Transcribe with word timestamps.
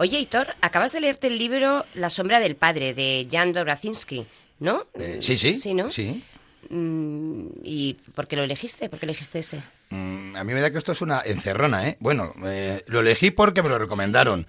Oye, 0.00 0.18
Hitor, 0.18 0.54
acabas 0.62 0.92
de 0.92 1.00
leerte 1.02 1.26
el 1.26 1.36
libro 1.36 1.84
La 1.92 2.08
sombra 2.08 2.40
del 2.40 2.56
padre 2.56 2.94
de 2.94 3.28
Jan 3.30 3.52
Dobrazinski, 3.52 4.24
¿no? 4.58 4.86
Eh, 4.94 5.18
sí, 5.20 5.36
sí. 5.36 5.54
Sí, 5.54 5.74
¿no? 5.74 5.90
Sí. 5.90 6.24
Mm, 6.70 7.48
¿Y 7.62 7.98
por 8.14 8.26
qué 8.26 8.36
lo 8.36 8.42
elegiste? 8.42 8.88
¿Por 8.88 8.98
qué 8.98 9.04
elegiste 9.04 9.40
ese? 9.40 9.62
Mm, 9.90 10.36
a 10.36 10.42
mí 10.44 10.54
me 10.54 10.62
da 10.62 10.70
que 10.70 10.78
esto 10.78 10.92
es 10.92 11.02
una 11.02 11.20
encerrona, 11.22 11.86
¿eh? 11.86 11.98
Bueno, 12.00 12.32
eh, 12.46 12.82
lo 12.86 13.00
elegí 13.00 13.30
porque 13.30 13.62
me 13.62 13.68
lo 13.68 13.78
recomendaron. 13.78 14.46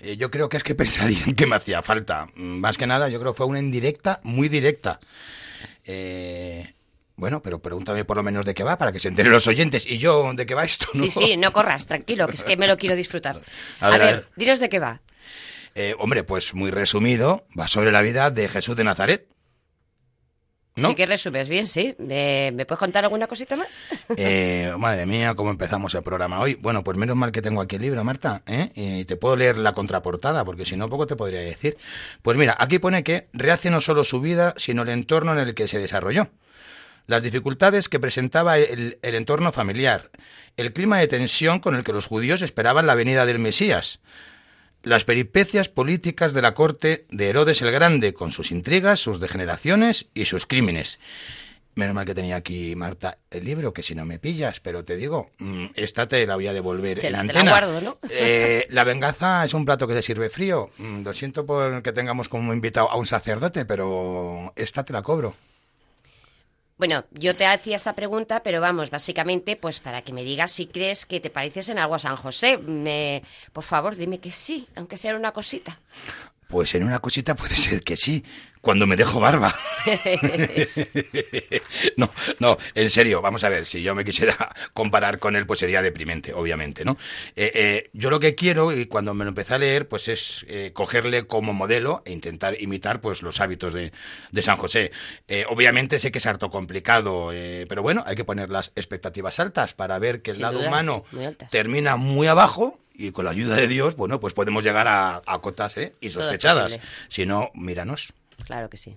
Eh, 0.00 0.16
yo 0.16 0.30
creo 0.30 0.48
que 0.48 0.56
es 0.56 0.62
que 0.64 0.74
pensarían 0.74 1.34
que 1.34 1.46
me 1.46 1.56
hacía 1.56 1.82
falta. 1.82 2.28
Mm, 2.34 2.60
Más 2.60 2.78
que 2.78 2.86
nada, 2.86 3.10
yo 3.10 3.20
creo 3.20 3.34
que 3.34 3.36
fue 3.36 3.46
una 3.46 3.58
indirecta, 3.58 4.20
muy 4.22 4.48
directa. 4.48 5.00
Eh, 5.84 6.72
bueno, 7.16 7.40
pero 7.42 7.60
pregúntame 7.60 8.04
por 8.04 8.16
lo 8.16 8.22
menos 8.22 8.44
de 8.44 8.54
qué 8.54 8.64
va, 8.64 8.76
para 8.76 8.92
que 8.92 8.98
se 8.98 9.08
enteren 9.08 9.32
los 9.32 9.46
oyentes. 9.46 9.86
Y 9.86 9.98
yo, 9.98 10.32
¿de 10.34 10.46
qué 10.46 10.54
va 10.54 10.64
esto? 10.64 10.86
no? 10.94 11.04
Sí, 11.04 11.10
sí, 11.10 11.36
no 11.36 11.52
corras, 11.52 11.86
tranquilo, 11.86 12.26
que 12.26 12.34
es 12.34 12.44
que 12.44 12.56
me 12.56 12.66
lo 12.66 12.76
quiero 12.76 12.96
disfrutar. 12.96 13.40
A 13.80 13.90
ver, 13.90 14.02
a 14.02 14.04
ver. 14.06 14.28
dinos 14.36 14.58
de 14.60 14.68
qué 14.68 14.78
va. 14.78 15.00
Eh, 15.76 15.94
hombre, 15.98 16.22
pues 16.24 16.54
muy 16.54 16.70
resumido, 16.70 17.46
va 17.58 17.66
sobre 17.68 17.90
la 17.92 18.00
vida 18.02 18.30
de 18.30 18.48
Jesús 18.48 18.76
de 18.76 18.84
Nazaret. 18.84 19.26
¿No? 20.76 20.88
Sí 20.88 20.96
que 20.96 21.06
resumes 21.06 21.48
bien, 21.48 21.68
sí. 21.68 21.94
¿Me, 21.98 22.50
me 22.52 22.66
puedes 22.66 22.80
contar 22.80 23.04
alguna 23.04 23.28
cosita 23.28 23.54
más? 23.54 23.82
Eh, 24.16 24.72
madre 24.76 25.06
mía, 25.06 25.34
cómo 25.34 25.50
empezamos 25.50 25.94
el 25.94 26.02
programa 26.02 26.40
hoy. 26.40 26.54
Bueno, 26.56 26.82
pues 26.82 26.98
menos 26.98 27.16
mal 27.16 27.30
que 27.30 27.42
tengo 27.42 27.60
aquí 27.60 27.76
el 27.76 27.82
libro, 27.82 28.02
Marta, 28.02 28.42
¿eh? 28.46 28.70
Y 28.74 29.04
te 29.04 29.16
puedo 29.16 29.36
leer 29.36 29.56
la 29.58 29.72
contraportada, 29.72 30.44
porque 30.44 30.64
si 30.64 30.76
no, 30.76 30.88
poco 30.88 31.06
te 31.06 31.14
podría 31.14 31.40
decir. 31.40 31.76
Pues 32.22 32.36
mira, 32.36 32.56
aquí 32.58 32.80
pone 32.80 33.04
que 33.04 33.28
rehace 33.32 33.70
no 33.70 33.80
solo 33.80 34.02
su 34.02 34.20
vida, 34.20 34.52
sino 34.56 34.82
el 34.82 34.88
entorno 34.88 35.32
en 35.32 35.38
el 35.38 35.54
que 35.54 35.68
se 35.68 35.78
desarrolló. 35.78 36.28
Las 37.06 37.22
dificultades 37.22 37.88
que 37.88 38.00
presentaba 38.00 38.56
el, 38.58 38.98
el 39.02 39.14
entorno 39.14 39.52
familiar, 39.52 40.10
el 40.56 40.72
clima 40.72 40.98
de 40.98 41.08
tensión 41.08 41.58
con 41.60 41.74
el 41.76 41.84
que 41.84 41.92
los 41.92 42.06
judíos 42.06 42.40
esperaban 42.42 42.86
la 42.86 42.94
venida 42.94 43.26
del 43.26 43.38
Mesías, 43.38 44.00
las 44.82 45.04
peripecias 45.04 45.68
políticas 45.68 46.32
de 46.32 46.42
la 46.42 46.54
corte 46.54 47.06
de 47.10 47.28
Herodes 47.28 47.60
el 47.62 47.70
Grande, 47.72 48.14
con 48.14 48.32
sus 48.32 48.50
intrigas, 48.50 49.00
sus 49.00 49.20
degeneraciones 49.20 50.06
y 50.14 50.24
sus 50.26 50.46
crímenes. 50.46 50.98
Menos 51.74 51.94
mal 51.94 52.06
que 52.06 52.14
tenía 52.14 52.36
aquí, 52.36 52.76
Marta, 52.76 53.18
el 53.30 53.44
libro, 53.44 53.72
que 53.72 53.82
si 53.82 53.94
no 53.96 54.04
me 54.04 54.18
pillas, 54.20 54.60
pero 54.60 54.84
te 54.84 54.94
digo, 54.96 55.30
mm, 55.38 55.66
esta 55.74 56.06
te 56.06 56.24
la 56.26 56.36
voy 56.36 56.46
a 56.46 56.52
devolver 56.52 57.00
Te 57.00 57.08
en 57.08 57.12
la- 57.14 57.18
te 57.18 57.32
la 57.32 57.40
antena. 57.40 57.50
guardo, 57.50 57.80
¿no? 57.80 57.98
Eh, 58.08 58.66
la 58.70 58.84
venganza 58.84 59.44
es 59.44 59.52
un 59.54 59.64
plato 59.64 59.88
que 59.88 59.94
se 59.94 60.02
sirve 60.02 60.30
frío. 60.30 60.70
Mm, 60.78 61.02
Lo 61.02 61.12
siento 61.12 61.44
por 61.44 61.82
que 61.82 61.92
tengamos 61.92 62.28
como 62.28 62.54
invitado 62.54 62.90
a 62.90 62.96
un 62.96 63.06
sacerdote, 63.06 63.64
pero 63.64 64.52
esta 64.56 64.84
te 64.84 64.92
la 64.92 65.02
cobro. 65.02 65.34
Bueno, 66.76 67.04
yo 67.12 67.36
te 67.36 67.46
hacía 67.46 67.76
esta 67.76 67.94
pregunta, 67.94 68.42
pero 68.42 68.60
vamos, 68.60 68.90
básicamente, 68.90 69.54
pues 69.56 69.78
para 69.78 70.02
que 70.02 70.12
me 70.12 70.24
digas 70.24 70.50
si 70.50 70.66
crees 70.66 71.06
que 71.06 71.20
te 71.20 71.30
pareces 71.30 71.68
en 71.68 71.78
algo 71.78 71.94
a 71.94 72.00
San 72.00 72.16
José. 72.16 72.58
Me, 72.58 73.22
por 73.52 73.62
favor, 73.62 73.94
dime 73.94 74.18
que 74.18 74.32
sí, 74.32 74.66
aunque 74.74 74.98
sea 74.98 75.14
una 75.14 75.32
cosita. 75.32 75.80
Pues 76.48 76.74
en 76.74 76.82
una 76.82 76.98
cosita 76.98 77.36
puede 77.36 77.54
ser 77.54 77.82
que 77.82 77.96
sí, 77.96 78.24
cuando 78.64 78.86
me 78.86 78.96
dejo 78.96 79.20
barba. 79.20 79.54
no, 81.96 82.10
no, 82.40 82.56
en 82.74 82.90
serio, 82.90 83.22
vamos 83.22 83.44
a 83.44 83.48
ver, 83.48 83.66
si 83.66 83.82
yo 83.82 83.94
me 83.94 84.04
quisiera 84.04 84.52
comparar 84.72 85.18
con 85.18 85.36
él, 85.36 85.46
pues 85.46 85.60
sería 85.60 85.82
deprimente, 85.82 86.32
obviamente, 86.32 86.84
¿no? 86.84 86.96
Eh, 87.36 87.52
eh, 87.54 87.90
yo 87.92 88.10
lo 88.10 88.18
que 88.18 88.34
quiero, 88.34 88.72
y 88.72 88.86
cuando 88.86 89.14
me 89.14 89.24
lo 89.24 89.28
empecé 89.28 89.54
a 89.54 89.58
leer, 89.58 89.86
pues 89.86 90.08
es 90.08 90.44
eh, 90.48 90.70
cogerle 90.72 91.26
como 91.26 91.52
modelo 91.52 92.02
e 92.04 92.12
intentar 92.12 92.60
imitar, 92.60 93.00
pues, 93.00 93.22
los 93.22 93.40
hábitos 93.40 93.74
de, 93.74 93.92
de 94.32 94.42
San 94.42 94.56
José. 94.56 94.90
Obviamente 95.48 95.98
sé 95.98 96.10
que 96.10 96.18
es 96.18 96.26
harto 96.26 96.50
complicado, 96.50 97.30
eh, 97.32 97.66
pero 97.68 97.82
bueno, 97.82 98.02
hay 98.06 98.16
que 98.16 98.24
poner 98.24 98.50
las 98.50 98.72
expectativas 98.74 99.38
altas 99.38 99.74
para 99.74 99.98
ver 99.98 100.22
que 100.22 100.30
el 100.30 100.36
Sin 100.36 100.42
lado 100.42 100.58
duda, 100.58 100.68
humano 100.68 101.04
muy 101.12 101.36
termina 101.50 101.96
muy 101.96 102.26
abajo 102.26 102.78
y 102.94 103.10
con 103.10 103.24
la 103.24 103.32
ayuda 103.32 103.56
de 103.56 103.66
Dios, 103.66 103.96
bueno, 103.96 104.20
pues 104.20 104.34
podemos 104.34 104.62
llegar 104.62 104.86
a, 104.86 105.22
a 105.26 105.38
cotas 105.40 105.76
¿eh? 105.76 105.94
y 106.00 106.10
sospechadas. 106.10 106.78
Si 107.08 107.26
no, 107.26 107.50
míranos. 107.54 108.14
Claro 108.46 108.68
que 108.70 108.76
sí. 108.76 108.96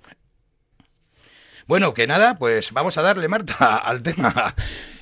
Bueno, 1.67 1.93
que 1.93 2.07
nada, 2.07 2.37
pues 2.37 2.71
vamos 2.71 2.97
a 2.97 3.01
darle, 3.01 3.27
Marta, 3.27 3.75
al 3.83 4.01
tema. 4.01 4.55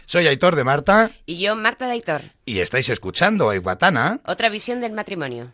Soy 0.05 0.27
Aitor 0.27 0.55
de 0.55 0.63
Marta 0.63 1.09
Y 1.25 1.37
yo, 1.39 1.55
Marta 1.55 1.87
Daitor, 1.87 2.21
y 2.45 2.59
estáis 2.59 2.89
escuchando 2.89 3.49
a 3.49 3.55
Iguatana. 3.55 4.19
otra 4.25 4.49
visión 4.49 4.79
del 4.79 4.91
matrimonio. 4.91 5.51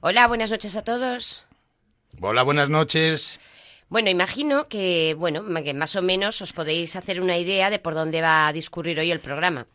Hola, 0.00 0.26
buenas 0.26 0.50
noches 0.50 0.76
a 0.76 0.82
todos. 0.82 1.46
Hola, 2.20 2.42
buenas 2.42 2.68
noches. 2.68 3.40
Bueno, 3.88 4.10
imagino 4.10 4.68
que, 4.68 5.14
bueno, 5.18 5.44
que 5.62 5.74
más 5.74 5.96
o 5.96 6.02
menos 6.02 6.40
os 6.42 6.52
podéis 6.52 6.96
hacer 6.96 7.20
una 7.20 7.36
idea 7.38 7.70
de 7.70 7.78
por 7.78 7.94
dónde 7.94 8.20
va 8.22 8.48
a 8.48 8.52
discurrir 8.52 8.98
hoy 8.98 9.10
el 9.10 9.20
programa. 9.20 9.66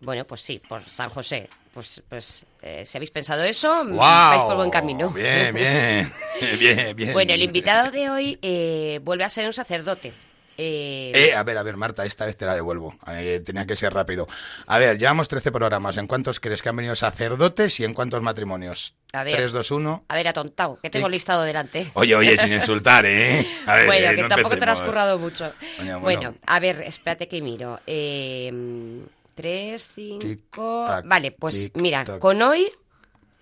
Bueno, 0.00 0.24
pues 0.24 0.40
sí, 0.40 0.60
por 0.68 0.82
San 0.82 1.10
José. 1.10 1.48
Pues, 1.74 2.02
pues 2.08 2.46
eh, 2.62 2.84
si 2.84 2.96
habéis 2.98 3.10
pensado 3.10 3.42
eso, 3.44 3.84
mm, 3.84 3.96
vais 3.96 4.44
por 4.44 4.56
buen 4.56 4.70
camino. 4.70 5.10
Bien, 5.10 5.54
bien, 5.54 6.12
bien, 6.58 6.96
bien. 6.96 7.12
Bueno, 7.12 7.32
el 7.32 7.42
invitado 7.42 7.90
de 7.90 8.10
hoy 8.10 8.38
eh, 8.42 9.00
vuelve 9.02 9.24
a 9.24 9.28
ser 9.28 9.46
un 9.46 9.52
sacerdote. 9.52 10.12
Eh, 10.60 11.12
Eh, 11.14 11.34
a 11.36 11.44
ver, 11.44 11.56
a 11.56 11.62
ver, 11.62 11.76
Marta, 11.76 12.04
esta 12.04 12.26
vez 12.26 12.36
te 12.36 12.44
la 12.44 12.52
devuelvo. 12.52 12.92
Eh, 13.06 13.40
tenía 13.46 13.64
que 13.64 13.76
ser 13.76 13.94
rápido. 13.94 14.26
A 14.66 14.78
ver, 14.78 14.98
llevamos 14.98 15.28
13 15.28 15.52
programas. 15.52 15.96
¿En 15.98 16.08
cuántos 16.08 16.40
crees 16.40 16.62
que 16.62 16.68
han 16.68 16.74
venido 16.74 16.96
sacerdotes 16.96 17.78
y 17.78 17.84
en 17.84 17.94
cuántos 17.94 18.22
matrimonios? 18.22 18.96
A 19.12 19.22
ver. 19.22 19.36
3, 19.36 19.52
2, 19.52 19.70
1. 19.70 20.04
A 20.08 20.14
ver, 20.16 20.26
atontado, 20.26 20.80
que 20.82 20.90
tengo 20.90 21.08
listado 21.08 21.42
delante. 21.44 21.86
Oye, 21.94 22.16
oye, 22.16 22.36
sin 22.38 22.52
insultar, 22.52 23.06
¿eh? 23.06 23.46
A 23.66 23.76
ver, 23.76 23.86
bueno, 23.86 24.16
que 24.16 24.22
no 24.22 24.28
tampoco 24.28 24.56
te 24.56 24.66
lo 24.66 24.72
has 24.72 24.80
empecemos. 24.80 24.88
currado 24.90 25.18
mucho. 25.20 25.52
Bueno. 25.78 26.00
bueno. 26.00 26.34
a 26.44 26.58
ver, 26.58 26.82
espérate 26.82 27.28
que 27.28 27.40
miro. 27.40 27.78
Eh, 27.86 28.50
tres, 29.38 29.88
cinco... 29.94 30.84
Vale, 31.04 31.30
pues 31.30 31.70
mira, 31.74 32.04
con 32.18 32.42
hoy 32.42 32.68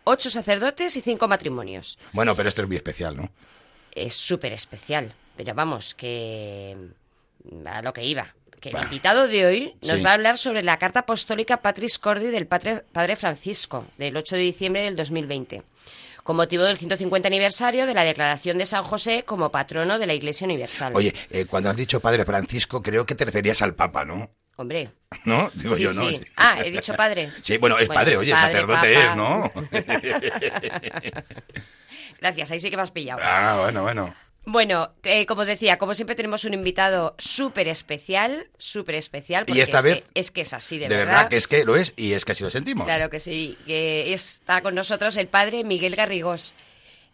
ocho 0.04 0.28
sacerdotes 0.30 0.94
y 0.96 1.00
cinco 1.00 1.26
matrimonios. 1.26 1.98
Bueno, 2.12 2.36
pero 2.36 2.48
esto 2.50 2.60
es 2.62 2.68
muy 2.68 2.76
especial, 2.76 3.16
¿no? 3.16 3.30
Es 3.92 4.14
súper 4.14 4.52
especial, 4.52 5.14
pero 5.36 5.54
vamos, 5.54 5.94
que... 5.94 6.76
a 7.64 7.80
lo 7.82 7.92
que 7.94 8.04
iba. 8.04 8.34
Que 8.60 8.70
el 8.70 8.82
invitado 8.84 9.26
de 9.28 9.46
hoy 9.46 9.74
nos 9.82 9.98
Sí. 9.98 10.02
va 10.02 10.10
a 10.10 10.14
hablar 10.14 10.36
sobre 10.38 10.62
la 10.62 10.78
carta 10.78 11.00
apostólica 11.00 11.62
Patris 11.62 11.98
Cordi 11.98 12.26
del 12.26 12.46
padre, 12.46 12.84
padre 12.92 13.16
Francisco, 13.16 13.84
del 13.98 14.16
8 14.16 14.36
de 14.36 14.42
diciembre 14.42 14.82
del 14.82 14.96
2020, 14.96 15.62
con 16.24 16.36
motivo 16.36 16.64
del 16.64 16.76
150 16.78 17.26
aniversario 17.28 17.86
de 17.86 17.94
la 17.94 18.04
declaración 18.04 18.58
de 18.58 18.66
San 18.66 18.82
José 18.82 19.24
como 19.24 19.50
patrono 19.50 19.98
de 19.98 20.06
la 20.06 20.14
Iglesia 20.14 20.44
Universal. 20.46 20.92
Oye, 20.96 21.14
eh, 21.30 21.44
cuando 21.46 21.68
has 21.70 21.76
dicho 21.76 22.00
Padre 22.00 22.24
Francisco, 22.24 22.82
creo 22.82 23.04
que 23.06 23.14
te 23.14 23.24
referías 23.24 23.60
al 23.62 23.74
Papa, 23.74 24.04
¿no? 24.04 24.30
Hombre, 24.59 24.89
¿No? 25.25 25.50
Digo 25.55 25.77
sí, 25.77 25.83
yo, 25.83 25.93
¿no? 25.93 26.09
sí. 26.09 26.21
Ah, 26.37 26.56
he 26.64 26.70
dicho 26.70 26.94
padre. 26.94 27.29
Sí, 27.43 27.58
bueno, 27.58 27.76
es 27.79 27.87
Bueno, 27.88 28.00
padre, 28.00 28.17
oye, 28.17 28.32
padre, 28.32 28.53
sacerdote 28.53 28.94
papa. 28.94 29.06
es, 29.11 29.17
¿no? 29.17 29.53
Gracias, 32.20 32.50
ahí 32.50 32.61
sí 32.61 32.70
que 32.70 32.76
me 32.76 32.82
has 32.82 32.91
pillado. 32.91 33.20
ah, 33.23 33.58
bueno, 33.62 33.82
bueno. 33.82 34.14
Bueno, 34.49 34.93
eh, 35.03 35.26
como 35.26 35.44
decía, 35.44 35.76
como 35.76 35.93
siempre 35.94 36.14
tenemos 36.14 36.44
un 36.44 36.55
invitado 36.55 37.17
súper 37.19 37.67
especial, 37.67 38.49
súper 38.58 38.94
especial. 38.94 39.44
porque 39.44 39.61
esta 39.62 39.79
es 39.79 39.85
vez- 39.85 40.05
Que, 40.14 40.20
es 40.20 40.31
que 40.31 40.41
es 40.43 40.53
así, 40.53 40.79
de, 40.79 40.88
De 40.88 40.97
verdad 40.97 41.29
que 41.29 41.37
es 41.37 41.49
que 41.49 41.64
lo 41.64 41.75
es 41.76 41.93
y 41.97 42.12
es 42.12 42.25
que 42.25 42.31
así 42.32 42.44
lo 42.44 42.50
sentimos. 42.50 42.87
Claro 42.87 43.11
que 43.11 43.19
sí. 43.19 43.59
Que 43.67 44.12
está 44.12 44.62
con 44.62 44.76
nosotros 44.76 45.17
el 45.17 45.26
padre 45.26 45.64
Miguel 45.64 45.97
Garrigós, 45.97 46.55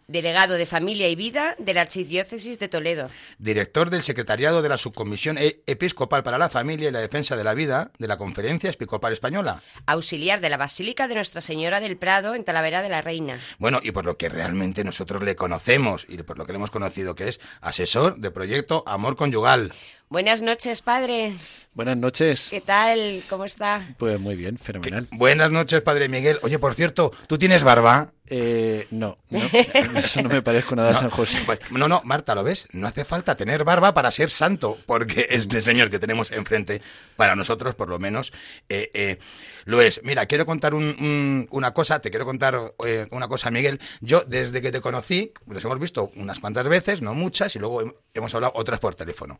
delegado 0.07 0.55
de 0.55 0.65
Familia 0.65 1.09
y 1.09 1.15
Vida 1.15 1.55
de 1.59 1.73
la 1.73 1.81
Archidiócesis 1.81 2.59
de 2.59 2.67
Toledo. 2.67 3.09
Director 3.37 3.89
del 3.89 4.03
Secretariado 4.03 4.61
de 4.61 4.69
la 4.69 4.77
Subcomisión 4.77 5.37
E- 5.37 5.61
Episcopal 5.65 6.23
para 6.23 6.37
la 6.37 6.49
Familia 6.49 6.89
y 6.89 6.91
la 6.91 6.99
Defensa 6.99 7.35
de 7.35 7.43
la 7.43 7.53
Vida 7.53 7.91
de 7.99 8.07
la 8.07 8.17
Conferencia 8.17 8.69
Episcopal 8.69 9.13
Española. 9.13 9.61
Auxiliar 9.85 10.41
de 10.41 10.49
la 10.49 10.57
Basílica 10.57 11.07
de 11.07 11.15
Nuestra 11.15 11.41
Señora 11.41 11.79
del 11.79 11.97
Prado 11.97 12.35
en 12.35 12.43
Talavera 12.43 12.81
de 12.81 12.89
la 12.89 13.01
Reina. 13.01 13.39
Bueno, 13.59 13.79
y 13.81 13.91
por 13.91 14.05
lo 14.05 14.17
que 14.17 14.29
realmente 14.29 14.83
nosotros 14.83 15.23
le 15.23 15.35
conocemos 15.35 16.05
y 16.09 16.17
por 16.23 16.37
lo 16.37 16.45
que 16.45 16.51
le 16.53 16.57
hemos 16.57 16.71
conocido, 16.71 17.15
que 17.15 17.27
es 17.29 17.39
asesor 17.61 18.17
de 18.17 18.31
proyecto 18.31 18.83
Amor 18.85 19.15
Conyugal. 19.15 19.73
Buenas 20.13 20.43
noches, 20.43 20.83
padre. 20.83 21.33
Buenas 21.73 21.97
noches. 21.97 22.49
¿Qué 22.51 22.61
tal? 22.61 23.23
¿Cómo 23.27 23.45
está? 23.45 23.95
Pues 23.97 24.19
muy 24.19 24.35
bien, 24.35 24.59
fenomenal. 24.59 25.07
Buenas 25.11 25.49
noches, 25.49 25.81
padre 25.81 26.07
Miguel. 26.07 26.37
Oye, 26.43 26.59
por 26.59 26.75
cierto, 26.75 27.11
¿tú 27.25 27.39
tienes 27.39 27.63
barba? 27.63 28.11
Eh, 28.27 28.85
no, 28.91 29.17
no, 29.31 29.39
eso 29.95 30.21
no 30.21 30.29
me 30.29 30.43
parezco 30.43 30.75
nada 30.75 30.91
a 30.91 30.93
San 30.93 31.09
José. 31.09 31.39
Pues, 31.47 31.71
no, 31.71 31.87
no, 31.87 31.99
Marta, 32.05 32.35
¿lo 32.35 32.43
ves? 32.43 32.67
No 32.73 32.87
hace 32.87 33.05
falta 33.05 33.33
tener 33.33 33.63
barba 33.63 33.95
para 33.95 34.11
ser 34.11 34.29
santo, 34.29 34.77
porque 34.85 35.25
este 35.31 35.63
señor 35.63 35.89
que 35.89 35.97
tenemos 35.97 36.29
enfrente, 36.29 36.83
para 37.15 37.35
nosotros 37.35 37.73
por 37.73 37.89
lo 37.89 37.97
menos, 37.97 38.33
eh, 38.69 38.91
eh, 38.93 39.17
lo 39.65 39.81
es. 39.81 40.01
Mira, 40.03 40.25
quiero 40.25 40.45
contar 40.45 40.73
un- 40.73 40.95
un- 40.99 41.47
una 41.51 41.73
cosa, 41.73 41.99
te 41.99 42.09
quiero 42.09 42.25
contar 42.25 42.73
eh, 42.85 43.07
una 43.11 43.27
cosa, 43.27 43.51
Miguel. 43.51 43.79
Yo, 44.01 44.21
desde 44.27 44.61
que 44.61 44.71
te 44.71 44.81
conocí, 44.81 45.31
nos 45.45 45.63
hemos 45.63 45.79
visto 45.79 46.11
unas 46.15 46.39
cuantas 46.39 46.67
veces, 46.67 47.01
no 47.01 47.13
muchas, 47.13 47.55
y 47.55 47.59
luego 47.59 47.81
hem- 47.81 47.95
hemos 48.13 48.33
hablado 48.35 48.53
otras 48.55 48.79
por 48.79 48.95
teléfono. 48.95 49.39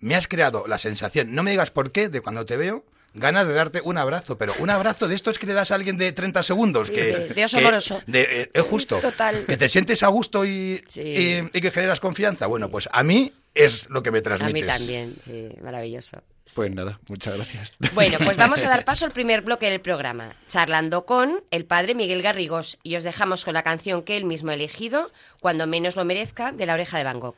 Me 0.00 0.14
has 0.14 0.28
creado 0.28 0.64
la 0.66 0.78
sensación, 0.78 1.34
no 1.34 1.42
me 1.42 1.50
digas 1.52 1.70
por 1.70 1.92
qué, 1.92 2.08
de 2.08 2.20
cuando 2.20 2.44
te 2.44 2.56
veo, 2.56 2.84
ganas 3.16 3.46
de 3.46 3.54
darte 3.54 3.80
un 3.80 3.96
abrazo, 3.96 4.36
pero 4.38 4.52
un 4.58 4.70
abrazo 4.70 5.06
de 5.06 5.14
estos 5.14 5.38
que 5.38 5.46
le 5.46 5.52
das 5.54 5.70
a 5.70 5.76
alguien 5.76 5.96
de 5.96 6.10
30 6.12 6.42
segundos. 6.42 6.88
Sí, 6.88 6.94
que, 6.94 7.02
de- 7.04 7.28
de 7.28 7.44
oso 7.44 7.58
que- 7.58 7.64
moroso. 7.64 8.02
de- 8.08 8.22
eh, 8.42 8.50
es 8.52 8.62
justo. 8.64 8.96
Es 8.96 9.02
total. 9.02 9.44
Que 9.46 9.56
te 9.56 9.68
sientes 9.68 10.02
a 10.02 10.08
gusto 10.08 10.44
y, 10.44 10.82
Sí. 10.88 11.00
y- 11.02 11.38
y 11.56 11.60
que 11.60 11.70
generas 11.70 12.00
confianza. 12.00 12.46
Bueno, 12.48 12.68
pues 12.70 12.88
a 12.92 13.04
mí 13.04 13.32
es 13.54 13.88
lo 13.90 14.02
que 14.02 14.10
me 14.10 14.18
A 14.18 14.22
transmites. 14.22 14.62
mí 14.62 14.68
también, 14.68 15.16
sí, 15.24 15.48
maravilloso. 15.62 16.22
Pues 16.54 16.70
nada, 16.74 17.00
muchas 17.08 17.34
gracias. 17.36 17.72
Bueno, 17.94 18.18
pues 18.22 18.36
vamos 18.36 18.62
a 18.64 18.68
dar 18.68 18.84
paso 18.84 19.06
al 19.06 19.12
primer 19.12 19.40
bloque 19.40 19.70
del 19.70 19.80
programa, 19.80 20.34
charlando 20.46 21.06
con 21.06 21.42
el 21.50 21.64
padre 21.64 21.94
Miguel 21.94 22.20
Garrigós, 22.22 22.78
y 22.82 22.96
os 22.96 23.02
dejamos 23.02 23.44
con 23.44 23.54
la 23.54 23.62
canción 23.62 24.02
que 24.02 24.16
él 24.16 24.24
mismo 24.24 24.50
ha 24.50 24.54
elegido, 24.54 25.10
Cuando 25.40 25.66
menos 25.66 25.96
lo 25.96 26.04
merezca, 26.04 26.52
de 26.52 26.66
la 26.66 26.74
oreja 26.74 26.98
de 26.98 27.04
Van 27.04 27.20
Gogh. 27.20 27.36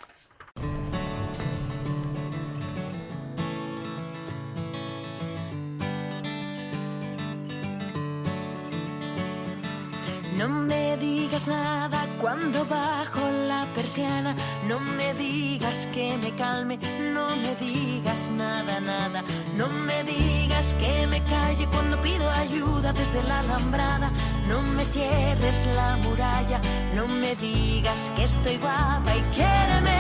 No 10.37 10.49
me 10.49 10.76
digas 10.97 11.49
nada 11.49 12.07
cuando 12.21 12.65
bajo 12.65 13.21
la 13.49 13.67
persiana. 13.75 14.35
No 14.69 14.81
me 14.81 15.15
digas 15.15 15.89
que 15.93 16.17
me 16.19 16.31
calme. 16.33 16.79
No 17.13 17.37
me 17.37 17.55
digas 17.57 18.29
nada, 18.31 18.81
nada. 18.81 19.23
No 19.57 19.69
me 19.69 20.03
digas 20.05 20.75
que 20.75 21.07
me 21.07 21.23
calle 21.25 21.67
cuando 21.71 22.01
pido 22.01 22.31
ayuda 22.31 22.93
desde 22.93 23.23
la 23.25 23.41
alambrada. 23.41 24.11
No 24.49 24.63
me 24.63 24.85
cierres 24.85 25.67
la 25.75 25.97
muralla. 25.97 26.61
No 26.95 27.07
me 27.07 27.35
digas 27.37 28.11
que 28.17 28.25
estoy 28.25 28.57
guapa 28.57 29.11
y 29.17 29.23
quiéreme. 29.35 29.99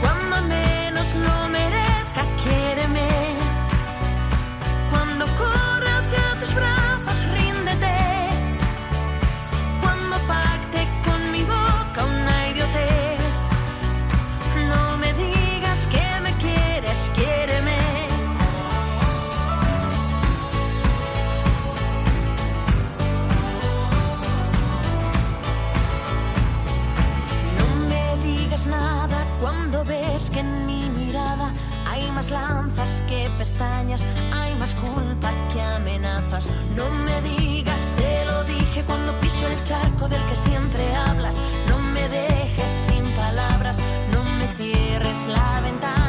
Cuando 0.00 0.42
menos 0.42 1.14
lo 1.14 1.48
merezca, 1.48 1.95
más 32.16 32.30
lanzas 32.30 33.02
que 33.06 33.28
pestañas, 33.36 34.02
hay 34.32 34.54
más 34.54 34.74
culpa 34.74 35.30
que 35.52 35.60
amenazas. 35.60 36.48
No 36.74 36.88
me 37.04 37.20
digas, 37.20 37.82
te 37.94 38.24
lo 38.24 38.42
dije 38.44 38.82
cuando 38.86 39.12
piso 39.20 39.46
el 39.46 39.62
charco 39.64 40.08
del 40.08 40.24
que 40.24 40.36
siempre 40.36 40.94
hablas. 40.94 41.36
No 41.68 41.78
me 41.78 42.08
dejes 42.08 42.70
sin 42.86 43.04
palabras, 43.14 43.78
no 44.12 44.24
me 44.24 44.48
cierres 44.56 45.26
la 45.26 45.60
ventana 45.60 46.05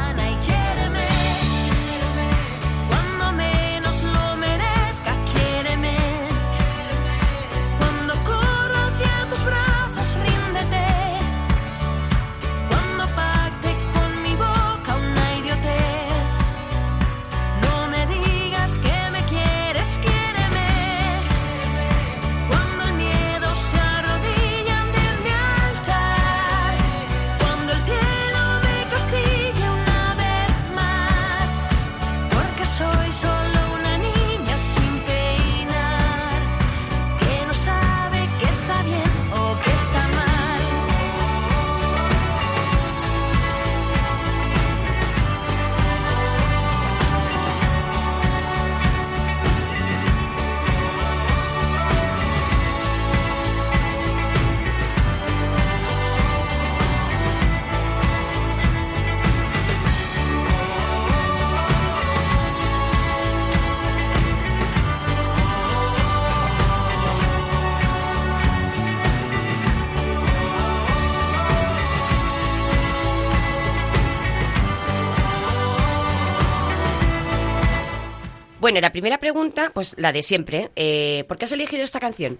Bueno, 78.68 78.82
la 78.82 78.92
primera 78.92 79.16
pregunta, 79.16 79.70
pues 79.72 79.94
la 79.96 80.12
de 80.12 80.22
siempre. 80.22 80.68
eh, 80.76 81.24
¿Por 81.26 81.38
qué 81.38 81.46
has 81.46 81.52
elegido 81.52 81.82
esta 81.82 82.00
canción? 82.00 82.38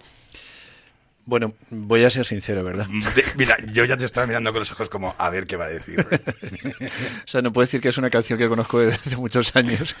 Bueno, 1.25 1.53
voy 1.71 2.03
a 2.03 2.09
ser 2.11 2.23
sincero, 2.23 2.63
¿verdad? 2.63 2.85
De- 3.15 3.23
mira, 3.35 3.57
yo 3.73 3.83
ya 3.85 3.97
te 3.97 4.05
estaba 4.05 4.27
mirando 4.27 4.51
con 4.51 4.59
los 4.59 4.71
ojos 4.71 4.89
como 4.89 5.15
a 5.17 5.29
ver 5.31 5.45
qué 5.45 5.55
va 5.55 5.65
a 5.65 5.69
decir. 5.69 6.05
O 7.25 7.27
sea, 7.31 7.41
no 7.41 7.51
puedo 7.51 7.65
decir 7.65 7.81
que 7.81 7.89
es 7.89 7.97
una 7.97 8.11
canción 8.11 8.37
que 8.37 8.47
conozco 8.47 8.77
desde 8.79 8.93
hace 8.95 9.15
muchos 9.17 9.55
años, 9.55 9.95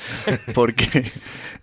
porque, 0.53 1.11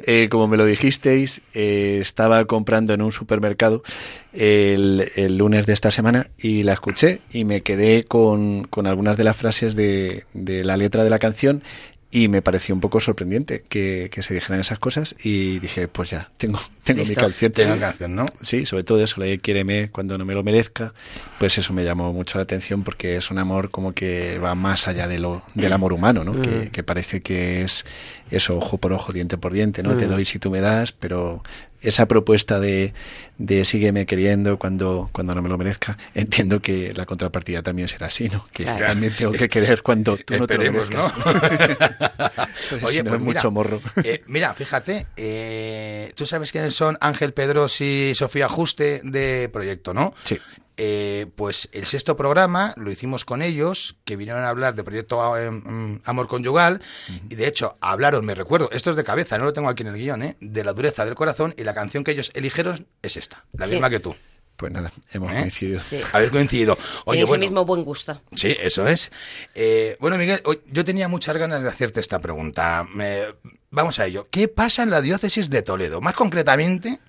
eh, 0.00 0.28
como 0.28 0.48
me 0.48 0.56
lo 0.56 0.64
dijisteis, 0.64 1.42
eh, 1.54 1.98
estaba 2.00 2.44
comprando 2.46 2.92
en 2.92 3.02
un 3.02 3.12
supermercado 3.12 3.84
el, 4.32 5.10
el 5.14 5.38
lunes 5.38 5.66
de 5.66 5.74
esta 5.74 5.92
semana 5.92 6.28
y 6.38 6.64
la 6.64 6.72
escuché 6.72 7.20
y 7.30 7.44
me 7.44 7.62
quedé 7.62 8.02
con, 8.04 8.64
con 8.64 8.86
algunas 8.88 9.16
de 9.16 9.22
las 9.24 9.36
frases 9.36 9.76
de, 9.76 10.24
de 10.34 10.64
la 10.64 10.76
letra 10.76 11.02
de 11.04 11.10
la 11.10 11.18
canción 11.20 11.62
y 12.10 12.28
me 12.28 12.40
pareció 12.40 12.74
un 12.74 12.80
poco 12.80 13.00
sorprendente 13.00 13.64
que, 13.68 14.08
que 14.12 14.22
se 14.22 14.32
dijeran 14.32 14.60
esas 14.60 14.78
cosas 14.78 15.16
y 15.22 15.58
dije, 15.58 15.88
pues 15.88 16.10
ya, 16.10 16.30
tengo, 16.36 16.60
tengo 16.84 17.04
mi 17.04 17.14
canción. 17.14 17.52
Tengo 17.52 17.78
canción, 17.78 18.14
¿no? 18.14 18.24
Sí, 18.40 18.64
sobre 18.64 18.84
todo 18.84 19.02
eso, 19.02 19.20
la 19.20 19.26
de 19.26 19.38
Quiéreme 19.38 19.90
cuando 19.90 20.16
no 20.16 20.24
me 20.24 20.34
lo 20.34 20.42
merezca, 20.42 20.94
pues 21.38 21.58
eso 21.58 21.72
me 21.72 21.84
llamó 21.84 22.12
mucho 22.12 22.38
la 22.38 22.42
atención 22.44 22.84
porque 22.84 23.16
es 23.16 23.30
un 23.30 23.38
amor 23.38 23.70
como 23.70 23.92
que 23.92 24.38
va 24.38 24.54
más 24.54 24.86
allá 24.86 25.08
de 25.08 25.18
lo, 25.18 25.42
del 25.54 25.72
amor 25.72 25.92
humano, 25.92 26.22
¿no? 26.22 26.40
Que, 26.40 26.70
que 26.70 26.82
parece 26.82 27.20
que 27.20 27.62
es 27.62 27.84
eso, 28.30 28.56
ojo 28.56 28.78
por 28.78 28.92
ojo, 28.92 29.12
diente 29.12 29.36
por 29.36 29.52
diente, 29.52 29.82
¿no? 29.82 29.96
Te 29.96 30.06
doy 30.06 30.24
si 30.24 30.38
tú 30.38 30.50
me 30.50 30.60
das, 30.60 30.92
pero 30.92 31.42
esa 31.88 32.06
propuesta 32.06 32.60
de, 32.60 32.92
de 33.38 33.64
sígueme 33.64 34.06
queriendo 34.06 34.58
cuando, 34.58 35.08
cuando 35.12 35.34
no 35.34 35.42
me 35.42 35.48
lo 35.48 35.56
merezca, 35.58 35.96
entiendo 36.14 36.60
que 36.60 36.92
la 36.94 37.06
contrapartida 37.06 37.62
también 37.62 37.88
será 37.88 38.06
así, 38.08 38.28
¿no? 38.28 38.46
Que 38.52 38.64
Claro. 38.64 38.86
también 38.86 39.14
tengo 39.16 39.32
que 39.32 39.48
querer 39.48 39.82
cuando 39.82 40.16
tú 40.16 40.36
no 40.38 40.46
te 40.46 40.58
lo 40.58 40.72
merezcas. 40.72 41.12
¿no? 42.80 42.88
Si 42.88 43.02
no 43.02 43.14
es 43.14 43.20
mucho 43.20 43.50
morro. 43.50 43.80
eh, 44.04 44.22
mira, 44.26 44.54
fíjate, 44.54 45.06
eh, 45.16 46.12
tú 46.14 46.26
sabes 46.26 46.52
quiénes 46.52 46.74
son 46.74 46.96
Ángel 47.00 47.32
Pedros 47.32 47.80
y 47.80 48.12
Sofía 48.14 48.48
Juste 48.48 49.00
de 49.04 49.48
Proyecto, 49.52 49.94
¿no? 49.94 50.14
Sí. 50.24 50.38
Eh, 50.78 51.26
pues 51.36 51.70
el 51.72 51.86
sexto 51.86 52.16
programa 52.16 52.74
lo 52.76 52.90
hicimos 52.90 53.24
con 53.24 53.40
ellos, 53.40 53.96
que 54.04 54.16
vinieron 54.16 54.42
a 54.44 54.50
hablar 54.50 54.74
de 54.74 54.84
Proyecto 54.84 55.36
eh, 55.38 55.50
mm, 55.50 56.02
Amor 56.04 56.28
Conyugal, 56.28 56.82
y 57.30 57.34
de 57.34 57.46
hecho 57.48 57.78
hablaron, 57.80 58.26
me 58.26 58.34
recuerdo, 58.34 58.68
esto 58.72 58.90
es 58.90 58.96
de 58.96 59.02
cabeza, 59.04 59.38
no 59.38 59.44
lo 59.46 59.52
tengo 59.54 59.70
aquí 59.70 59.82
en 59.84 59.88
el 59.88 59.94
guion, 59.96 60.22
¿eh? 60.22 60.36
de 60.40 60.64
la 60.64 60.74
dureza 60.74 61.06
del 61.06 61.14
corazón, 61.14 61.54
y 61.56 61.64
la 61.64 61.72
canción 61.72 62.04
que 62.04 62.10
ellos 62.10 62.30
eligieron 62.34 62.86
es 63.00 63.16
esta, 63.16 63.44
la 63.52 63.66
Sí. 63.66 63.72
misma 63.72 63.88
que 63.88 64.00
tú. 64.00 64.14
Pues 64.56 64.72
nada, 64.72 64.90
hemos 65.12 65.32
¿Eh? 65.32 65.40
coincidido. 65.40 65.80
Sí. 65.80 66.00
Habéis 66.12 66.30
coincidido. 66.30 66.78
Oye, 67.04 67.24
bueno, 67.24 67.34
el 67.44 67.50
mismo 67.50 67.64
buen 67.66 67.84
gusto. 67.84 68.22
Sí, 68.34 68.56
eso 68.58 68.86
es. 68.88 69.10
Eh, 69.54 69.96
bueno, 70.00 70.16
Miguel, 70.16 70.42
yo 70.72 70.82
tenía 70.84 71.08
muchas 71.08 71.36
ganas 71.36 71.62
de 71.62 71.68
hacerte 71.68 72.00
esta 72.00 72.18
pregunta. 72.20 72.86
Me- 72.94 73.34
vamos 73.70 73.98
a 73.98 74.06
ello. 74.06 74.26
¿Qué 74.30 74.48
pasa 74.48 74.82
en 74.82 74.88
la 74.90 75.02
diócesis 75.02 75.50
de 75.50 75.60
Toledo? 75.60 76.00
Más 76.00 76.14
concretamente, 76.14 77.00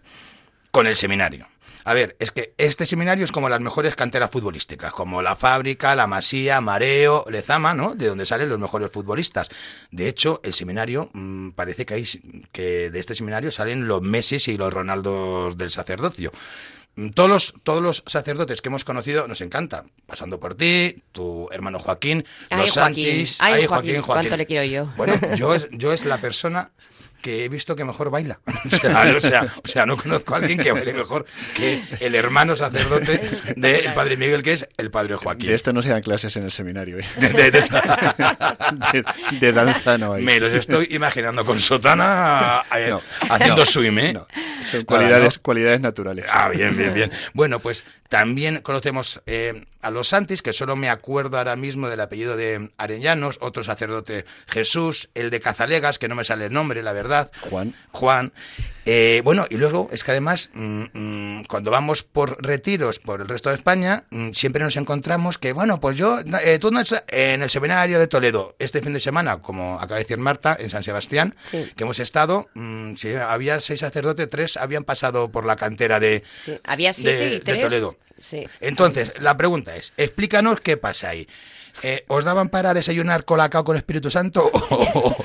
con 0.72 0.88
el 0.88 0.98
seminario. 0.98 1.48
A 1.88 1.94
ver, 1.94 2.18
es 2.20 2.32
que 2.32 2.54
este 2.58 2.86
seminario 2.86 3.24
es 3.24 3.32
como 3.32 3.48
las 3.48 3.62
mejores 3.62 3.96
canteras 3.96 4.30
futbolísticas, 4.30 4.92
como 4.92 5.22
la 5.22 5.38
Fábrica, 5.38 5.96
la 5.96 6.06
Masía, 6.06 6.60
Mareo, 6.60 7.24
Lezama, 7.30 7.74
¿no? 7.74 7.96
De 7.96 8.08
donde 8.08 8.26
salen 8.26 8.50
los 8.50 8.60
mejores 8.60 8.92
futbolistas. 8.92 9.48
De 9.90 10.10
hecho, 10.10 10.42
el 10.44 10.54
seminario, 10.54 11.10
mm, 11.14 11.52
parece 11.52 11.86
que, 11.86 11.94
hay, 11.94 12.04
que 12.52 12.90
de 12.90 13.00
este 13.00 13.16
seminario 13.16 13.54
salen 13.54 13.88
los 13.88 14.02
Messi 14.02 14.36
y 14.52 14.58
los 14.58 14.74
Ronaldos 14.74 15.58
del 15.58 15.72
sacerdocio. 15.72 16.34
Mm, 16.98 17.12
Todos 17.12 17.30
los, 17.30 17.54
todos 17.64 17.82
los 17.82 18.04
sacerdotes 18.06 18.62
que 18.62 18.68
hemos 18.68 18.84
conocido 18.84 19.26
nos 19.30 19.40
encantan, 19.40 19.90
pasando 20.06 20.42
por 20.42 20.56
ti, 20.56 21.04
tu 21.14 21.48
hermano 21.54 21.80
Joaquín, 21.80 22.26
Ay, 22.50 22.64
los 22.64 22.74
Joaquín. 22.74 23.06
Santis. 23.06 23.38
Ay, 23.40 23.54
ay, 23.62 23.66
Joaquín, 23.66 24.02
cuánto 24.02 24.36
le 24.36 24.46
quiero 24.46 24.66
yo. 24.66 24.94
Bueno, 24.98 25.14
yo 25.38 25.56
es, 25.56 25.70
yo 25.72 25.94
es 25.94 26.04
la 26.04 26.18
persona 26.18 26.70
que 27.22 27.46
he 27.46 27.50
visto 27.50 27.76
que 27.76 27.84
mejor 27.84 28.10
baila. 28.10 28.40
O 28.68 28.70
sea, 28.70 29.14
o 29.16 29.20
sea, 29.20 29.48
o 29.64 29.68
sea, 29.68 29.86
no 29.86 29.98
conozco 29.98 30.34
a 30.36 30.38
alguien 30.38 30.60
que 30.60 30.72
baile 30.72 30.94
mejor 30.94 31.26
que 31.56 31.84
el 32.00 32.16
hermano 32.16 32.56
sacerdote 32.56 33.20
del 33.56 33.86
padre 33.94 34.18
Miguel, 34.18 34.44
que 34.44 34.54
es 34.54 34.68
el 34.78 34.92
padre 34.92 35.16
Joaquín. 35.16 35.50
De 35.50 35.56
esto 35.56 35.74
no 35.74 35.82
se 35.82 35.90
dan 35.90 36.02
clases 36.02 36.36
en 36.38 36.44
el 36.44 36.52
seminario. 36.52 37.00
¿eh? 37.00 37.06
De- 37.18 37.30
de- 37.34 37.52
de- 37.52 37.62
De, 38.92 39.04
de 39.40 39.52
danza 39.54 39.98
no 39.98 40.14
hay. 40.14 40.24
me 40.24 40.40
los 40.40 40.54
estoy 40.54 40.88
imaginando 40.92 41.44
con 41.46 41.60
sotana 41.60 42.64
eh, 42.76 42.88
No, 42.90 43.02
haciendo 43.30 43.58
no, 43.58 43.66
swim, 43.66 44.00
¿eh? 44.00 44.14
no. 44.14 44.28
Son 44.66 44.80
Nada, 44.82 44.86
cualidades, 44.86 45.38
¿no? 45.38 45.42
cualidades 45.44 45.82
naturales. 45.82 46.26
Ah, 46.30 46.50
bien, 46.50 46.76
bien, 46.78 46.94
bien. 46.94 47.12
Bueno, 47.34 47.60
pues 47.60 47.84
también 48.10 48.62
conocemos 48.62 49.22
eh, 49.26 49.66
a 49.82 49.92
los 49.92 50.10
Santis, 50.10 50.42
que 50.42 50.54
solo 50.54 50.76
me 50.76 50.90
acuerdo 50.90 51.38
ahora 51.38 51.56
mismo 51.56 51.90
del 51.90 52.00
apellido 52.02 52.36
de 52.36 52.72
Arellanos, 52.78 53.38
otro 53.42 53.64
sacerdote 53.64 54.26
Jesús, 54.48 55.10
el 55.14 55.30
de 55.30 55.40
Cazalegas, 55.40 56.00
que 56.00 56.08
no 56.08 56.16
me 56.16 56.24
sale 56.24 56.46
el 56.48 56.54
nombre, 56.54 56.82
la 56.84 56.94
verdad. 56.94 57.32
Juan. 57.50 57.74
Juan. 57.92 58.32
Eh, 58.86 59.22
bueno, 59.26 59.46
y 59.50 59.58
luego 59.58 59.90
es 59.92 60.04
que 60.06 60.12
además, 60.12 60.50
mm, 60.54 60.84
mm, 60.94 61.44
cuando 61.46 61.72
vamos 61.72 62.04
por 62.04 62.42
retiros 62.42 63.00
por 63.00 63.20
el 63.20 63.28
resto 63.28 63.50
de 63.50 63.56
España, 63.56 64.06
mm, 64.12 64.32
siempre 64.32 64.64
nos 64.64 64.78
encontramos 64.78 65.38
que, 65.38 65.52
bueno, 65.52 65.80
pues 65.82 65.98
yo, 65.98 66.20
eh, 66.44 66.58
tú 66.60 66.72
no 66.72 66.80
estás 66.80 67.04
en 67.10 67.44
el 67.44 67.50
seminario 67.50 68.00
de 68.00 68.08
Toledo 68.08 68.56
este 68.60 68.82
fin 68.82 68.94
de 68.94 69.02
semana, 69.02 69.42
como 69.42 69.76
acaba 69.76 69.96
de 69.98 70.04
decir 70.04 70.18
Marta, 70.18 70.56
en 70.58 70.70
San 70.70 70.84
Sebastián, 70.84 71.36
Sí. 71.44 71.70
que 71.76 71.84
hemos 71.84 72.00
estado, 72.00 72.48
había 73.28 73.60
seis 73.60 73.82
sacerdotes, 73.82 74.30
tres 74.30 74.56
habían 74.56 74.86
pasado 74.86 75.30
por 75.32 75.46
la 75.46 75.58
cantera 75.58 76.00
de, 76.00 76.24
Sí. 76.38 76.58
Había 76.64 76.94
siete 76.94 77.18
de- 77.18 77.26
y 77.28 77.30
de 77.32 77.40
tres. 77.42 77.62
Toledo. 77.64 77.97
Sí. 78.20 78.48
Entonces, 78.60 79.22
la 79.22 79.38
pregunta 79.38 79.76
es, 79.76 79.94
explícanos 79.98 80.60
qué 80.62 80.78
pasa 80.78 81.10
ahí. 81.10 81.28
Eh, 81.84 82.04
¿Os 82.08 82.24
daban 82.26 82.50
para 82.50 82.74
desayunar 82.74 83.24
colacao 83.26 83.64
con 83.64 83.78
Espíritu 83.78 84.10
Santo 84.10 84.50
o, 84.52 84.58
o- 84.58 85.08
o 85.10 85.16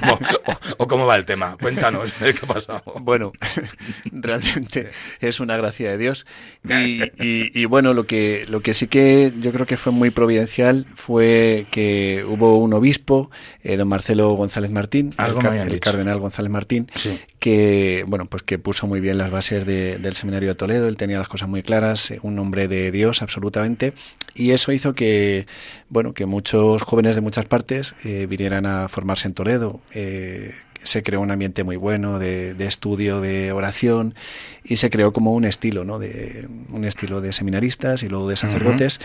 cómo, 0.00 0.12
o- 0.14 0.58
o 0.78 0.86
cómo 0.88 1.06
va 1.06 1.16
el 1.16 1.26
tema? 1.26 1.56
Cuéntanos, 1.60 2.12
¿qué 2.18 2.34
ha 2.42 2.46
pasado? 2.46 2.82
Bueno, 3.00 3.32
realmente 4.12 4.90
es 5.20 5.40
una 5.40 5.56
gracia 5.56 5.90
de 5.90 5.98
Dios. 5.98 6.26
Y, 6.68 7.02
y- 7.22 7.50
y 7.54 7.64
bueno, 7.66 7.94
lo 7.94 8.06
que, 8.06 8.46
lo 8.48 8.60
que 8.60 8.74
sí 8.74 8.86
que 8.88 9.32
yo 9.40 9.52
creo 9.52 9.66
que 9.66 9.76
fue 9.76 9.92
muy 9.92 10.10
providencial 10.10 10.86
fue 10.94 11.66
que 11.70 12.24
hubo 12.26 12.58
un 12.58 12.72
obispo, 12.74 13.30
eh, 13.62 13.76
don 13.76 13.88
Marcelo 13.88 14.30
González 14.30 14.70
Martín, 14.70 15.14
Algo 15.16 15.40
el, 15.40 15.80
cardenal 15.80 16.18
González 16.20 16.50
Martín, 16.50 16.90
Sí. 16.94 17.18
que 17.38 18.04
bueno, 18.06 18.26
pues 18.26 18.42
que 18.42 18.58
puso 18.58 18.86
muy 18.86 19.00
bien 19.00 19.18
las 19.18 19.30
bases 19.30 19.66
de- 19.66 19.98
del 19.98 20.14
seminario 20.14 20.48
de 20.50 20.54
Toledo. 20.54 20.88
Él 20.88 20.96
tenía 20.96 21.18
las 21.18 21.28
cosas 21.28 21.48
muy 21.48 21.62
claras, 21.62 22.10
eh, 22.10 22.18
un 22.22 22.38
hombre 22.38 22.68
de 22.68 22.90
Dios 22.90 23.22
absolutamente, 23.22 23.92
y 24.38 24.52
eso 24.52 24.72
hizo 24.72 24.94
que 24.94 25.46
bueno, 25.90 26.14
que 26.14 26.26
muchos 26.26 26.82
jóvenes 26.82 27.14
de 27.16 27.20
muchas 27.22 27.44
partes 27.46 27.94
eh, 28.04 28.26
vinieran 28.28 28.66
a 28.66 28.88
formarse 28.88 29.28
en 29.28 29.34
Toledo. 29.34 29.80
Eh, 29.94 30.54
se 30.84 31.02
creó 31.02 31.20
un 31.20 31.32
ambiente 31.32 31.64
muy 31.64 31.74
bueno 31.74 32.20
de, 32.20 32.54
de 32.54 32.66
estudio, 32.66 33.20
de 33.20 33.50
oración 33.50 34.14
y 34.62 34.76
se 34.76 34.90
creó 34.90 35.12
como 35.12 35.34
un 35.34 35.44
estilo, 35.44 35.84
¿no? 35.84 35.98
De 35.98 36.46
un 36.70 36.84
estilo 36.84 37.20
de 37.20 37.32
seminaristas 37.32 38.04
y 38.04 38.08
luego 38.08 38.28
de 38.28 38.36
sacerdotes. 38.36 39.00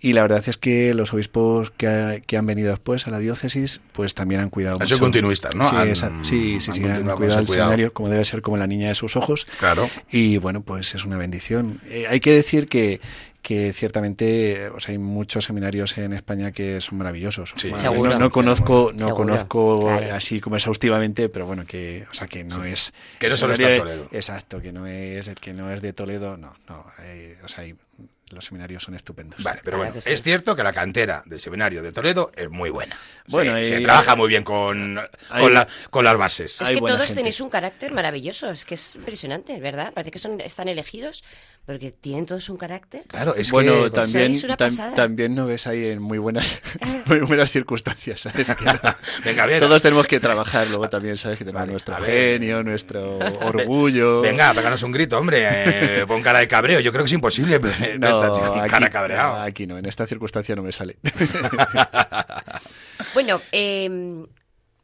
Y 0.00 0.14
la 0.14 0.22
verdad 0.22 0.42
es 0.46 0.56
que 0.56 0.94
los 0.94 1.12
obispos 1.12 1.70
que, 1.76 1.86
ha- 1.86 2.20
que 2.20 2.38
han 2.38 2.46
venido 2.46 2.70
después 2.70 3.06
a 3.06 3.10
la 3.10 3.18
diócesis, 3.18 3.82
pues 3.92 4.14
también 4.14 4.40
han 4.40 4.48
cuidado 4.48 4.78
Han 4.80 4.86
sido 4.86 4.96
mucho. 4.96 5.04
continuistas, 5.04 5.54
¿no? 5.54 5.68
Sí, 5.68 5.76
Han- 5.76 5.88
esa- 5.88 6.12
sí, 6.24 6.60
sí, 6.62 6.70
han 6.70 6.74
sí, 6.76 6.82
han 6.84 6.86
continuado 7.04 7.04
con 7.04 7.16
cuidado 7.18 7.40
el 7.40 7.46
cuidado. 7.46 7.68
seminario 7.68 7.92
como 7.92 8.08
debe 8.08 8.24
ser 8.24 8.40
como 8.40 8.56
la 8.56 8.66
niña 8.66 8.88
de 8.88 8.94
sus 8.94 9.14
ojos. 9.14 9.46
Claro. 9.58 9.90
Y 10.10 10.38
bueno, 10.38 10.62
pues 10.62 10.94
es 10.94 11.04
una 11.04 11.18
bendición. 11.18 11.80
Eh, 11.90 12.06
hay 12.08 12.20
que 12.20 12.32
decir 12.32 12.68
que, 12.68 13.02
que 13.42 13.72
ciertamente 13.72 14.64
eh, 14.64 14.68
o 14.68 14.80
sea, 14.80 14.92
hay 14.92 14.98
muchos 14.98 15.44
seminarios 15.44 15.96
en 15.98 16.12
España 16.12 16.52
que 16.52 16.80
son 16.80 16.98
maravillosos. 16.98 17.54
Sí. 17.56 17.68
Bueno, 17.70 17.82
Seguro. 17.90 18.12
No, 18.12 18.18
no 18.18 18.30
conozco, 18.30 18.90
no 18.92 18.98
Seguro, 18.98 19.14
conozco 19.16 19.80
claro. 19.86 20.14
así 20.14 20.40
como 20.40 20.56
exhaustivamente, 20.56 21.28
pero 21.28 21.46
bueno, 21.46 21.64
que, 21.66 22.06
o 22.10 22.14
sea, 22.14 22.26
que 22.26 22.44
no 22.44 22.64
es. 22.64 22.92
Que 23.18 23.28
no 23.28 23.36
solo 23.36 23.54
está 23.54 23.78
Toledo. 23.78 24.08
Exacto, 24.12 24.60
que 24.60 24.72
no 24.72 24.86
es 24.86 25.28
el 25.28 25.36
que 25.36 25.52
no 25.54 25.70
es 25.72 25.80
de 25.80 25.92
Toledo, 25.92 26.36
no, 26.36 26.54
no. 26.68 26.84
hay- 26.98 27.34
o 27.44 27.48
sea, 27.48 27.64
hay- 27.64 27.74
los 28.32 28.44
seminarios 28.46 28.82
son 28.82 28.94
estupendos. 28.94 29.42
Vale, 29.42 29.60
pero 29.64 29.78
bueno, 29.78 29.94
es 30.04 30.22
cierto 30.22 30.54
que 30.56 30.62
la 30.62 30.72
cantera 30.72 31.22
del 31.26 31.40
seminario 31.40 31.82
de 31.82 31.92
Toledo 31.92 32.30
es 32.34 32.48
muy 32.50 32.70
buena. 32.70 32.96
Bueno, 33.28 33.54
Sí, 33.56 33.62
y- 33.62 33.68
se 33.68 33.80
trabaja 33.80 34.16
muy 34.16 34.28
bien 34.28 34.42
con, 34.44 34.98
hay- 35.30 35.42
con, 35.42 35.54
la- 35.54 35.68
con 35.90 36.04
las 36.04 36.16
bases. 36.16 36.60
Es 36.60 36.68
que 36.68 36.76
todos 36.78 36.98
gente. 36.98 37.14
tenéis 37.14 37.40
un 37.40 37.50
carácter 37.50 37.92
maravilloso, 37.92 38.50
es 38.50 38.64
que 38.64 38.74
es 38.74 38.94
impresionante, 38.96 39.58
¿verdad? 39.60 39.92
Parece 39.92 40.10
que 40.10 40.18
son, 40.18 40.40
están 40.40 40.68
elegidos 40.68 41.24
porque 41.66 41.90
tienen 41.90 42.24
todos 42.26 42.48
un 42.48 42.56
carácter. 42.56 43.02
Claro, 43.08 43.34
es 43.34 43.50
bueno, 43.50 43.84
que... 43.84 43.90
También, 43.90 44.32
sois 44.34 44.44
una 44.44 44.54
tam- 44.56 44.70
pasada. 44.70 44.94
también 44.94 45.34
no 45.34 45.46
ves 45.46 45.66
ahí 45.66 45.86
en 45.86 46.00
muy 46.02 46.18
buenas, 46.18 46.60
muy 47.06 47.18
buenas 47.20 47.50
circunstancias, 47.50 48.26
Venga, 49.24 49.42
a 49.42 49.46
ver. 49.46 49.60
Todos 49.60 49.82
tenemos 49.82 50.06
que 50.06 50.20
trabajar, 50.20 50.68
luego 50.68 50.88
también, 50.88 51.16
¿sabes? 51.16 51.38
Que 51.38 51.44
tenemos 51.44 51.60
Vale, 51.62 51.72
nuestro 51.72 51.96
genio, 51.96 52.62
nuestro 52.62 53.18
orgullo. 53.18 54.20
Venga, 54.22 54.54
péganos 54.54 54.82
un 54.82 54.92
grito, 54.92 55.18
hombre. 55.18 55.46
eh, 55.48 56.04
pon 56.06 56.22
cara 56.22 56.38
de 56.40 56.48
cabreo. 56.48 56.80
Yo 56.80 56.92
creo 56.92 57.04
que 57.04 57.08
es 57.08 57.12
imposible. 57.12 57.58
No, 57.98 58.17
aquí, 58.60 58.70
cara 58.70 58.90
cabreado. 58.90 59.36
no, 59.36 59.42
aquí 59.42 59.66
no, 59.66 59.78
en 59.78 59.86
esta 59.86 60.06
circunstancia 60.06 60.54
no 60.56 60.62
me 60.62 60.72
sale. 60.72 60.96
Bueno, 63.14 63.40
eh, 63.52 63.88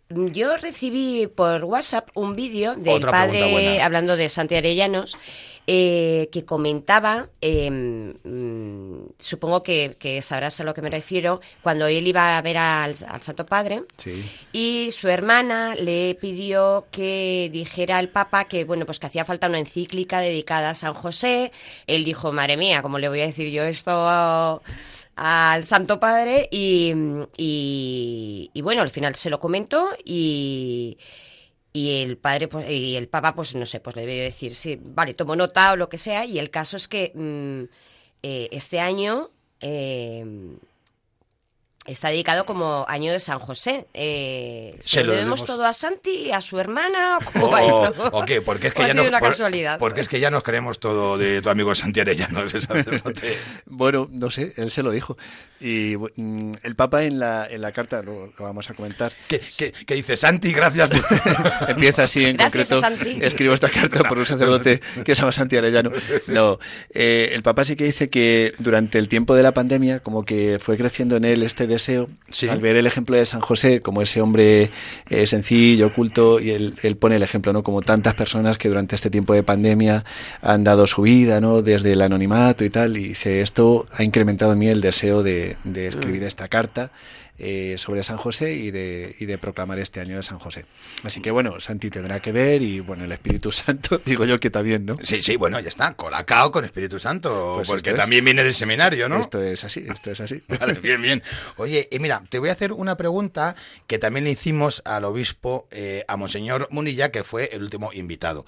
yo 0.09 0.57
recibí 0.57 1.26
por 1.26 1.64
WhatsApp 1.64 2.09
un 2.14 2.37
vídeo 2.37 2.75
del 2.75 2.95
Otra 2.95 3.11
padre, 3.11 3.83
hablando 3.83 4.17
de 4.17 4.29
Santi 4.29 4.55
Arellanos, 4.55 5.17
eh, 5.66 6.28
que 6.30 6.44
comentaba, 6.44 7.28
eh, 7.40 7.71
mm, 7.71 8.99
supongo 9.18 9.62
que, 9.62 9.97
que 9.99 10.21
sabrás 10.23 10.61
a 10.61 10.64
lo 10.64 10.75
que 10.75 10.83
me 10.83 10.90
refiero, 10.90 11.40
cuando 11.62 11.87
él 11.87 12.06
iba 12.06 12.37
a 12.37 12.42
ver 12.42 12.56
al, 12.59 12.94
al 13.09 13.23
Santo 13.23 13.47
Padre. 13.47 13.83
Sí. 13.97 14.25
Y 14.52 14.90
su 14.92 15.09
hermana 15.09 15.75
le 15.75 16.16
pidió 16.21 16.87
que 16.90 17.49
dijera 17.52 17.99
al 17.99 18.09
Papa 18.11 18.44
que, 18.44 18.64
bueno, 18.64 18.87
pues 18.87 18.99
que 18.99 19.06
hacía 19.06 19.25
falta 19.25 19.49
una 19.49 19.59
encíclica 19.59 20.21
dedicada 20.21 20.71
a 20.71 20.75
San 20.75 20.94
José. 20.94 21.50
Él 21.87 22.04
dijo, 22.04 22.33
madre 22.33 22.56
mía, 22.56 22.83
¿cómo 22.83 22.99
le 22.99 23.09
voy 23.09 23.21
a 23.21 23.26
decir 23.26 23.50
yo 23.50 23.62
esto 23.64 23.90
a- 23.92 24.61
al 25.16 25.64
Santo 25.66 25.99
Padre? 26.00 26.49
Y, 26.50 26.92
y- 27.37 28.50
y 28.52 28.61
bueno, 28.62 28.83
al 28.83 28.90
final 28.90 29.14
se 29.14 29.30
lo 29.30 29.38
comentó 29.40 29.90
y, 30.04 30.99
y 31.75 32.02
el 32.02 32.16
padre, 32.19 32.49
pues, 32.49 32.71
y 32.71 32.97
el 32.97 33.09
Papa, 33.09 33.35
pues 33.35 33.54
no 33.54 33.66
sé, 33.66 33.81
pues 33.81 33.97
le 33.97 34.07
debió 34.07 34.23
decir, 34.23 34.54
sí, 34.54 34.81
vale, 34.81 35.12
tomo 35.14 35.37
nota 35.37 35.73
o 35.73 35.76
lo 35.76 35.88
que 35.90 35.99
sea. 35.99 36.25
Y 36.25 36.38
el 36.38 36.50
caso 36.50 36.76
es 36.78 36.88
que 36.88 37.12
mm, 37.14 37.64
eh, 38.23 38.49
este 38.52 38.81
año... 38.81 39.31
eh, 39.61 40.25
Está 41.87 42.09
dedicado 42.09 42.47
como 42.47 42.87
año 42.88 43.12
de 43.12 43.21
San 43.21 43.38
José. 43.38 43.87
Eh, 43.93 44.75
Se 44.81 44.88
¿Se 45.00 45.05
lo 45.05 45.12
debemos 45.12 45.41
debemos- 45.41 45.47
todo 45.47 45.67
a 45.67 45.73
Santi, 45.75 46.33
a 46.33 46.41
su 46.41 46.59
hermana? 46.59 47.19
¿o 47.19 47.31
¿Cómo 47.33 47.47
O, 47.47 47.50
va 47.50 47.62
esto? 47.62 48.05
o 48.11 48.21
Oh, 48.21 48.25
qué, 48.25 48.41
porque 48.41 48.69
es 48.69 48.73
¿O 48.75 48.76
que 48.76 48.83
ha 48.85 48.87
ya 48.87 48.93
sido 48.93 49.03
no, 49.05 49.09
una 49.11 49.19
por- 49.21 49.29
casualidad. 49.31 49.79
Porque 49.79 50.00
es 50.00 50.09
que 50.09 50.19
ya 50.19 50.31
nos 50.31 50.43
creemos 50.43 50.81
todo 50.81 51.19
de 51.19 51.43
tu 51.43 51.50
amigo 51.50 51.75
Santi 51.75 52.00
Arellanos, 52.00 52.55
ese 52.55 52.67
sacerdote. 52.67 53.37
Bueno, 53.67 54.09
no 54.11 54.31
sé, 54.31 54.55
él 54.57 54.71
se 54.71 54.83
lo 54.83 54.93
dijo. 54.93 55.19
Y 55.61 55.97
mm, 56.17 56.53
el 56.62 56.75
Papa 56.75 57.05
en 57.05 57.19
la, 57.19 57.47
en 57.50 57.61
la 57.61 57.73
carta, 57.73 58.03
lo, 58.03 58.26
lo 58.29 58.33
vamos 58.45 58.71
a 58.71 58.75
comentar, 58.75 59.12
que, 59.29 59.41
que- 59.41 59.73
que 59.73 59.95
dice 59.95 60.17
Santi, 60.17 60.53
gracias. 60.53 60.88
por-". 60.88 61.69
empieza 61.71 62.05
así 62.05 62.25
en 62.25 62.37
Gracias 62.38 62.69
concreto. 62.71 62.76
Santi. 62.81 63.19
Escribo 63.23 63.53
esta 63.53 63.69
carta 63.69 64.05
por 64.05 64.17
un 64.17 64.25
sacerdote 64.26 64.81
que 65.05 65.14
se 65.14 65.21
llama 65.21 65.33
Santi 65.33 65.59
Arellano. 65.59 65.91
No, 66.29 66.59
eh, 66.95 67.31
el 67.35 67.43
Papa 67.43 67.64
sí 67.67 67.76
que 67.76 67.85
dice 67.85 68.09
que 68.09 68.55
durante 68.59 68.99
el 68.99 69.09
tiempo 69.09 69.35
de 69.35 69.43
la 69.43 69.53
pandemia, 69.53 70.00
como 70.00 70.25
que 70.25 70.59
fue 70.61 70.79
creciendo 70.79 71.17
en 71.17 71.26
él 71.26 71.43
este 71.43 71.74
deseo, 71.75 72.09
Sí. 72.31 72.49
al 72.49 72.61
ver 72.61 72.76
el 72.76 72.87
ejemplo 72.87 73.16
de 73.16 73.25
San 73.26 73.40
José 73.40 73.81
como 73.81 74.02
ese 74.02 74.21
hombre 74.21 74.71
eh, 75.11 75.26
sencillo, 75.26 75.88
oculto, 75.88 76.40
y 76.40 76.50
él, 76.50 76.75
él 76.83 76.97
pone 76.97 77.16
el 77.16 77.23
ejemplo, 77.23 77.52
¿no? 77.52 77.62
Como 77.62 77.83
tantas 77.83 78.14
personas 78.14 78.59
que 78.59 78.69
durante 78.69 78.97
este 78.97 79.11
tiempo 79.11 79.35
de 79.35 79.43
pandemia 79.43 80.04
han 80.40 80.64
dado 80.64 80.87
su 80.87 81.02
vida, 81.02 81.40
¿no? 81.40 81.62
Desde 81.62 81.93
el 81.93 82.02
anonimato 82.02 82.64
y 82.64 82.71
tal, 82.71 82.97
y 82.97 83.09
dice, 83.09 83.43
esto 83.43 83.87
ha 83.97 84.02
incrementado 84.02 84.52
en 84.52 84.59
mí 84.59 84.69
el 84.69 84.81
deseo 84.81 85.23
de, 85.23 85.57
de 85.64 85.87
escribir 85.88 86.23
esta 86.25 86.49
carta 86.49 86.90
eh, 87.38 87.75
sobre 87.79 88.03
San 88.05 88.17
José 88.17 88.55
y 88.55 88.71
de, 88.71 89.17
y 89.19 89.26
de 89.26 89.38
proclamar 89.38 89.79
este 89.79 90.00
año 90.00 90.17
de 90.17 90.23
San 90.23 90.38
José. 90.38 90.67
Así 91.03 91.21
que 91.21 91.31
bueno, 91.31 91.61
Santi 91.61 91.91
tendrá 91.91 92.21
que 92.21 92.31
ver 92.33 92.62
y 92.62 92.81
bueno, 92.81 93.05
el 93.05 93.12
Espíritu 93.12 93.50
Santo, 93.53 94.00
digo 94.05 94.25
yo 94.25 94.38
que 94.38 94.50
también, 94.50 94.87
¿no? 94.87 94.97
Sí, 95.03 95.23
sí, 95.23 95.37
bueno, 95.37 95.59
ya 95.61 95.69
está, 95.69 95.95
colacao 95.95 96.50
con 96.53 96.64
Espíritu 96.64 96.99
Santo, 96.99 97.55
Pues 97.57 97.69
porque 97.69 97.91
es. 97.91 97.97
también 97.97 98.25
viene 98.25 98.45
del 98.45 98.55
seminario, 98.55 99.09
¿no? 99.09 99.21
Esto 99.21 99.43
es 99.43 99.64
así, 99.64 99.85
esto 99.88 100.11
es 100.11 100.21
así. 100.21 100.43
Vale, 100.61 100.75
bien, 100.75 101.03
bien. 101.03 101.23
Oye, 101.57 101.88
y 101.91 101.99
mira, 101.99 102.23
te 102.29 102.38
voy 102.38 102.50
a 102.50 102.53
hacer 102.53 102.73
una 102.73 102.97
pregunta 102.97 103.57
que 103.87 103.99
también 103.99 104.25
le 104.25 104.31
hicimos 104.31 104.83
al 104.85 105.05
obispo, 105.05 105.67
eh, 105.71 106.05
a 106.09 106.17
Monseñor 106.17 106.69
Munilla, 106.71 107.11
que 107.11 107.25
fue 107.25 107.50
el 107.53 107.62
último 107.62 107.93
invitado. 107.93 108.45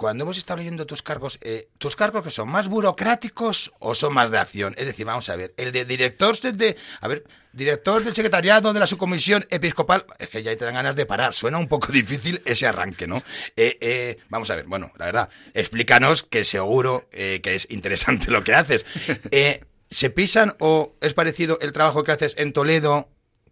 Cuando 0.00 0.24
hemos 0.24 0.38
estado 0.38 0.56
leyendo 0.56 0.86
tus 0.86 1.02
cargos, 1.02 1.38
eh, 1.42 1.68
¿tus 1.76 1.94
cargos 1.94 2.24
que 2.24 2.30
son 2.30 2.48
más 2.48 2.68
burocráticos 2.68 3.70
o 3.80 3.94
son 3.94 4.14
más 4.14 4.30
de 4.30 4.38
acción? 4.38 4.72
Es 4.78 4.86
decir, 4.86 5.04
vamos 5.04 5.28
a 5.28 5.36
ver, 5.36 5.52
el 5.58 5.72
de 5.72 5.84
director 5.84 6.40
de, 6.40 6.52
de- 6.52 6.76
a 7.02 7.06
ver, 7.06 7.22
director 7.52 8.02
del 8.02 8.14
secretariado 8.14 8.72
de 8.72 8.80
la 8.80 8.86
subcomisión 8.86 9.46
episcopal, 9.50 10.06
es 10.18 10.30
que 10.30 10.42
ya 10.42 10.56
te 10.56 10.64
dan 10.64 10.72
ganas 10.72 10.96
de 10.96 11.04
parar, 11.04 11.34
suena 11.34 11.58
un 11.58 11.68
poco 11.68 11.92
difícil 11.92 12.40
ese 12.46 12.66
arranque, 12.66 13.06
¿no? 13.06 13.22
Eh, 13.56 13.76
eh, 13.82 14.16
vamos 14.30 14.48
a 14.48 14.54
ver, 14.54 14.64
bueno, 14.66 14.90
la 14.96 15.04
verdad, 15.04 15.28
explícanos 15.52 16.22
que 16.22 16.44
seguro 16.44 17.06
que 17.10 17.40
es 17.44 17.66
interesante 17.70 18.30
lo 18.30 18.42
que 18.42 18.54
haces. 18.54 18.86
¿Se 19.90 20.08
pisan 20.08 20.54
o 20.60 20.94
es 21.02 21.12
parecido 21.12 21.58
el 21.60 21.72
trabajo 21.72 22.04
que 22.04 22.12
haces 22.12 22.36
en 22.38 22.54
Toledo 22.54 23.10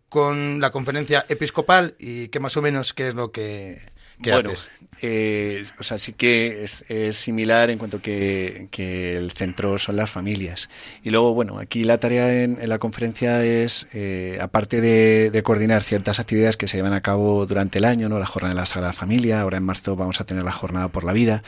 con 0.09 0.63
la 0.63 0.71
conferencia 0.71 1.27
episcopal 1.29 1.95
y 1.99 2.29
qué 2.29 2.41
más 2.41 2.57
o 2.57 2.63
menos 2.63 2.95
qué 2.95 3.09
es 3.09 3.15
lo 3.15 3.33
que, 3.33 3.83
bueno, 4.33 4.51
haces? 4.51 4.71
eh, 5.01 5.65
o 5.79 5.85
sea, 5.85 5.97
sí 5.99 6.13
que 6.13 6.65
es, 6.65 6.85
es 6.89 7.17
similar 7.17 7.71
en 7.71 7.79
cuanto 7.79 8.03
que, 8.03 8.67
que 8.73 9.17
el 9.17 9.31
centro 9.31 9.79
son 9.79 9.95
las 9.97 10.11
familias. 10.11 10.69
Y 11.05 11.11
luego, 11.11 11.35
bueno, 11.35 11.59
aquí 11.61 11.85
la 11.85 11.99
tarea 11.99 12.43
en, 12.43 12.59
en 12.61 12.69
la 12.69 12.79
conferencia 12.79 13.45
es, 13.45 13.87
eh, 13.93 14.39
aparte 14.41 14.81
de, 14.81 15.31
de 15.31 15.43
coordinar 15.45 15.85
ciertas 15.85 16.19
actividades 16.19 16.57
que 16.57 16.67
se 16.67 16.77
llevan 16.79 16.95
a 16.95 17.01
cabo 17.01 17.47
durante 17.47 17.79
el 17.79 17.85
año, 17.85 18.09
¿no? 18.09 18.19
La 18.19 18.27
jornada 18.27 18.55
de 18.55 18.61
la 18.61 18.67
Sagrada 18.67 18.93
Familia, 18.93 19.41
ahora 19.41 19.59
en 19.59 19.63
marzo 19.63 19.95
vamos 19.95 20.21
a 20.21 20.25
tener 20.25 20.43
la 20.43 20.51
jornada 20.53 20.89
por 20.89 21.05
la 21.05 21.13
vida. 21.13 21.45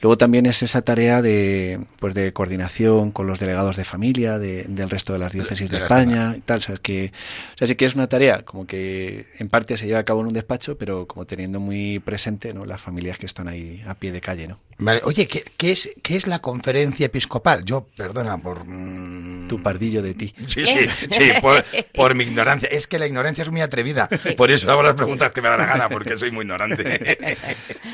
Luego 0.00 0.16
también 0.16 0.46
es 0.46 0.62
esa 0.62 0.80
tarea 0.80 1.20
de, 1.20 1.80
pues 2.00 2.14
de 2.14 2.32
coordinación 2.32 3.10
con 3.12 3.26
los 3.26 3.38
delegados 3.38 3.76
de 3.76 3.84
familia 3.84 4.38
de- 4.38 4.64
del 4.64 4.88
resto 4.88 5.12
de 5.12 5.18
las 5.18 5.32
diócesis 5.32 5.68
de 5.70 5.76
España 5.78 6.34
y 6.38 6.40
tal. 6.40 6.58
O 6.58 6.62
sea, 6.62 6.76
que, 6.78 7.12
o 7.54 7.58
sea, 7.58 7.66
sí 7.66 7.74
que 7.74 7.84
es 7.84 7.94
una 7.94 8.08
tarea 8.08 8.44
como 8.44 8.66
que 8.66 9.26
en 9.38 9.48
parte 9.50 9.76
se 9.76 9.86
lleva 9.86 9.98
a 9.98 10.04
cabo 10.04 10.22
en 10.22 10.28
un 10.28 10.32
despacho, 10.34 10.78
pero 10.78 11.06
como 11.06 11.26
teniendo 11.26 11.60
muy 11.60 11.98
presente 11.98 12.13
¿no? 12.54 12.64
las 12.64 12.80
familias 12.80 13.18
que 13.18 13.26
están 13.26 13.48
ahí 13.48 13.82
a 13.86 13.94
pie 13.94 14.12
de 14.12 14.20
calle, 14.20 14.48
¿no? 14.48 14.60
Vale, 14.78 15.00
oye, 15.04 15.28
¿qué, 15.28 15.44
qué 15.56 15.72
es, 15.72 15.90
¿qué 16.02 16.16
es 16.16 16.26
la 16.26 16.40
conferencia 16.40 17.06
episcopal? 17.06 17.64
Yo, 17.64 17.86
perdona 17.96 18.38
por... 18.38 18.64
mm, 18.66 19.46
Tu 19.48 19.62
pardillo 19.62 20.02
de 20.02 20.14
ti. 20.14 20.34
Sí, 20.46 20.64
sí, 20.66 20.86
sí, 21.10 21.30
por, 21.40 21.64
por 21.94 22.14
mi 22.14 22.24
ignorancia. 22.24 22.68
Es 22.68 22.86
que 22.86 22.98
la 22.98 23.06
ignorancia 23.06 23.42
es 23.42 23.50
muy 23.50 23.60
atrevida. 23.60 24.08
Por 24.36 24.50
eso 24.50 24.70
hago 24.70 24.82
las 24.82 24.94
preguntas 24.94 25.32
que 25.32 25.40
me 25.42 25.48
da 25.48 25.56
la 25.56 25.66
gana, 25.66 25.88
porque 25.88 26.18
soy 26.18 26.30
muy 26.30 26.42
ignorante. 26.42 27.18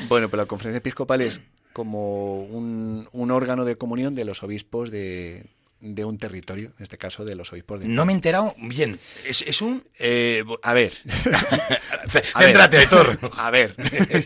Bueno, 0.09 0.27
pues 0.27 0.39
la 0.39 0.45
conferencia 0.45 0.79
episcopal 0.79 1.21
es 1.21 1.41
como 1.73 2.41
un, 2.43 3.07
un 3.13 3.31
órgano 3.31 3.63
de 3.63 3.77
comunión 3.77 4.13
de 4.13 4.25
los 4.25 4.43
obispos 4.43 4.91
de, 4.91 5.45
de 5.81 6.05
un 6.05 6.17
territorio, 6.17 6.73
en 6.77 6.83
este 6.83 6.97
caso 6.97 7.25
de 7.25 7.35
los 7.35 7.51
obispos 7.51 7.81
de... 7.81 7.87
No 7.87 8.05
me 8.05 8.13
he 8.13 8.15
enterado 8.15 8.55
bien. 8.57 8.99
Es, 9.25 9.41
es 9.41 9.61
un... 9.61 9.83
Eh, 9.99 10.43
a 10.63 10.73
ver. 10.73 10.93
Céntrate, 12.07 12.77
Aitor. 12.77 13.19
A 13.37 13.49
ver. 13.51 13.75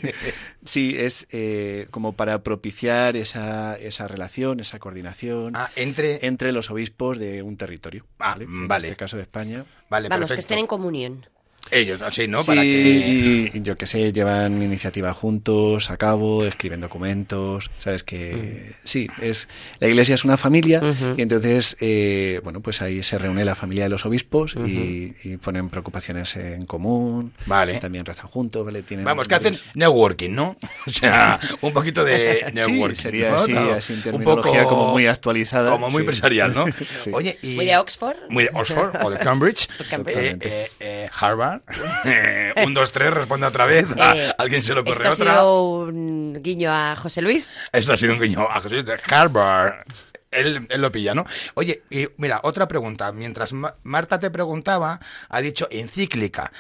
sí, 0.66 0.96
es 0.98 1.28
eh, 1.32 1.88
como 1.92 2.14
para 2.14 2.44
propiciar 2.44 3.16
esa, 3.16 3.78
esa 3.78 4.08
relación, 4.08 4.60
esa 4.60 4.80
coordinación 4.80 5.56
Ah, 5.56 5.70
entre... 5.76 6.26
entre 6.26 6.52
los 6.52 6.70
obispos 6.70 7.18
de 7.18 7.42
un 7.42 7.58
territorio. 7.58 8.06
Ah, 8.20 8.32
¿vale? 8.34 8.46
En 8.46 8.68
vale. 8.68 8.88
este 8.88 8.98
caso 8.98 9.18
de 9.18 9.24
España. 9.24 9.66
Vale, 9.90 10.10
Vamos, 10.10 10.32
que 10.32 10.40
estén 10.40 10.60
en 10.60 10.68
comunión. 10.68 11.26
Ellos, 11.72 12.00
sí, 12.12 12.28
¿no? 12.28 12.42
Sí, 12.42 12.48
Para 12.48 12.62
que... 12.62 13.52
y 13.54 13.62
yo 13.62 13.76
que 13.78 13.86
sé, 13.86 14.14
llevan 14.14 14.62
iniciativas 14.62 15.16
juntos 15.18 15.90
a 15.90 15.98
cabo, 15.98 16.46
escriben 16.46 16.80
documentos, 16.82 17.72
sabes 17.80 18.04
que 18.04 18.72
sí, 18.84 19.08
es 19.22 19.48
la 19.80 19.88
iglesia 19.88 20.16
es 20.16 20.24
una 20.26 20.38
familia 20.38 20.82
y 21.18 21.22
entonces 21.24 21.76
eh, 21.82 22.40
bueno 22.44 22.62
pues 22.62 22.82
ahí 22.82 23.02
se 23.04 23.18
reúne 23.18 23.44
la 23.46 23.56
familia 23.56 23.84
de 23.86 23.90
los 23.90 24.06
obispos 24.06 24.56
y, 24.66 25.14
y 25.24 25.38
ponen 25.38 25.70
preocupaciones 25.70 26.36
en 26.36 26.66
común, 26.66 27.34
Vale. 27.48 27.80
también 27.80 28.06
rezan 28.06 28.28
juntos, 28.28 28.64
vale, 28.66 28.84
tienen 28.84 29.06
Vamos, 29.06 29.28
que 29.28 29.36
hacen 29.36 29.58
networking, 29.74 30.32
¿no? 30.32 30.56
O 30.88 30.92
sea, 30.92 31.40
un 31.62 31.74
poquito 31.74 32.04
de 32.04 32.46
networking. 32.54 32.96
Sí, 32.96 33.02
sería 33.02 33.32
¿no? 33.32 33.38
así, 33.38 33.54
así 33.54 34.02
en 34.06 34.16
Un 34.16 34.24
poco- 34.24 34.52
como 34.66 34.92
muy 34.92 35.08
actualizada. 35.08 35.72
Como 35.72 35.88
muy 35.88 35.94
sí. 35.94 36.00
empresarial, 36.02 36.54
¿no? 36.54 36.66
Sí. 37.04 37.10
Oye, 37.14 37.38
y... 37.42 37.56
Muy 37.56 37.66
de 37.66 37.78
Oxford. 37.78 38.16
Muy 38.30 38.44
de 38.46 38.50
Oxford 38.54 38.96
o 39.04 39.10
de 39.10 39.18
Cambridge. 39.20 39.68
Cambridge. 39.90 40.18
Eh, 40.18 40.38
eh, 40.42 40.68
eh, 40.80 41.10
Harvard. 41.20 41.55
Un, 42.66 42.74
dos, 42.74 42.92
tres, 42.92 43.14
responde 43.14 43.48
otra 43.48 43.66
vez. 43.66 43.86
Eh, 43.98 44.32
¿Alguien 44.38 44.64
se 44.64 44.74
lo 44.74 44.80
Esto 44.82 44.92
ocurre 44.92 45.08
ha 45.08 45.12
otra? 45.12 45.32
sido 45.34 45.80
un 45.82 46.42
guiño 46.42 46.72
a 46.74 46.96
José 46.96 47.22
Luis. 47.22 47.58
Esto 47.72 47.94
ha 47.94 47.98
sido 47.98 48.14
un 48.14 48.20
guiño 48.22 48.42
a 48.50 48.62
Jesús 48.62 48.86
de 48.86 48.98
Harvard. 49.10 49.86
Él, 50.32 50.68
él 50.70 50.82
lo 50.82 50.92
pilla, 50.92 51.14
¿no? 51.16 51.26
Oye, 51.54 51.84
y 51.90 52.08
mira, 52.18 52.42
otra 52.44 52.68
pregunta. 52.68 53.12
Mientras 53.12 53.54
Ma- 53.54 53.76
Marta 53.84 54.20
te 54.20 54.30
preguntaba, 54.32 55.00
ha 55.30 55.42
dicho 55.42 55.68
encíclica. 55.72 56.52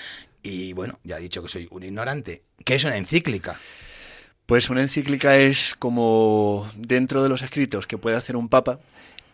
Y 0.43 0.73
bueno, 0.73 0.99
ya 1.03 1.15
ha 1.15 1.19
dicho 1.19 1.41
que 1.43 1.49
soy 1.49 1.67
un 1.71 1.84
ignorante. 1.84 2.43
¿Qué 2.63 2.75
es 2.75 2.84
una 2.86 2.97
encíclica? 2.97 3.60
Pues 4.45 4.69
una 4.69 4.81
encíclica 4.81 5.36
es 5.38 5.75
como 5.77 6.69
dentro 6.75 7.23
de 7.23 7.29
los 7.29 7.41
escritos 7.41 7.88
que 7.88 7.97
puede 7.97 8.15
hacer 8.15 8.36
un 8.36 8.47
papa, 8.47 8.79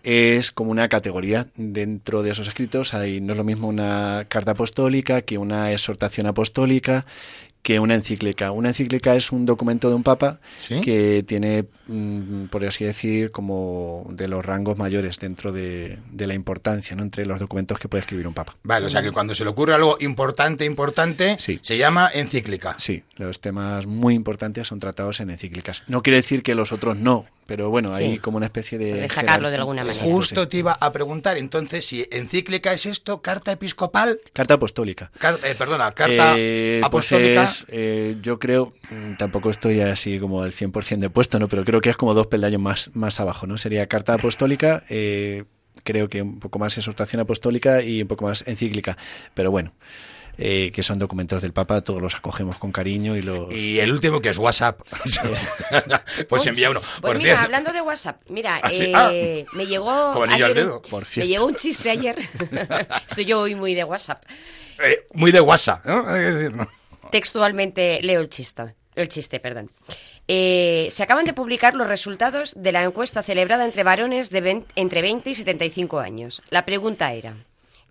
es 0.04 0.52
como 0.52 0.72
una 0.72 0.90
categoría 0.90 1.48
dentro 1.56 2.24
de 2.24 2.32
esos 2.32 2.48
escritos. 2.48 2.94
Hay, 2.94 3.22
no 3.22 3.34
es 3.34 3.38
lo 3.38 3.44
mismo 3.44 3.68
una 3.68 4.26
carta 4.28 4.52
apostólica 4.52 5.22
que 5.22 5.38
una 5.38 5.72
exhortación 5.72 6.28
apostólica 6.28 7.06
que 7.62 7.80
una 7.80 7.96
encíclica. 7.96 8.52
Una 8.52 8.70
encíclica 8.70 9.16
es 9.16 9.32
un 9.32 9.46
documento 9.46 9.90
de 9.90 9.96
un 9.96 10.04
papa 10.04 10.40
¿Sí? 10.58 10.82
que 10.82 11.24
tiene, 11.24 11.66
por 12.50 12.66
así 12.66 12.84
decir, 12.86 13.32
como 13.32 14.06
de 14.12 14.28
los 14.28 14.46
rangos 14.46 14.78
mayores 14.78 15.20
dentro 15.20 15.52
de, 15.52 15.98
de 16.12 16.28
la 16.28 16.34
importancia, 16.34 16.96
¿no? 16.96 17.04
Entre 17.04 17.26
los 17.26 17.40
documentos 17.40 17.80
que 17.80 17.88
puede 17.88 18.02
escribir 18.02 18.28
un 18.28 18.34
papa. 18.34 18.56
Vale, 18.64 18.86
o 18.86 18.90
sea 18.90 19.02
que 19.02 19.12
cuando 19.12 19.36
se 19.36 19.44
le 19.44 19.50
ocurre 19.50 19.74
algo 19.74 19.98
importante, 20.00 20.66
importante, 20.66 21.36
Sí. 21.40 21.60
se 21.62 21.78
llama 21.78 22.10
encíclica. 22.14 22.76
Sí, 22.78 23.04
los 23.18 23.40
temas 23.42 23.86
muy 23.86 24.14
importantes 24.16 24.68
son 24.68 24.80
tratados 24.80 25.20
en 25.20 25.30
encíclicas. 25.30 25.84
No 25.88 26.02
quiere 26.04 26.18
decir 26.18 26.44
que 26.44 26.56
los 26.56 26.72
otros 26.72 26.98
no, 26.98 27.26
pero 27.46 27.70
bueno, 27.70 27.94
Sí. 27.96 28.04
hay 28.04 28.18
como 28.20 28.38
una 28.38 28.46
especie 28.46 28.78
de... 28.78 29.08
Jerar- 29.10 29.42
de 29.50 29.56
alguna 29.58 29.84
manera. 29.84 30.04
Justo 30.04 30.44
sí. 30.44 30.48
te 30.50 30.58
iba 30.58 30.74
a 30.80 30.92
preguntar, 30.94 31.38
entonces, 31.38 31.86
si 31.86 32.08
encíclica 32.12 32.72
es 32.74 32.86
esto, 32.86 33.22
carta 33.22 33.52
episcopal, 33.52 34.20
Carta 34.34 34.54
apostólica. 34.54 35.12
car- 35.18 35.40
eh, 35.44 35.56
perdona, 35.58 35.92
carta 35.92 36.36
Eh, 36.38 36.78
pues 36.80 37.12
apostólica. 37.12 37.44
es, 37.44 37.66
eh, 37.68 38.16
yo 38.22 38.40
creo, 38.40 38.72
mm, 38.90 39.16
tampoco 39.18 39.50
estoy 39.50 39.82
así 39.82 40.20
como 40.20 40.44
al 40.44 40.52
100% 40.54 41.00
de 41.02 41.10
puesto, 41.10 41.40
¿no? 41.40 41.48
pero 41.50 41.66
creo 41.66 41.81
que 41.82 41.90
es 41.90 41.98
como 41.98 42.14
dos 42.14 42.28
peldaños 42.28 42.62
más, 42.62 42.92
más 42.94 43.20
abajo. 43.20 43.48
¿no? 43.48 43.58
Sería 43.58 43.88
carta 43.88 44.14
apostólica, 44.14 44.84
eh, 44.90 45.44
creo 45.84 46.08
que 46.10 46.22
un 46.22 46.40
poco 46.40 46.60
más 46.60 46.78
exhortación 46.78 47.20
apostólica 47.22 47.82
y 47.82 48.02
un 48.02 48.08
poco 48.08 48.26
más 48.26 48.44
encíclica. 48.48 48.98
Pero 49.34 49.52
bueno, 49.52 49.74
eh, 50.38 50.72
que 50.74 50.82
son 50.84 50.98
documentos 51.00 51.42
del 51.42 51.54
Papa, 51.54 51.82
todos 51.82 52.02
los 52.02 52.16
acogemos 52.16 52.58
con 52.58 52.72
cariño 52.72 53.16
y 53.18 53.22
los... 53.22 53.54
Y 53.54 53.80
el 53.80 53.92
último 53.92 54.22
que 54.22 54.30
es 54.30 54.38
WhatsApp. 54.38 54.80
pues 56.30 56.46
envía 56.46 56.70
uno. 56.70 56.80
Pues 56.82 57.02
Por 57.02 57.18
mira, 57.18 57.30
cierto, 57.32 57.44
hablando 57.46 57.74
de 57.74 57.82
WhatsApp, 57.82 58.22
mira, 58.30 58.60
¿Ah, 58.64 58.70
sí? 58.70 58.92
eh, 58.96 59.46
me 59.54 59.66
llegó 59.68 60.12
Como 60.14 60.24
anillo 60.24 60.46
al 60.46 60.52
ayer 60.52 60.64
un- 60.64 60.70
dedo. 60.70 60.82
Por 60.82 61.06
me 61.18 61.28
llegó 61.28 61.46
un 61.46 61.56
chiste 61.56 61.90
ayer. 61.90 62.16
Estoy 63.10 63.26
yo 63.26 63.42
hoy 63.42 63.56
muy 63.56 63.74
de 63.76 63.84
WhatsApp. 63.84 64.24
eh, 64.84 65.06
muy 65.14 65.32
de 65.32 65.42
WhatsApp, 65.42 65.86
¿no? 65.86 66.08
Hay 66.08 66.20
que 66.22 66.32
decir, 66.32 66.56
¿no? 66.56 66.68
Textualmente 67.12 68.00
leo 68.02 68.22
el 68.22 68.30
chiste, 68.30 68.74
el 68.96 69.10
chiste, 69.10 69.40
perdón. 69.40 69.70
Eh, 70.34 70.88
se 70.92 71.04
acaban 71.04 71.26
de 71.26 71.34
publicar 71.34 71.74
los 71.74 71.88
resultados 71.88 72.54
de 72.56 72.72
la 72.72 72.84
encuesta 72.84 73.22
celebrada 73.22 73.66
entre 73.66 73.84
varones 73.84 74.30
de 74.30 74.64
entre 74.78 75.02
20 75.02 75.30
y 75.30 75.36
75 75.36 76.00
años. 76.00 76.42
La 76.50 76.64
pregunta 76.64 77.12
era, 77.12 77.36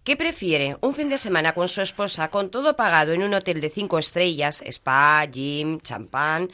¿qué 0.04 0.16
prefiere 0.16 0.78
un 0.80 0.94
fin 0.94 1.10
de 1.10 1.18
semana 1.18 1.52
con 1.52 1.68
su 1.68 1.82
esposa 1.82 2.30
con 2.30 2.48
todo 2.48 2.76
pagado 2.76 3.12
en 3.12 3.24
un 3.24 3.34
hotel 3.34 3.60
de 3.60 3.68
5 3.68 3.98
estrellas, 3.98 4.62
spa, 4.64 5.22
gym, 5.26 5.80
champán, 5.80 6.48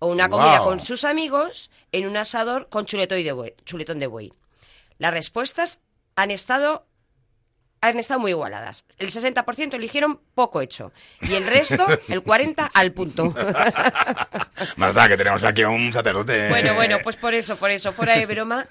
o 0.00 0.08
una 0.08 0.28
comida 0.28 0.58
con 0.58 0.80
sus 0.80 1.04
amigos 1.04 1.70
en 1.92 2.08
un 2.08 2.16
asador 2.16 2.68
con 2.68 2.86
chuletón 2.86 3.22
de 3.22 3.30
buey? 3.30 3.54
chuletón 3.64 4.00
de 4.00 4.08
buey? 4.08 4.32
Las 4.98 5.12
respuestas 5.12 5.82
han 6.16 6.32
estado 6.32 6.87
han 7.80 7.98
estado 7.98 8.20
muy 8.20 8.32
igualadas. 8.32 8.84
El 8.98 9.10
60% 9.10 9.74
eligieron 9.74 10.20
poco 10.34 10.60
hecho 10.60 10.92
y 11.20 11.34
el 11.34 11.46
resto, 11.46 11.86
el 12.08 12.22
40% 12.22 12.70
al 12.72 12.92
punto. 12.92 13.34
Más 14.76 14.94
da 14.94 15.08
que 15.08 15.16
tenemos 15.16 15.44
aquí 15.44 15.62
a 15.62 15.68
un 15.68 15.92
sacerdote. 15.92 16.48
bueno, 16.48 16.74
bueno, 16.74 16.98
pues 17.02 17.16
por 17.16 17.34
eso, 17.34 17.56
por 17.56 17.70
eso, 17.70 17.92
fuera 17.92 18.16
de 18.16 18.26
broma. 18.26 18.66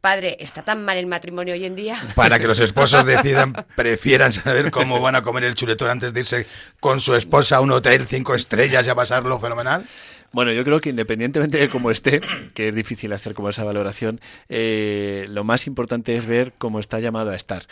Padre, 0.00 0.36
¿está 0.38 0.62
tan 0.62 0.84
mal 0.84 0.98
el 0.98 1.06
matrimonio 1.06 1.54
hoy 1.54 1.64
en 1.64 1.74
día? 1.74 2.00
Para 2.14 2.38
que 2.38 2.46
los 2.46 2.60
esposos 2.60 3.04
decidan, 3.06 3.52
prefieran 3.74 4.32
saber 4.32 4.70
cómo 4.70 5.00
van 5.00 5.16
a 5.16 5.22
comer 5.22 5.44
el 5.44 5.54
chuletón 5.54 5.90
antes 5.90 6.12
de 6.12 6.20
irse 6.20 6.46
con 6.80 7.00
su 7.00 7.14
esposa 7.14 7.56
a 7.56 7.60
un 7.60 7.72
hotel 7.72 8.06
cinco 8.06 8.34
estrellas 8.34 8.86
y 8.86 8.90
a 8.90 8.94
pasarlo 8.94 9.40
fenomenal. 9.40 9.84
Bueno, 10.32 10.52
yo 10.52 10.64
creo 10.64 10.80
que 10.80 10.90
independientemente 10.90 11.58
de 11.58 11.68
cómo 11.68 11.90
esté, 11.90 12.20
que 12.54 12.68
es 12.68 12.74
difícil 12.74 13.12
hacer 13.12 13.34
como 13.34 13.48
esa 13.48 13.64
valoración, 13.64 14.20
eh, 14.48 15.26
lo 15.30 15.44
más 15.44 15.66
importante 15.66 16.16
es 16.16 16.26
ver 16.26 16.52
cómo 16.58 16.78
está 16.78 17.00
llamado 17.00 17.30
a 17.30 17.36
estar. 17.36 17.66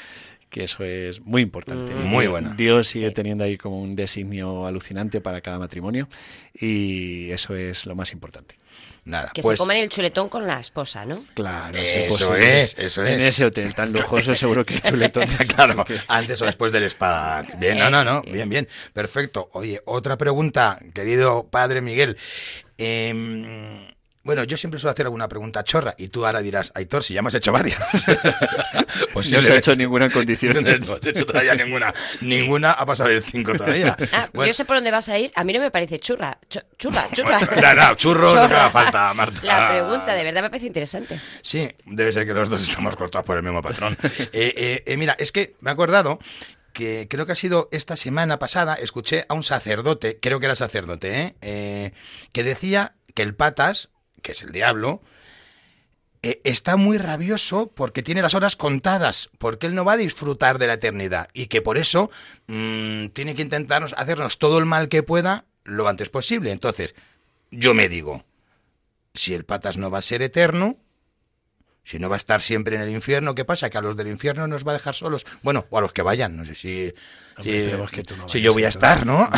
Que 0.54 0.62
eso 0.64 0.84
es 0.84 1.20
muy 1.22 1.42
importante. 1.42 1.92
Mm. 1.92 2.04
Muy 2.04 2.26
Eh, 2.26 2.28
buena. 2.28 2.54
Dios 2.54 2.86
sigue 2.86 3.08
Sí. 3.08 3.14
teniendo 3.14 3.42
ahí 3.42 3.58
como 3.58 3.82
un 3.82 3.96
designio 3.96 4.66
alucinante 4.68 5.20
para 5.20 5.40
cada 5.40 5.58
matrimonio 5.58 6.08
y 6.54 7.28
eso 7.32 7.56
es 7.56 7.86
lo 7.86 7.96
más 7.96 8.12
importante. 8.12 8.56
Nada, 9.04 9.32
Que 9.34 9.42
pues 9.42 9.58
se 9.58 9.62
comen 9.62 9.78
el 9.82 9.90
chuletón 9.90 10.28
con 10.28 10.46
la 10.46 10.60
esposa, 10.60 11.04
¿no? 11.04 11.24
Claro, 11.34 11.76
Eso 11.76 12.34
es, 12.36 12.74
eso 12.78 13.04
En 13.04 13.20
es. 13.20 13.24
ese 13.34 13.44
hotel 13.46 13.74
tan 13.74 13.92
lujoso 13.92 14.32
seguro 14.36 14.64
que 14.64 14.74
el 14.74 14.82
chuletón. 14.82 15.26
Claro, 15.56 15.84
antes 16.06 16.40
o 16.40 16.46
después 16.46 16.72
del 16.72 16.84
spa. 16.84 17.44
Bien, 17.58 17.76
no, 17.76 17.90
no, 17.90 18.04
no, 18.04 18.22
bien, 18.22 18.48
bien. 18.48 18.68
Perfecto. 18.92 19.50
Oye, 19.54 19.82
otra 19.86 20.16
pregunta, 20.16 20.78
querido 20.94 21.48
padre 21.50 21.80
Miguel. 21.80 22.16
Em, 22.78 23.93
bueno, 24.24 24.42
yo 24.44 24.56
siempre 24.56 24.80
suelo 24.80 24.92
hacer 24.92 25.06
alguna 25.06 25.28
pregunta 25.28 25.62
chorra 25.62 25.94
y 25.98 26.08
tú 26.08 26.24
ahora 26.26 26.40
dirás, 26.40 26.72
Aitor, 26.74 27.04
si 27.04 27.14
ya 27.14 27.20
hemos 27.20 27.34
hecho 27.34 27.52
varias. 27.52 27.78
pues 29.12 29.30
no 29.30 29.42
se 29.42 29.52
ha 29.52 29.56
hecho 29.56 29.74
ninguna 29.76 30.10
condición. 30.10 30.64
No 30.86 30.94
has 30.94 31.06
hecho 31.06 31.26
todavía 31.26 31.54
ninguna. 31.54 31.92
Ninguna 32.20 32.72
ha 32.72 32.86
pasado 32.86 33.10
el 33.10 33.22
5 33.22 33.52
todavía. 33.52 33.96
Ah, 34.12 34.28
Bueno, 34.32 34.48
yo 34.48 34.54
sé 34.54 34.64
por 34.64 34.76
dónde 34.76 34.90
vas 34.90 35.08
a 35.08 35.18
ir. 35.18 35.30
A 35.34 35.44
mí 35.44 35.52
no 35.52 35.60
me 35.60 35.70
parece 35.70 35.98
churra. 35.98 36.38
Chu- 36.48 36.62
churra, 36.78 37.08
churra. 37.12 37.38
no, 37.40 37.74
no, 37.74 37.94
churros 37.94 38.34
no 38.34 38.48
me 38.48 38.54
haga 38.54 38.70
falta, 38.70 39.12
Marta. 39.14 39.40
La 39.44 39.68
pregunta, 39.70 40.14
de 40.14 40.24
verdad, 40.24 40.42
me 40.42 40.50
parece 40.50 40.66
interesante. 40.66 41.20
Sí, 41.42 41.70
debe 41.84 42.10
ser 42.12 42.26
que 42.26 42.32
los 42.34 42.48
dos 42.48 42.66
estamos 42.66 42.96
cortados 42.96 43.26
por 43.26 43.36
el 43.36 43.42
mismo 43.42 43.62
patrón. 43.62 43.96
Eh, 44.02 44.28
eh, 44.56 44.82
eh, 44.86 44.96
mira, 44.96 45.14
es 45.18 45.32
que 45.32 45.54
me 45.60 45.70
he 45.70 45.72
acordado 45.72 46.18
que 46.72 47.06
creo 47.08 47.24
que 47.26 47.32
ha 47.32 47.36
sido 47.36 47.68
esta 47.72 47.94
semana 47.96 48.38
pasada, 48.38 48.74
escuché 48.74 49.26
a 49.28 49.34
un 49.34 49.44
sacerdote, 49.44 50.18
creo 50.20 50.40
que 50.40 50.46
era 50.46 50.56
sacerdote, 50.56 51.20
¿eh? 51.20 51.34
Eh, 51.40 51.92
que 52.32 52.42
decía 52.42 52.94
que 53.14 53.22
el 53.22 53.34
patas, 53.36 53.90
que 54.24 54.32
es 54.32 54.42
el 54.42 54.50
diablo, 54.50 55.02
eh, 56.22 56.40
está 56.44 56.76
muy 56.76 56.96
rabioso 56.96 57.70
porque 57.74 58.02
tiene 58.02 58.22
las 58.22 58.34
horas 58.34 58.56
contadas, 58.56 59.28
porque 59.38 59.66
él 59.66 59.74
no 59.74 59.84
va 59.84 59.92
a 59.92 59.98
disfrutar 59.98 60.58
de 60.58 60.66
la 60.66 60.72
eternidad 60.72 61.28
y 61.34 61.46
que 61.46 61.60
por 61.60 61.76
eso 61.76 62.10
mm, 62.46 63.08
tiene 63.08 63.34
que 63.34 63.42
intentarnos 63.42 63.94
hacernos 63.98 64.38
todo 64.38 64.58
el 64.58 64.64
mal 64.64 64.88
que 64.88 65.02
pueda 65.02 65.44
lo 65.64 65.86
antes 65.86 66.08
posible. 66.08 66.50
Entonces, 66.50 66.94
yo 67.50 67.74
me 67.74 67.90
digo, 67.90 68.24
si 69.12 69.34
el 69.34 69.44
patas 69.44 69.76
no 69.76 69.90
va 69.90 69.98
a 69.98 70.02
ser 70.02 70.22
eterno, 70.22 70.78
si 71.84 71.98
no 71.98 72.08
va 72.08 72.16
a 72.16 72.18
estar 72.18 72.40
siempre 72.40 72.76
en 72.76 72.82
el 72.82 72.88
infierno, 72.88 73.34
¿qué 73.34 73.44
pasa? 73.44 73.68
Que 73.68 73.76
a 73.76 73.82
los 73.82 73.96
del 73.96 74.08
infierno 74.08 74.46
nos 74.46 74.66
va 74.66 74.72
a 74.72 74.74
dejar 74.74 74.94
solos. 74.94 75.26
Bueno, 75.42 75.66
o 75.68 75.78
a 75.78 75.80
los 75.82 75.92
que 75.92 76.00
vayan, 76.00 76.34
no 76.34 76.44
sé 76.44 76.54
si, 76.54 76.92
Hombre, 77.36 77.42
si, 77.42 77.50
esperemos 77.50 77.90
que 77.90 78.02
tú 78.02 78.16
no 78.16 78.28
si 78.28 78.40
yo 78.40 78.52
voy 78.54 78.64
a 78.64 78.68
estar, 78.68 79.04
¿no? 79.04 79.28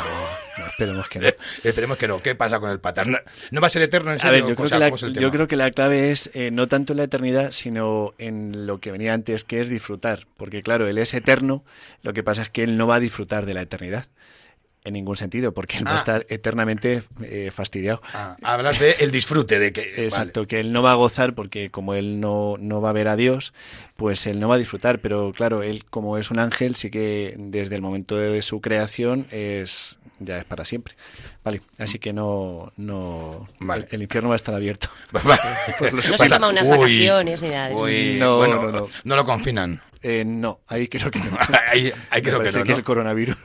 No, 0.58 0.66
esperemos 0.66 1.08
que 1.08 1.18
no. 1.18 1.28
Esperemos 1.64 1.98
que 1.98 2.08
no. 2.08 2.22
¿Qué 2.22 2.34
pasa 2.34 2.60
con 2.60 2.70
el 2.70 2.78
patas? 2.78 3.08
¿No, 3.08 3.18
no 3.50 3.60
va 3.60 3.66
a 3.66 3.70
ser 3.70 3.82
eterno 3.82 4.12
en 4.12 4.16
A 4.16 4.20
serio? 4.20 4.32
ver, 4.32 4.48
yo 4.48 4.56
creo, 4.56 4.68
que 4.68 4.78
la, 4.78 4.86
¿cómo 4.86 4.96
es 4.96 5.02
el 5.02 5.14
yo 5.14 5.30
creo 5.30 5.48
que 5.48 5.56
la 5.56 5.70
clave 5.72 6.12
es 6.12 6.30
eh, 6.34 6.50
no 6.50 6.68
tanto 6.68 6.92
en 6.92 6.98
la 6.98 7.04
eternidad, 7.04 7.50
sino 7.50 8.14
en 8.18 8.66
lo 8.66 8.78
que 8.78 8.92
venía 8.92 9.12
antes, 9.12 9.44
que 9.44 9.60
es 9.60 9.68
disfrutar. 9.68 10.26
Porque 10.36 10.62
claro, 10.62 10.86
Él 10.86 10.98
es 10.98 11.14
eterno, 11.14 11.64
lo 12.02 12.12
que 12.12 12.22
pasa 12.22 12.42
es 12.42 12.50
que 12.50 12.62
Él 12.62 12.76
no 12.76 12.86
va 12.86 12.94
a 12.94 13.00
disfrutar 13.00 13.44
de 13.44 13.54
la 13.54 13.62
eternidad. 13.62 14.06
En 14.86 14.92
ningún 14.94 15.16
sentido, 15.16 15.52
porque 15.52 15.78
Él 15.78 15.86
va 15.86 15.90
Ah. 15.90 15.94
a 15.94 15.98
estar 15.98 16.26
eternamente 16.28 17.02
eh, 17.22 17.50
fastidiado. 17.52 18.00
Ah, 18.14 18.36
hablas 18.42 18.78
de 18.78 18.92
el 19.00 19.10
disfrute, 19.10 19.58
de 19.58 19.72
que... 19.72 20.04
Exacto, 20.04 20.46
que 20.46 20.60
él 20.60 20.72
no 20.72 20.80
va 20.82 20.92
a 20.92 20.94
gozar 20.94 21.34
porque 21.34 21.70
como 21.70 21.94
él 21.94 22.20
no, 22.20 22.54
no 22.58 22.80
va 22.80 22.90
a 22.90 22.92
ver 22.92 23.08
a 23.08 23.16
Dios, 23.16 23.52
pues 23.96 24.26
él 24.26 24.38
no 24.40 24.48
va 24.48 24.54
a 24.54 24.58
disfrutar. 24.58 25.00
Pero 25.00 25.32
claro, 25.34 25.62
él 25.64 25.84
como 25.90 26.18
es 26.18 26.30
un 26.30 26.38
ángel, 26.38 26.76
sí 26.76 26.90
que 26.90 27.34
desde 27.36 27.74
el 27.74 27.82
momento 27.82 28.16
de 28.16 28.40
su 28.42 28.60
creación 28.60 29.26
es 29.32 29.98
ya 30.18 30.38
es 30.38 30.44
para 30.44 30.64
siempre. 30.64 30.94
Vale, 31.44 31.60
así 31.78 31.98
que 31.98 32.12
no, 32.14 32.72
no 32.78 33.48
Vale. 33.60 33.86
el, 33.90 33.96
el 33.96 34.02
infierno 34.02 34.30
va 34.30 34.34
a 34.34 34.36
estar 34.36 34.54
abierto. 34.54 34.88
Vale. 35.12 35.40
No 35.92 36.00
se 36.16 36.28
toma 36.28 36.48
unas 36.48 36.66
Uy, 36.66 36.70
vacaciones 36.78 37.42
ni 37.42 37.48
nada 37.50 37.68
de 37.68 37.74
uy, 37.74 38.16
No, 38.18 38.38
bueno, 38.38 38.62
no, 38.62 38.72
no. 38.72 38.88
no 39.04 39.16
lo 39.16 39.24
confinan. 39.24 39.82
Eh, 40.02 40.24
no, 40.24 40.60
ahí 40.66 40.88
creo 40.88 41.10
que 41.10 41.18
no. 41.18 41.38
ahí, 41.70 41.92
creo 42.22 42.40
que 42.40 42.52
no, 42.52 42.62
que 42.62 42.70
¿no? 42.70 42.76
el 42.76 42.84
coronavirus 42.84 43.36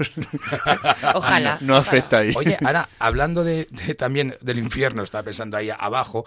Ojalá. 1.15 1.57
no 1.61 1.75
afecta 1.75 2.19
ahí. 2.19 2.33
Oye, 2.35 2.57
ahora, 2.65 2.89
hablando 2.99 3.43
de, 3.43 3.67
de 3.71 3.95
también 3.95 4.35
del 4.41 4.59
infierno, 4.59 5.03
estaba 5.03 5.23
pensando 5.23 5.57
ahí 5.57 5.69
abajo, 5.69 6.25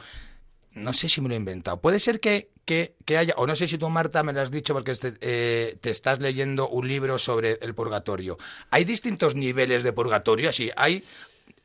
no 0.73 0.93
sé 0.93 1.09
si 1.09 1.21
me 1.21 1.29
lo 1.29 1.35
he 1.35 1.39
inventado. 1.39 1.81
Puede 1.81 2.01
ser 2.01 2.21
que, 2.21 2.51
que, 2.65 2.97
que 3.05 3.19
haya, 3.19 3.35
o 3.37 3.47
no 3.47 3.55
sé 3.55 3.69
si 3.69 3.79
tú, 3.79 3.89
Marta, 3.89 4.23
me 4.23 4.33
lo 4.33 4.41
has 4.41 4.51
dicho 4.51 4.75
porque 4.75 4.93
este, 4.93 5.15
eh, 5.21 5.77
te 5.81 5.91
estás 5.91 6.21
leyendo 6.21 6.69
un 6.69 6.89
libro 6.89 7.19
sobre 7.19 7.59
el 7.63 7.75
purgatorio. 7.75 8.39
¿Hay 8.71 8.85
distintos 8.85 9.35
niveles 9.35 9.83
de 9.83 9.93
purgatorio? 9.93 10.51
Así, 10.51 10.71
hay 10.77 11.05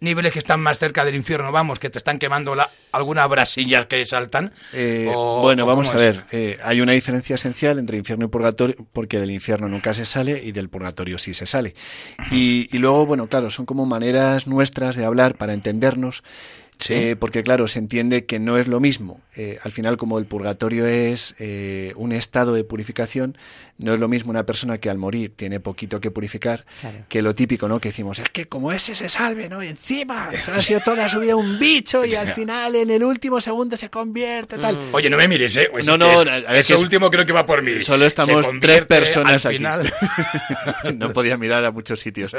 niveles 0.01 0.31
que 0.31 0.39
están 0.39 0.61
más 0.61 0.79
cerca 0.79 1.03
del 1.03 1.15
infierno, 1.15 1.51
vamos, 1.51 1.77
que 1.77 1.89
te 1.89 1.97
están 1.97 2.19
quemando 2.19 2.55
la, 2.55 2.69
alguna 2.93 3.27
brasilla 3.27 3.87
que 3.89 4.05
saltan. 4.05 4.53
Eh, 4.73 5.11
O- 5.13 5.41
bueno, 5.41 5.63
o 5.63 5.67
vamos 5.67 5.89
a 5.89 5.93
ver. 5.97 6.23
eh, 6.31 6.57
hay 6.63 6.79
una 6.79 6.93
diferencia 6.93 7.35
esencial 7.35 7.79
entre 7.79 7.97
infierno 7.97 8.25
y 8.25 8.29
purgatorio, 8.29 8.75
porque 8.93 9.19
del 9.19 9.31
infierno 9.31 9.67
nunca 9.67 9.93
se 9.93 10.05
sale 10.05 10.41
y 10.43 10.53
del 10.53 10.69
purgatorio 10.69 11.17
sí 11.17 11.33
se 11.33 11.45
sale. 11.45 11.75
Y, 12.31 12.69
y 12.71 12.77
luego, 12.79 13.05
bueno, 13.05 13.27
claro, 13.27 13.49
son 13.49 13.65
como 13.65 13.85
maneras 13.85 14.47
nuestras 14.47 14.95
de 14.95 15.03
hablar 15.03 15.35
para 15.35 15.53
entendernos. 15.53 16.23
Sí. 16.81 16.93
eh, 16.93 17.15
porque 17.17 17.43
claro, 17.43 17.67
se 17.67 17.77
entiende 17.77 18.25
que 18.25 18.39
no 18.39 18.57
es 18.57 18.69
lo 18.69 18.79
mismo. 18.79 19.19
Al 19.65 19.73
final, 19.73 19.97
como 19.97 20.17
el 20.17 20.25
purgatorio 20.27 20.87
es 20.87 21.35
un 21.97 22.13
estado 22.13 22.53
de 22.53 22.63
purificación, 22.63 23.37
no 23.79 23.93
es 23.95 23.99
lo 23.99 24.07
mismo 24.07 24.29
una 24.29 24.45
persona 24.45 24.77
que 24.77 24.89
al 24.89 24.97
morir 24.99 25.33
tiene 25.35 25.59
poquito 25.59 25.99
que 25.99 26.11
purificar 26.11 26.65
Claro. 26.81 26.97
que 27.09 27.21
lo 27.23 27.33
típico, 27.33 27.67
¿no? 27.67 27.79
Que 27.79 27.89
decimos, 27.89 28.19
es 28.19 28.29
que 28.29 28.45
como 28.45 28.71
ese 28.71 28.93
se 28.93 29.09
salve, 29.09 29.49
¿no? 29.49 29.63
Y 29.63 29.67
encima 29.69 30.29
ha 30.53 30.61
sido 30.61 30.79
toda 30.81 31.09
su 31.09 31.19
vida 31.19 31.35
un 31.35 31.57
bicho 31.57 32.05
y 32.05 32.13
al 32.13 32.27
final 32.33 32.75
en 32.75 32.91
el 32.91 33.03
último 33.03 33.41
segundo 33.41 33.75
se 33.77 33.89
convierte, 33.89 34.57
tal. 34.59 34.77
Mm. 34.77 34.93
Oye, 34.95 35.09
no 35.09 35.17
me 35.17 35.27
mires, 35.27 35.55
¿eh? 35.55 35.71
No, 35.85 35.97
no, 35.97 36.21
Es- 36.21 36.27
a 36.47 36.55
ese 36.57 36.75
último 36.75 37.09
creo 37.09 37.25
que 37.25 37.33
va 37.33 37.45
por 37.45 37.61
mí. 37.63 37.81
Solo 37.81 38.05
estamos 38.05 38.45
tres 38.61 38.85
personas 38.85 39.45
al 39.45 39.49
aquí. 39.49 39.57
final. 39.57 39.91
no 40.97 41.11
podía 41.13 41.37
mirar 41.37 41.65
a 41.65 41.71
muchos 41.71 41.99
sitios. 41.99 42.31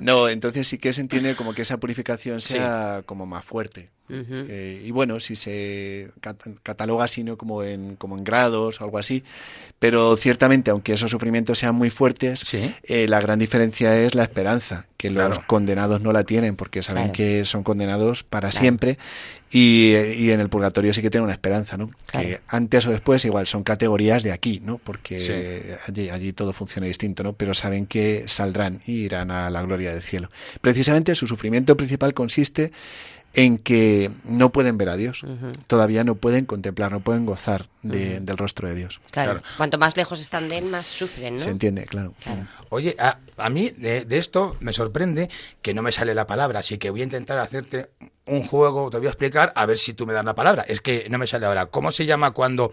No, 0.00 0.28
entonces 0.28 0.66
sí 0.66 0.78
que 0.78 0.92
se 0.92 1.00
entiende 1.00 1.36
como 1.36 1.54
que 1.54 1.62
esa 1.62 1.78
purificación 1.78 2.40
sea 2.40 3.02
como 3.06 3.26
más 3.26 3.44
fuerte. 3.44 3.90
Ujú. 4.08 4.44
Eh, 4.48 4.82
y 4.84 4.90
bueno, 4.90 5.18
si 5.18 5.34
se 5.34 6.10
cat- 6.20 6.46
cataloga 6.62 7.06
así, 7.06 7.24
¿no? 7.24 7.38
Como 7.38 7.62
en, 7.62 7.96
como 7.96 8.18
en 8.18 8.24
grados 8.24 8.80
o 8.80 8.84
algo 8.84 8.98
así. 8.98 9.24
Pero 9.78 10.16
aunque 10.70 10.92
esos 10.92 11.10
sufrimientos 11.10 11.58
sean 11.58 11.74
muy 11.74 11.90
fuertes, 11.90 12.40
Sí. 12.40 12.74
eh, 12.84 13.06
la 13.08 13.20
gran 13.20 13.38
diferencia 13.38 13.96
es 13.98 14.14
la 14.14 14.22
esperanza, 14.22 14.86
que 14.96 15.10
los 15.10 15.24
Claro. 15.26 15.44
condenados 15.46 16.00
no 16.00 16.12
la 16.12 16.24
tienen 16.24 16.56
porque 16.56 16.82
saben 16.82 17.04
Claro. 17.04 17.12
que 17.14 17.44
son 17.44 17.62
condenados 17.62 18.22
para 18.22 18.50
Claro. 18.50 18.60
siempre 18.62 18.98
y, 19.50 19.92
eh, 19.92 20.14
y 20.16 20.30
en 20.30 20.40
el 20.40 20.48
purgatorio 20.48 20.92
sí 20.94 21.00
que 21.02 21.10
tienen 21.10 21.24
una 21.24 21.32
esperanza, 21.32 21.76
¿no? 21.76 21.90
Que 22.10 22.40
antes 22.48 22.86
o 22.86 22.90
después 22.90 23.24
igual 23.24 23.46
son 23.46 23.62
categorías 23.62 24.22
de 24.22 24.32
aquí, 24.32 24.60
¿no? 24.64 24.78
Porque 24.78 25.20
Sí. 25.20 25.32
allí, 25.88 26.10
allí 26.10 26.32
todo 26.32 26.52
funciona 26.52 26.86
distinto, 26.86 27.22
¿no? 27.22 27.34
Pero 27.34 27.54
saben 27.54 27.86
que 27.86 28.24
saldrán 28.26 28.80
y 28.86 29.02
irán 29.04 29.30
a 29.30 29.50
la 29.50 29.62
gloria 29.62 29.92
del 29.92 30.02
cielo. 30.02 30.28
Precisamente 30.60 31.14
su 31.14 31.26
sufrimiento 31.26 31.76
principal 31.76 32.14
consiste 32.14 32.72
en 33.34 33.58
que 33.58 34.10
no 34.24 34.50
pueden 34.50 34.78
ver 34.78 34.88
a 34.88 34.96
Dios, 34.96 35.22
todavía 35.66 36.04
no 36.04 36.14
pueden 36.14 36.46
contemplar, 36.46 36.92
no 36.92 37.00
pueden 37.00 37.26
gozar 37.26 37.68
de- 37.82 38.20
del 38.20 38.36
rostro 38.38 38.68
de 38.68 38.74
Dios. 38.74 39.00
Claro. 39.10 39.32
Claro. 39.40 39.46
Cuanto 39.56 39.76
más 39.78 39.96
lejos 39.96 40.20
están 40.20 40.48
de 40.48 40.58
él, 40.58 40.66
más 40.66 40.86
sufren, 40.86 41.34
¿no? 41.34 41.40
Se 41.40 41.50
entiende, 41.50 41.84
claro. 41.86 42.14
Claro. 42.22 42.46
Oye, 42.70 42.94
a, 42.98 43.18
a 43.36 43.48
mí 43.50 43.70
de, 43.76 44.04
de 44.04 44.18
esto 44.18 44.56
me 44.60 44.72
sorprende 44.72 45.28
que 45.62 45.74
no 45.74 45.82
me 45.82 45.92
sale 45.92 46.14
la 46.14 46.26
palabra, 46.26 46.60
así 46.60 46.78
que 46.78 46.90
voy 46.90 47.00
a 47.00 47.04
intentar 47.04 47.38
hacerte 47.38 47.90
un 48.26 48.46
juego, 48.46 48.90
te 48.90 48.98
voy 48.98 49.06
a 49.06 49.10
explicar 49.10 49.52
a 49.54 49.66
ver 49.66 49.76
si 49.78 49.94
tú 49.94 50.06
me 50.06 50.12
das 50.12 50.24
la 50.24 50.34
palabra. 50.34 50.64
Es 50.66 50.80
que 50.80 51.06
no 51.10 51.18
me 51.18 51.26
sale 51.26 51.46
ahora. 51.46 51.66
¿Cómo 51.66 51.92
se 51.92 52.06
llama 52.06 52.32
cuando 52.32 52.72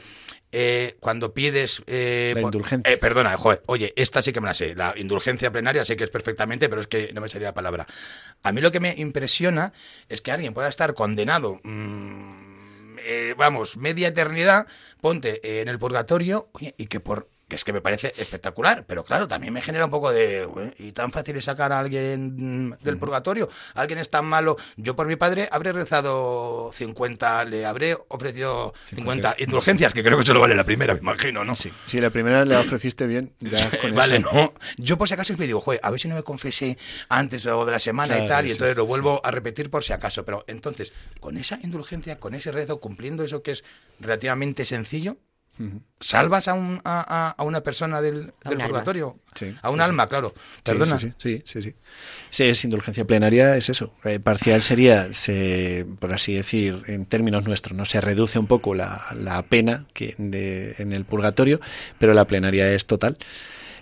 eh, 0.51 0.97
cuando 0.99 1.33
pides 1.33 1.81
eh, 1.87 2.33
La 2.35 2.41
indulgencia. 2.41 2.91
eh, 2.91 2.97
perdona, 2.97 3.37
joder, 3.37 3.61
oye, 3.67 3.93
esta 3.95 4.21
sí 4.21 4.33
que 4.33 4.41
me 4.41 4.47
la 4.47 4.53
sé. 4.53 4.75
La 4.75 4.93
indulgencia 4.97 5.51
plenaria 5.51 5.85
sé 5.85 5.95
que 5.95 6.03
es 6.03 6.09
perfectamente, 6.09 6.67
pero 6.69 6.81
es 6.81 6.87
que 6.87 7.11
no 7.13 7.21
me 7.21 7.29
salía 7.29 7.49
la 7.49 7.53
palabra. 7.53 7.87
A 8.43 8.51
mí 8.51 8.61
lo 8.61 8.71
que 8.71 8.79
me 8.79 8.93
impresiona 8.97 9.73
es 10.09 10.21
que 10.21 10.31
alguien 10.31 10.53
pueda 10.53 10.69
estar 10.69 10.93
condenado. 10.93 11.59
mm, 11.63 12.51
vamos, 13.37 13.77
media 13.77 14.09
eternidad, 14.09 14.67
ponte 15.01 15.61
en 15.61 15.67
el 15.67 15.79
purgatorio, 15.79 16.49
oye, 16.51 16.75
y 16.77 16.85
que 16.85 16.99
por 16.99 17.27
que 17.51 17.57
es 17.57 17.65
que 17.65 17.73
me 17.73 17.81
parece 17.81 18.13
espectacular, 18.17 18.85
pero 18.87 19.03
claro, 19.03 19.27
también 19.27 19.51
me 19.51 19.61
genera 19.61 19.83
un 19.83 19.91
poco 19.91 20.09
de... 20.13 20.45
"Ué, 20.45 20.73
¿Y 20.79 20.93
tan 20.93 21.11
fácil 21.11 21.35
es 21.35 21.43
sacar 21.43 21.73
a 21.73 21.79
alguien 21.79 22.77
del 22.81 22.97
purgatorio? 22.97 23.49
¿Alguien 23.73 23.99
es 23.99 24.09
tan 24.09 24.23
malo? 24.23 24.55
Yo 24.77 24.95
por 24.95 25.05
mi 25.05 25.17
padre 25.17 25.49
habré 25.51 25.73
rezado 25.73 26.71
50, 26.71 27.43
le 27.43 27.65
habré 27.65 27.97
ofrecido 28.07 28.73
50 28.85 29.35
indulgencias, 29.39 29.93
que 29.93 30.01
creo 30.01 30.17
que 30.17 30.25
solo 30.25 30.39
vale 30.39 30.55
la 30.55 30.63
primera, 30.63 30.93
me 30.93 31.01
imagino, 31.01 31.43
¿no? 31.43 31.57
Sí, 31.57 31.69
si 31.87 31.99
la 31.99 32.09
primera 32.09 32.45
le 32.45 32.55
ofreciste 32.55 33.05
bien, 33.05 33.33
ya 33.41 33.69
con 33.81 33.93
vale, 33.95 34.19
no. 34.19 34.53
Yo 34.77 34.97
por 34.97 35.09
si 35.09 35.13
acaso 35.15 35.35
me 35.37 35.45
digo, 35.45 35.59
joder, 35.59 35.81
a 35.83 35.91
ver 35.91 35.99
si 35.99 36.07
no 36.07 36.15
me 36.15 36.23
confesé 36.23 36.77
antes 37.09 37.45
o 37.47 37.65
de 37.65 37.71
la 37.73 37.79
semana 37.79 38.17
y 38.17 38.27
tal, 38.29 38.45
y 38.45 38.49
sí, 38.49 38.53
entonces 38.53 38.77
lo 38.77 38.83
sí. 38.83 38.87
vuelvo 38.87 39.19
a 39.25 39.31
repetir 39.31 39.69
por 39.69 39.83
si 39.83 39.91
acaso. 39.91 40.23
Pero 40.23 40.45
entonces, 40.47 40.93
con 41.19 41.35
esa 41.35 41.59
indulgencia, 41.61 42.17
con 42.17 42.33
ese 42.33 42.53
rezo, 42.53 42.79
cumpliendo 42.79 43.25
eso 43.25 43.43
que 43.43 43.51
es 43.51 43.65
relativamente 43.99 44.63
sencillo. 44.63 45.17
¿Salvas 45.99 46.47
a, 46.47 46.53
un, 46.53 46.81
a, 46.83 47.35
a- 47.37 47.43
una 47.43 47.61
persona 47.61 48.01
del, 48.01 48.33
A 48.43 48.49
del 48.49 48.57
un 48.57 48.61
alma. 48.63 48.67
purgatorio? 48.67 49.19
Sí, 49.35 49.53
a 49.61 49.69
un 49.69 49.77
sí, 49.77 49.81
alma, 49.81 50.07
claro. 50.07 50.33
Perdona. 50.63 50.99
Sí, 50.99 51.11
sí, 51.17 51.41
sí, 51.43 51.43
sí, 51.45 51.61
sí. 51.69 51.75
Sí, 52.29 52.43
es 52.45 52.63
indulgencia 52.63 53.05
plenaria, 53.05 53.55
es 53.57 53.69
eso. 53.69 53.93
Eh, 54.03 54.19
parcial 54.19 54.63
sería, 54.63 55.13
se, 55.13 55.85
por 55.99 56.13
así 56.13 56.33
decir, 56.33 56.83
en 56.87 57.05
términos 57.05 57.45
nuestros, 57.45 57.77
no 57.77 57.85
se 57.85 58.01
reduce 58.01 58.39
un 58.39 58.47
poco 58.47 58.73
la, 58.73 59.03
la 59.15 59.41
pena 59.43 59.85
que 59.93 60.15
de- 60.17 60.75
en 60.79 60.93
el 60.93 61.05
purgatorio, 61.05 61.59
pero 61.99 62.13
la 62.13 62.25
plenaria 62.25 62.71
es 62.71 62.85
total. 62.85 63.17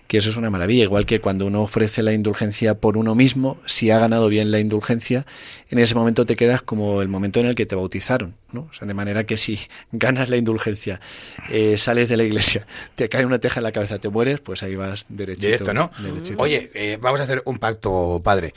Que 0.09 0.17
eso 0.17 0.31
es 0.31 0.37
una 0.37 0.49
maravilla. 0.49 0.83
Igual 0.83 1.05
que 1.05 1.21
cuando 1.21 1.45
uno 1.45 1.61
ofrece 1.61 2.01
la 2.01 2.13
indulgencia 2.13 2.79
por 2.79 2.97
uno 2.97 3.13
mismo, 3.13 3.59
si 3.67 3.91
ha 3.91 3.99
ganado 3.99 4.27
bien 4.27 4.49
la 4.49 4.59
indulgencia, 4.59 5.27
en 5.69 5.77
ese 5.77 5.93
momento 5.93 6.25
te 6.25 6.35
quedas 6.35 6.63
como 6.63 7.03
el 7.03 7.09
momento 7.09 7.39
en 7.39 7.45
el 7.45 7.53
que 7.53 7.67
te 7.67 7.75
bautizaron, 7.75 8.33
¿no? 8.51 8.61
O 8.71 8.73
sea, 8.73 8.87
de 8.87 8.95
manera 8.95 9.25
que 9.25 9.37
si 9.37 9.59
ganas 9.91 10.27
la 10.27 10.37
indulgencia, 10.37 10.99
eh, 11.51 11.77
sales 11.77 12.09
de 12.09 12.17
la 12.17 12.23
iglesia, 12.23 12.65
te 12.95 13.07
cae 13.07 13.23
una 13.23 13.37
teja 13.37 13.59
en 13.59 13.65
la 13.65 13.71
cabeza, 13.71 13.99
te 13.99 14.09
mueres, 14.09 14.39
pues 14.39 14.63
ahí 14.63 14.73
vas 14.73 15.05
derechito. 15.09 15.45
Directo, 15.45 15.73
¿no? 15.75 15.91
derechito. 15.99 16.41
Oye, 16.41 16.71
eh, 16.73 16.97
vamos 16.99 17.19
a 17.19 17.23
hacer 17.23 17.43
un 17.45 17.59
pacto, 17.59 18.19
padre. 18.23 18.55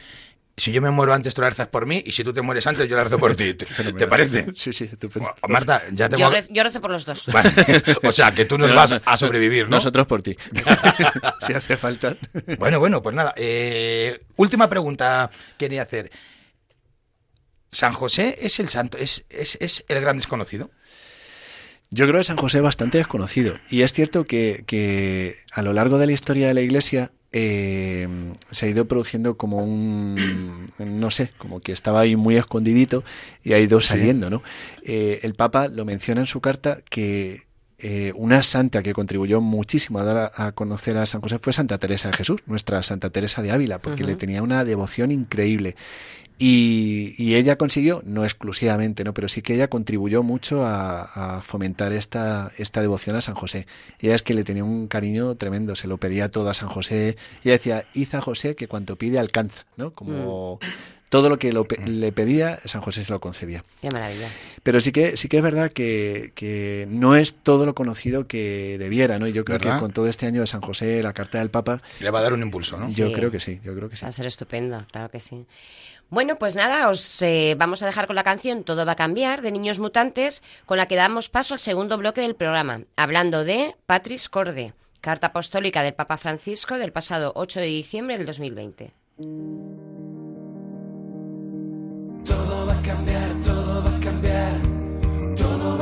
Si 0.57 0.71
yo 0.71 0.83
me 0.83 0.91
muero 0.91 1.15
antes, 1.15 1.35
tú 1.35 1.41
la 1.41 1.49
rezas 1.49 1.69
por 1.69 1.87
mí, 1.87 2.03
y 2.05 2.13
si 2.13 2.23
tú 2.23 2.33
te 2.35 2.43
mueres 2.43 2.67
antes, 2.67 2.87
yo 2.87 2.95
la 2.95 3.05
rezo 3.05 3.19
por 3.19 3.35
ti. 3.35 3.55
¿Te, 3.55 3.65
te 3.65 4.07
parece? 4.07 4.47
Sí, 4.55 4.73
sí, 4.75 4.85
estupendo. 4.85 5.35
Marta, 5.49 5.83
ya 5.93 6.11
tengo... 6.11 6.21
Yo, 6.21 6.31
rez- 6.31 6.49
yo 6.51 6.63
rezo 6.63 6.81
por 6.83 6.91
los 6.91 7.07
dos. 7.07 7.27
Vale. 7.33 7.51
O 8.03 8.13
sea, 8.13 8.33
que 8.33 8.45
tú 8.45 8.59
nos 8.59 8.75
vas 8.75 9.01
a 9.05 9.17
sobrevivir, 9.17 9.65
¿no? 9.65 9.71
Nosotros 9.77 10.07
por 10.07 10.23
ti. 10.23 10.37
si 11.47 11.55
hace 11.55 11.77
falta. 11.79 12.17
Bueno, 12.59 12.79
bueno, 12.81 13.03
pues 13.03 13.17
nada. 13.17 13.33
eh, 13.37 14.21
última 14.37 14.69
pregunta 14.69 15.31
quería 15.57 15.83
hacer. 15.83 16.11
¿San 17.71 17.95
José 17.95 18.37
es 18.43 18.61
el 18.61 18.69
santo, 18.69 18.99
es, 18.99 19.25
es, 19.31 19.57
es 19.61 19.85
el 19.89 20.01
gran 20.03 20.17
desconocido? 20.17 20.71
Yo 21.91 22.07
creo 22.07 22.19
que 22.21 22.25
San 22.25 22.37
José 22.37 22.59
es 22.59 22.63
bastante 22.65 22.99
desconocido. 22.99 23.55
Y 23.71 23.83
es 23.83 23.93
cierto 23.95 24.25
que, 24.25 24.65
que 24.67 25.37
a 25.53 25.63
lo 25.63 25.73
largo 25.73 25.99
de 25.99 26.07
la 26.07 26.13
historia 26.13 26.47
de 26.49 26.55
la 26.55 26.61
Iglesia 26.61 27.13
eh, 27.33 28.07
se 28.51 28.67
ha 28.67 28.69
ido 28.69 28.87
produciendo 28.87 29.37
como 29.37 29.59
un, 29.59 30.71
no 30.79 31.11
sé, 31.11 31.31
como 31.39 31.61
que 31.61 31.73
estaba 31.73 32.01
ahí 32.01 32.15
muy 32.15 32.37
escondidito 32.37 33.05
y 33.43 33.55
ha 33.55 33.59
ido 33.59 33.81
saliendo, 33.81 34.29
¿no? 34.29 34.43
Eh, 34.85 35.21
el 35.23 35.35
Papa 35.35 35.69
lo 35.69 35.85
menciona 35.85 36.21
en 36.21 36.27
su 36.27 36.41
carta 36.41 36.81
que 36.91 37.43
eh, 37.79 38.13
una 38.15 38.43
santa 38.43 38.83
que 38.83 38.93
contribuyó 38.93 39.41
muchísimo 39.41 39.99
a 39.99 40.05
dar 40.05 40.33
a, 40.37 40.47
a 40.47 40.53
conocer 40.53 40.97
a 40.99 41.07
San 41.07 41.21
José 41.21 41.39
fue 41.39 41.53
Santa 41.53 41.79
Teresa 41.79 42.09
de 42.09 42.17
Jesús, 42.17 42.41
nuestra 42.47 42.83
Santa 42.83 43.11
Teresa 43.11 43.43
de 43.43 43.51
Ávila, 43.51 43.81
porque 43.81 44.05
le 44.05 44.15
tenía 44.15 44.43
una 44.43 44.65
devoción 44.65 45.11
increíble. 45.11 45.75
Y, 46.45 47.15
y 47.19 47.37
ella 47.37 47.57
consiguió, 47.57 48.03
no 48.05 48.25
exclusivamente, 48.25 49.05
¿no? 49.05 49.15
pero 49.15 49.29
sí 49.29 49.43
que 49.43 49.55
ella 49.55 49.69
contribuyó 49.69 50.25
mucho 50.25 50.65
a, 50.67 51.37
a 51.37 51.43
fomentar 51.43 51.93
esta, 51.93 52.51
esta 52.59 52.81
devoción 52.81 53.15
a 53.15 53.21
San 53.21 53.37
José. 53.37 53.69
Ella 54.01 54.17
es 54.17 54.25
que 54.25 54.35
le 54.35 54.43
tenía 54.43 54.65
un 54.65 54.89
cariño 54.89 55.37
tremendo, 55.37 55.77
se 55.77 55.87
lo 55.87 55.99
pedía 55.99 56.31
todo 56.33 56.51
a 56.51 56.55
San 56.55 56.69
José. 56.69 57.17
Ella 57.45 57.53
decía, 57.53 57.85
hizo 57.95 58.17
a 58.19 58.21
José 58.23 58.57
que 58.57 58.67
cuanto 58.67 58.97
pide 58.97 59.21
alcanza, 59.21 59.67
¿no? 59.77 59.93
Como 59.93 60.59
todo 61.11 61.29
lo 61.29 61.39
que 61.39 61.53
lo 61.53 61.69
pe- 61.69 61.79
le 61.87 62.11
pedía, 62.11 62.59
San 62.65 62.81
José 62.81 63.05
se 63.05 63.13
lo 63.13 63.21
concedía. 63.21 63.63
Qué 63.81 63.91
maravilla. 63.91 64.29
Pero 64.65 64.81
sí 64.81 64.91
que 64.91 65.17
sí 65.17 65.29
que 65.29 65.37
es 65.37 65.43
verdad 65.45 65.71
que, 65.71 66.33
que 66.35 66.89
no 66.91 67.15
es 67.15 67.35
todo 67.35 67.67
lo 67.67 67.75
conocido 67.77 68.27
que 68.27 68.79
debiera, 68.81 69.21
¿no? 69.21 69.29
Y 69.29 69.33
yo 69.33 69.45
creo 69.45 69.59
¿Verdad? 69.59 69.75
que 69.77 69.81
con 69.81 69.93
todo 69.93 70.09
este 70.09 70.27
año 70.27 70.41
de 70.41 70.47
San 70.49 70.63
José, 70.63 71.03
la 71.05 71.13
carta 71.13 71.39
del 71.39 71.51
Papa, 71.51 71.83
Le 72.01 72.11
va 72.11 72.19
a 72.19 72.23
dar 72.23 72.33
un 72.33 72.43
impulso, 72.43 72.79
¿no? 72.79 72.89
yo 72.89 73.09
Sí. 73.09 73.13
creo 73.15 73.31
que 73.31 73.39
sí, 73.39 73.61
yo 73.63 73.75
creo 73.77 73.89
que 73.89 73.97
sí. 73.97 74.05
Va 74.05 74.09
a 74.09 74.13
ser 74.13 74.27
estupendo, 74.27 74.85
claro 74.91 75.09
que 75.11 75.21
sí. 75.21 75.45
Bueno, 76.13 76.37
pues 76.37 76.57
nada, 76.57 76.91
os 76.91 77.23
eh, 77.23 77.55
vamos 77.57 77.83
a 77.83 77.87
dejar 77.87 78.07
con 78.07 78.17
la 78.17 78.23
canción 78.23 78.65
Todo 78.65 78.85
va 78.85 78.93
a 78.93 78.97
cambiar 78.97 79.41
de 79.41 79.51
Niños 79.51 79.79
Mutantes, 79.79 80.43
con 80.67 80.77
la 80.77 80.85
que 80.85 80.95
damos 80.95 81.31
paso 81.31 81.55
al 81.55 81.59
segundo 81.59 81.97
bloque 81.97 82.21
del 82.21 82.35
programa, 82.35 82.83
hablando 82.97 83.45
de 83.45 83.75
Patris 83.87 84.29
Corde, 84.29 84.75
carta 85.01 85.29
apostólica 85.29 85.83
del 85.83 85.95
Papa 85.95 86.19
Francisco 86.19 86.77
del 86.77 86.93
pasado 86.93 87.33
8 87.35 87.61
de 87.61 87.67
diciembre 87.67 88.19
del 88.19 88.27
2020. 88.27 88.93
Todo 92.27 92.67
va 92.67 92.75
a 92.75 92.83
cambiar, 92.83 93.41
todo 93.41 93.83
va 93.83 93.97
a 93.97 94.01
cambiar. 94.01 94.61
Todo 95.35 95.79
va 95.79 95.82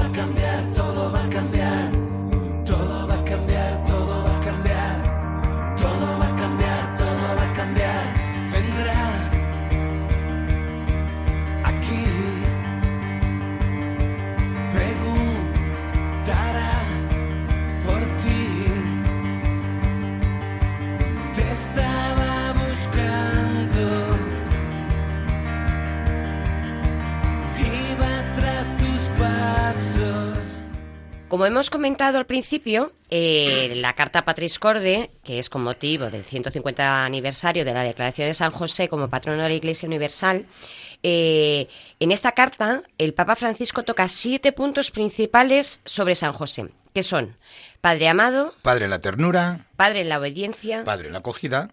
Como 31.30 31.46
hemos 31.46 31.70
comentado 31.70 32.18
al 32.18 32.26
principio, 32.26 32.90
eh, 33.08 33.74
la 33.76 33.92
carta 33.92 34.24
Patris 34.24 34.58
Corde, 34.58 35.12
que 35.22 35.38
es 35.38 35.48
con 35.48 35.62
motivo 35.62 36.10
del 36.10 36.24
150 36.24 37.04
aniversario 37.04 37.64
de 37.64 37.72
la 37.72 37.84
Declaración 37.84 38.26
de 38.26 38.34
San 38.34 38.50
José 38.50 38.88
como 38.88 39.08
patrono 39.08 39.44
de 39.44 39.48
la 39.48 39.54
Iglesia 39.54 39.86
Universal, 39.86 40.44
eh, 41.04 41.68
en 42.00 42.10
esta 42.10 42.32
carta 42.32 42.82
el 42.98 43.14
Papa 43.14 43.36
Francisco 43.36 43.84
toca 43.84 44.08
siete 44.08 44.50
puntos 44.50 44.90
principales 44.90 45.82
sobre 45.84 46.16
San 46.16 46.32
José, 46.32 46.70
que 46.92 47.04
son 47.04 47.36
Padre 47.80 48.08
amado, 48.08 48.52
Padre 48.62 48.86
en 48.86 48.90
la 48.90 48.98
ternura, 48.98 49.66
Padre 49.76 50.00
en 50.00 50.08
la 50.08 50.18
obediencia, 50.18 50.82
padre 50.82 51.06
en 51.06 51.12
la 51.12 51.20
acogida, 51.20 51.70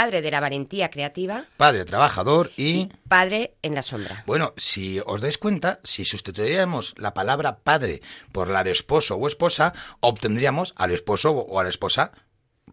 Padre 0.00 0.22
de 0.22 0.30
la 0.30 0.40
valentía 0.40 0.88
creativa 0.88 1.44
padre 1.58 1.84
trabajador 1.84 2.50
y... 2.56 2.68
y 2.70 2.92
Padre 3.06 3.56
en 3.60 3.74
la 3.74 3.82
sombra. 3.82 4.24
Bueno, 4.26 4.54
si 4.56 4.98
os 5.04 5.20
dais 5.20 5.36
cuenta, 5.36 5.78
si 5.84 6.06
sustituyéramos 6.06 6.94
la 6.96 7.12
palabra 7.12 7.58
padre 7.58 8.00
por 8.32 8.48
la 8.48 8.64
de 8.64 8.70
esposo 8.70 9.16
o 9.16 9.28
esposa, 9.28 9.74
obtendríamos 10.00 10.72
al 10.76 10.92
esposo 10.92 11.32
o 11.32 11.60
a 11.60 11.64
la 11.64 11.68
esposa 11.68 12.12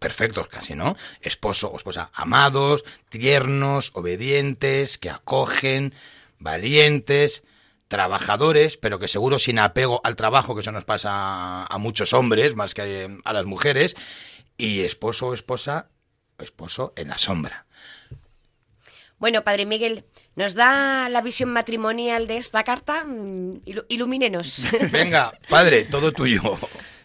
perfectos 0.00 0.48
casi, 0.48 0.74
¿no? 0.74 0.96
Esposo 1.20 1.68
o 1.68 1.76
esposa 1.76 2.10
amados, 2.14 2.82
tiernos, 3.10 3.90
obedientes, 3.92 4.96
que 4.96 5.10
acogen, 5.10 5.92
valientes, 6.38 7.42
trabajadores, 7.88 8.78
pero 8.78 8.98
que 8.98 9.06
seguro 9.06 9.38
sin 9.38 9.58
apego 9.58 10.00
al 10.02 10.16
trabajo, 10.16 10.54
que 10.54 10.62
eso 10.62 10.72
nos 10.72 10.86
pasa 10.86 11.66
a 11.66 11.76
muchos 11.76 12.14
hombres 12.14 12.56
más 12.56 12.72
que 12.72 13.18
a 13.22 13.32
las 13.34 13.44
mujeres, 13.44 13.96
y 14.56 14.80
esposo 14.80 15.26
o 15.26 15.34
esposa, 15.34 15.90
esposo 16.42 16.92
en 16.96 17.08
la 17.08 17.18
sombra. 17.18 17.66
Bueno, 19.18 19.42
Padre 19.42 19.66
Miguel, 19.66 20.04
¿nos 20.36 20.54
da 20.54 21.08
la 21.08 21.20
visión 21.22 21.52
matrimonial 21.52 22.28
de 22.28 22.36
esta 22.36 22.62
carta? 22.62 23.02
Mm, 23.04 23.62
ilu- 23.66 23.84
ilumínenos. 23.88 24.62
Venga, 24.92 25.32
padre, 25.48 25.84
todo 25.84 26.12
tuyo. 26.12 26.56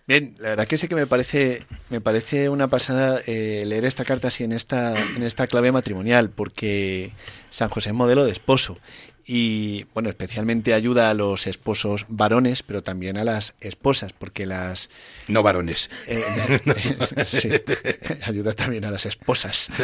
Bien, 0.06 0.36
la 0.39 0.50
verdad 0.50 0.67
que 0.67 0.78
sí 0.78 0.88
que 0.88 0.96
me 0.96 1.08
parece, 1.08 1.63
me 1.89 2.02
parece 2.02 2.50
una 2.50 2.67
pasada 2.67 3.22
eh, 3.26 3.63
leer 3.65 3.86
esta 3.86 4.04
carta 4.06 4.28
así 4.28 4.43
en 4.43 4.52
esta, 4.52 4.93
en 5.15 5.24
esta 5.24 5.48
clave 5.48 5.72
matrimonial, 5.72 6.30
porque 6.30 7.13
San 7.50 7.69
José 7.69 7.89
es 7.89 7.96
modelo 7.96 8.26
de 8.26 8.32
esposo. 8.32 8.78
Y 9.26 9.86
bueno, 9.94 10.10
especialmente 10.10 10.74
ayuda 10.74 11.10
a 11.10 11.14
los 11.14 11.48
esposos 11.48 12.06
varones, 12.10 12.62
pero 12.62 12.84
también 12.84 13.18
a 13.18 13.24
las 13.24 13.54
esposas, 13.62 14.12
porque 14.12 14.46
las 14.46 14.90
No 15.30 15.44
varones. 15.44 15.90
eh, 16.08 16.24
sí, 17.26 17.50
ayuda 18.26 18.54
también 18.54 18.86
a 18.86 18.92
las 18.92 19.06
esposas. 19.06 19.70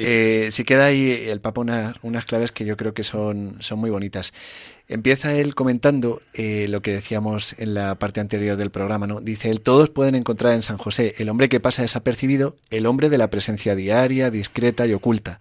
Eh, 0.00 0.48
sí 0.52 0.64
queda 0.64 0.86
ahí 0.86 1.26
el 1.28 1.40
Papa 1.40 1.60
unas, 1.60 1.96
unas 2.02 2.24
claves 2.24 2.52
que 2.52 2.64
yo 2.64 2.76
creo 2.76 2.94
que 2.94 3.04
son, 3.04 3.56
son 3.60 3.78
muy 3.78 3.90
bonitas. 3.90 4.32
Empieza 4.86 5.34
él 5.34 5.54
comentando 5.54 6.22
eh, 6.32 6.66
lo 6.68 6.80
que 6.80 6.92
decíamos 6.92 7.54
en 7.58 7.74
la 7.74 7.96
parte 7.96 8.20
anterior 8.20 8.56
del 8.56 8.70
programa, 8.70 9.06
¿no? 9.06 9.20
Dice 9.20 9.50
él, 9.50 9.60
todos 9.60 9.90
pueden 9.90 10.14
encontrar 10.14 10.54
en 10.54 10.62
San 10.62 10.78
José 10.78 11.14
el 11.18 11.28
hombre 11.28 11.48
que 11.50 11.60
pasa 11.60 11.82
desapercibido, 11.82 12.56
el 12.70 12.86
hombre 12.86 13.10
de 13.10 13.18
la 13.18 13.28
presencia 13.28 13.74
diaria, 13.74 14.30
discreta 14.30 14.86
y 14.86 14.94
oculta. 14.94 15.40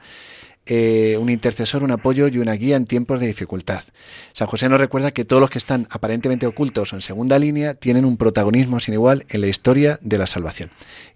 Eh, 0.69 1.17
un 1.17 1.29
intercesor, 1.29 1.81
un 1.81 1.91
apoyo 1.91 2.27
y 2.27 2.39
una 2.39 2.51
guía 2.53 2.75
en 2.75 2.85
tiempos 2.85 3.21
de 3.21 3.27
dificultad. 3.27 3.83
San 4.33 4.47
José 4.47 4.67
nos 4.67 4.81
recuerda 4.81 5.11
que 5.11 5.23
todos 5.23 5.39
los 5.39 5.49
que 5.49 5.59
están 5.59 5.87
aparentemente 5.89 6.45
ocultos 6.45 6.91
o 6.91 6.97
en 6.97 7.01
segunda 7.01 7.39
línea 7.39 7.73
tienen 7.73 8.03
un 8.03 8.17
protagonismo 8.17 8.81
sin 8.81 8.93
igual 8.93 9.25
en 9.29 9.41
la 9.41 9.47
historia 9.47 9.97
de 10.01 10.17
la 10.17 10.27
salvación. 10.27 10.69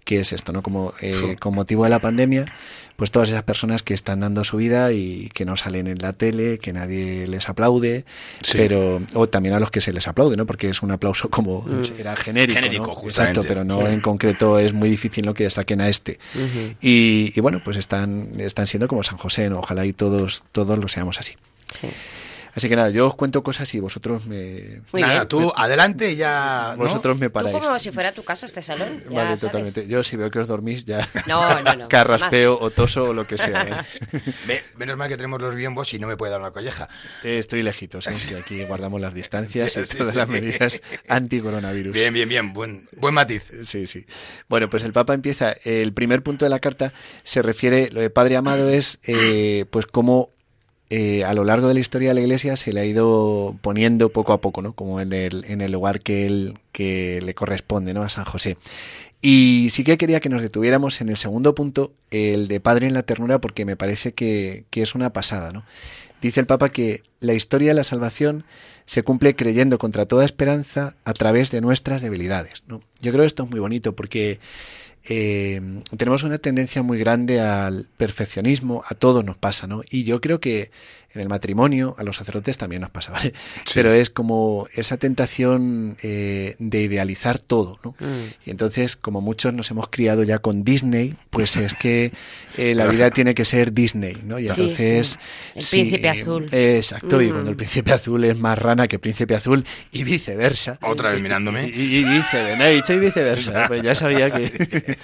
¿Qué 0.04 0.20
es 0.20 0.32
esto? 0.32 0.52
no 0.52 0.62
Como 0.62 0.94
eh, 1.02 1.36
con 1.38 1.54
motivo 1.54 1.84
de 1.84 1.90
la 1.90 1.98
pandemia, 1.98 2.46
pues 2.96 3.10
todas 3.10 3.28
esas 3.30 3.42
personas 3.42 3.82
que 3.82 3.94
están 3.94 4.20
dando 4.20 4.44
su 4.44 4.56
vida 4.56 4.92
y 4.92 5.28
que 5.34 5.44
no 5.44 5.56
salen 5.56 5.86
en 5.86 5.98
la 5.98 6.12
tele, 6.12 6.58
que 6.58 6.72
nadie 6.72 7.26
les 7.26 7.48
aplaude, 7.48 8.04
Sí. 8.42 8.58
pero 8.58 9.00
o 9.14 9.28
también 9.28 9.54
a 9.54 9.60
los 9.60 9.70
que 9.70 9.80
se 9.80 9.92
les 9.92 10.06
aplaude, 10.08 10.36
¿no? 10.36 10.46
Porque 10.46 10.68
es 10.68 10.82
un 10.82 10.90
aplauso 10.90 11.28
como 11.30 11.66
era 11.98 12.14
genérico, 12.16 12.54
Genérico, 12.60 12.86
¿no? 12.88 12.94
justamente. 12.94 13.40
Exacto, 13.40 13.48
pero 13.48 13.64
no 13.64 13.86
en 13.88 14.00
concreto 14.00 14.58
es 14.58 14.72
muy 14.72 14.88
difícil 14.88 15.24
lo 15.26 15.34
que 15.34 15.44
destaquen 15.44 15.80
a 15.80 15.88
este. 15.88 16.18
y, 16.80 17.32
y 17.34 17.40
bueno, 17.40 17.60
pues 17.64 17.76
están 17.76 18.28
están 18.38 18.66
siendo 18.66 18.88
como 18.88 19.02
San 19.02 19.16
José, 19.18 19.48
¿no? 19.50 19.58
Ojalá 19.60 19.84
y 19.86 19.92
todos 19.92 20.44
todos 20.52 20.78
lo 20.78 20.88
seamos 20.88 21.18
así. 21.18 21.32
Sí. 21.72 21.88
Así 22.54 22.68
que 22.68 22.76
nada, 22.76 22.90
yo 22.90 23.06
os 23.06 23.14
cuento 23.14 23.42
cosas 23.42 23.72
y 23.74 23.80
vosotros 23.80 24.26
me... 24.26 24.82
Muy 24.92 25.00
Nada, 25.00 25.14
bien. 25.14 25.28
tú 25.28 25.52
adelante 25.56 26.12
y 26.12 26.16
ya. 26.16 26.74
¿no? 26.76 26.82
Vosotros 26.82 27.18
me 27.18 27.28
Tú 27.28 27.32
paráis. 27.32 27.56
como 27.56 27.78
si 27.78 27.90
fuera 27.90 28.12
tu 28.12 28.22
casa 28.24 28.44
este 28.44 28.60
salón. 28.60 29.02
ya 29.04 29.10
Vale, 29.10 29.24
sabes. 29.36 29.40
totalmente. 29.40 29.88
Yo 29.88 30.02
si 30.02 30.16
veo 30.16 30.30
que 30.30 30.38
os 30.38 30.48
dormís 30.48 30.84
ya 30.84 31.08
No, 31.26 31.62
no, 31.62 31.74
no. 31.74 31.88
carraspeo 31.88 32.58
o 32.60 32.70
toso 32.70 33.04
o 33.04 33.12
lo 33.14 33.26
que 33.26 33.38
sea. 33.38 33.86
¿eh? 34.12 34.62
Menos 34.76 34.96
mal 34.96 35.08
que 35.08 35.16
tenemos 35.16 35.40
los 35.40 35.54
biombos 35.54 35.94
y 35.94 35.98
no 35.98 36.06
me 36.06 36.16
puede 36.16 36.32
dar 36.32 36.40
una 36.40 36.50
colleja. 36.50 36.88
Eh, 37.24 37.38
Estoy 37.38 37.62
lejito, 37.62 38.02
¿sí? 38.02 38.10
que 38.28 38.36
aquí 38.36 38.64
guardamos 38.64 39.00
las 39.00 39.14
distancias 39.14 39.76
y 39.76 39.84
Sí, 39.86 39.96
todas 39.96 40.12
sí, 40.12 40.18
las 40.18 40.26
sí. 40.28 40.32
medidas 40.32 40.82
anti-coronavirus. 41.08 41.92
Bien, 41.92 42.12
bien, 42.12 42.28
bien. 42.28 42.52
Buen, 42.52 42.86
buen 42.98 43.14
matiz. 43.14 43.50
Sí, 43.66 43.86
sí. 43.86 44.04
Bueno, 44.48 44.68
pues 44.68 44.82
el 44.82 44.92
Papa 44.92 45.14
empieza. 45.14 45.52
El 45.64 45.92
primer 45.94 46.22
punto 46.22 46.44
de 46.44 46.50
la 46.50 46.58
carta 46.58 46.92
se 47.24 47.40
refiere, 47.42 47.90
lo 47.90 48.00
de 48.00 48.10
Padre 48.10 48.36
Amado 48.36 48.68
es, 48.68 48.98
eh, 49.04 49.64
pues 49.70 49.86
cómo 49.86 50.30
eh, 50.94 51.24
a 51.24 51.32
lo 51.32 51.44
largo 51.44 51.68
de 51.68 51.72
la 51.72 51.80
historia 51.80 52.10
de 52.10 52.14
la 52.16 52.20
Iglesia 52.20 52.54
se 52.54 52.70
le 52.70 52.80
ha 52.80 52.84
ido 52.84 53.56
poniendo 53.62 54.10
poco 54.10 54.34
a 54.34 54.42
poco, 54.42 54.60
¿no? 54.60 54.74
Como 54.74 55.00
en 55.00 55.14
el, 55.14 55.46
en 55.48 55.62
el 55.62 55.72
lugar 55.72 56.02
que 56.02 56.26
él 56.26 56.58
que 56.70 57.22
le 57.24 57.32
corresponde, 57.32 57.94
¿no? 57.94 58.02
A 58.02 58.10
San 58.10 58.26
José. 58.26 58.58
Y 59.22 59.68
sí 59.70 59.84
que 59.84 59.96
quería 59.96 60.20
que 60.20 60.28
nos 60.28 60.42
detuviéramos 60.42 61.00
en 61.00 61.08
el 61.08 61.16
segundo 61.16 61.54
punto, 61.54 61.94
el 62.10 62.46
de 62.46 62.60
Padre 62.60 62.88
en 62.88 62.92
la 62.92 63.04
ternura, 63.04 63.40
porque 63.40 63.64
me 63.64 63.74
parece 63.74 64.12
que, 64.12 64.64
que 64.68 64.82
es 64.82 64.94
una 64.94 65.14
pasada, 65.14 65.50
¿no? 65.50 65.64
Dice 66.20 66.40
el 66.40 66.46
Papa 66.46 66.68
que 66.68 67.02
la 67.20 67.32
historia 67.32 67.68
de 67.68 67.74
la 67.74 67.84
salvación 67.84 68.44
se 68.84 69.02
cumple 69.02 69.34
creyendo 69.34 69.78
contra 69.78 70.04
toda 70.04 70.26
esperanza 70.26 70.94
a 71.06 71.14
través 71.14 71.50
de 71.50 71.62
nuestras 71.62 72.02
debilidades. 72.02 72.64
Yo 72.68 72.82
creo 73.00 73.20
que 73.20 73.26
esto 73.26 73.44
es 73.44 73.50
muy 73.50 73.60
bonito 73.60 73.96
porque 73.96 74.40
eh, 75.04 75.60
tenemos 75.96 76.22
una 76.22 76.38
tendencia 76.38 76.82
muy 76.82 76.98
grande 76.98 77.40
al 77.40 77.88
perfeccionismo, 77.96 78.84
a 78.88 78.94
todos 78.94 79.24
nos 79.24 79.36
pasa, 79.36 79.66
¿no? 79.66 79.82
Y 79.90 80.04
yo 80.04 80.20
creo 80.20 80.40
que 80.40 80.70
en 81.14 81.20
el 81.20 81.28
matrimonio, 81.28 81.94
a 81.98 82.02
los 82.04 82.16
sacerdotes 82.16 82.56
también 82.58 82.82
nos 82.82 82.90
pasa, 82.90 83.12
¿vale? 83.16 83.32
Pero 83.74 83.92
es 83.92 84.10
como 84.10 84.66
esa 84.74 84.96
tentación 84.96 85.96
eh, 86.02 86.56
de 86.58 86.82
idealizar 86.82 87.38
todo, 87.38 87.78
¿no? 87.84 87.90
Mm. 88.00 88.28
Y 88.46 88.50
entonces, 88.50 88.96
como 88.96 89.20
muchos 89.20 89.52
nos 89.54 89.70
hemos 89.70 89.88
criado 89.90 90.22
ya 90.22 90.38
con 90.38 90.64
Disney, 90.64 91.14
pues 91.30 91.56
es 91.56 91.74
que 91.74 92.12
eh, 92.56 92.74
la 92.74 92.86
vida 92.86 93.10
tiene 93.12 93.34
que 93.34 93.44
ser 93.44 93.72
Disney, 93.72 94.16
¿no? 94.24 94.38
Y 94.38 94.48
entonces... 94.48 95.18
sí. 95.18 95.18
El 95.54 95.62
sí, 95.64 95.80
príncipe 95.80 96.08
azul. 96.08 96.46
eh, 96.52 96.76
exacto, 96.78 97.20
y 97.20 97.26
Mm. 97.26 97.32
cuando 97.32 97.50
el 97.50 97.56
príncipe 97.56 97.92
azul 97.92 98.24
es 98.24 98.38
más 98.38 98.58
rana 98.58 98.88
que 98.88 98.98
príncipe 98.98 99.34
azul 99.34 99.64
y 99.92 100.04
viceversa. 100.04 100.78
Otra 100.82 101.10
vez 101.12 101.20
mirándome. 101.20 101.68
Y, 101.68 101.96
y 101.98 102.04
viceversa, 102.04 102.56
no, 102.56 102.64
he 102.64 102.74
dicho 102.74 102.92
y 102.94 102.98
viceversa, 103.00 103.64
pues 103.68 103.82
ya 103.82 103.94
sabía 103.94 104.30
que... 104.30 104.96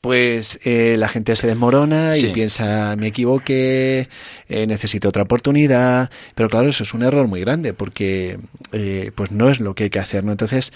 Pues 0.00 0.60
eh, 0.64 0.94
la 0.98 1.08
gente 1.08 1.34
se 1.36 1.46
desmorona 1.48 2.16
y 2.16 2.20
Sí. 2.20 2.26
piensa, 2.32 2.94
me 2.96 3.08
equivoqué, 3.08 4.08
eh, 4.48 4.66
necesito 4.66 5.08
otra 5.08 5.22
oportunidad, 5.24 5.45
pero 6.34 6.48
claro, 6.48 6.68
eso 6.68 6.82
es 6.82 6.94
un 6.94 7.02
error 7.02 7.28
muy 7.28 7.40
grande 7.40 7.72
porque 7.72 8.38
eh, 8.72 9.12
pues 9.14 9.30
no 9.30 9.50
es 9.50 9.60
lo 9.60 9.74
que 9.74 9.84
hay 9.84 9.90
que 9.90 9.98
hacer, 9.98 10.24
¿no? 10.24 10.32
Entonces 10.32 10.72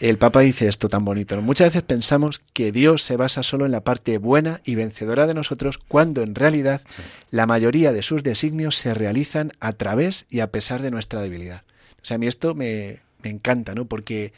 el 0.00 0.18
Papa 0.18 0.40
dice 0.40 0.68
esto 0.68 0.88
tan 0.88 1.04
bonito, 1.04 1.36
¿no? 1.36 1.42
Muchas 1.42 1.68
veces 1.68 1.82
pensamos 1.82 2.42
que 2.52 2.72
Dios 2.72 3.02
se 3.02 3.16
basa 3.16 3.42
solo 3.42 3.66
en 3.66 3.72
la 3.72 3.82
parte 3.82 4.18
buena 4.18 4.60
y 4.64 4.74
vencedora 4.74 5.26
de 5.26 5.34
nosotros 5.34 5.78
cuando 5.78 6.22
en 6.22 6.34
realidad 6.34 6.82
la 7.30 7.46
mayoría 7.46 7.92
de 7.92 8.02
sus 8.02 8.22
designios 8.22 8.76
se 8.76 8.94
realizan 8.94 9.52
a 9.60 9.72
través 9.72 10.26
y 10.30 10.40
a 10.40 10.50
pesar 10.50 10.82
de 10.82 10.90
nuestra 10.90 11.20
debilidad. 11.20 11.62
O 12.02 12.04
sea, 12.06 12.16
a 12.16 12.18
mí 12.18 12.26
esto 12.26 12.54
me, 12.54 13.00
me 13.22 13.30
encanta, 13.30 13.74
¿no? 13.74 13.86
Porque... 13.86 14.32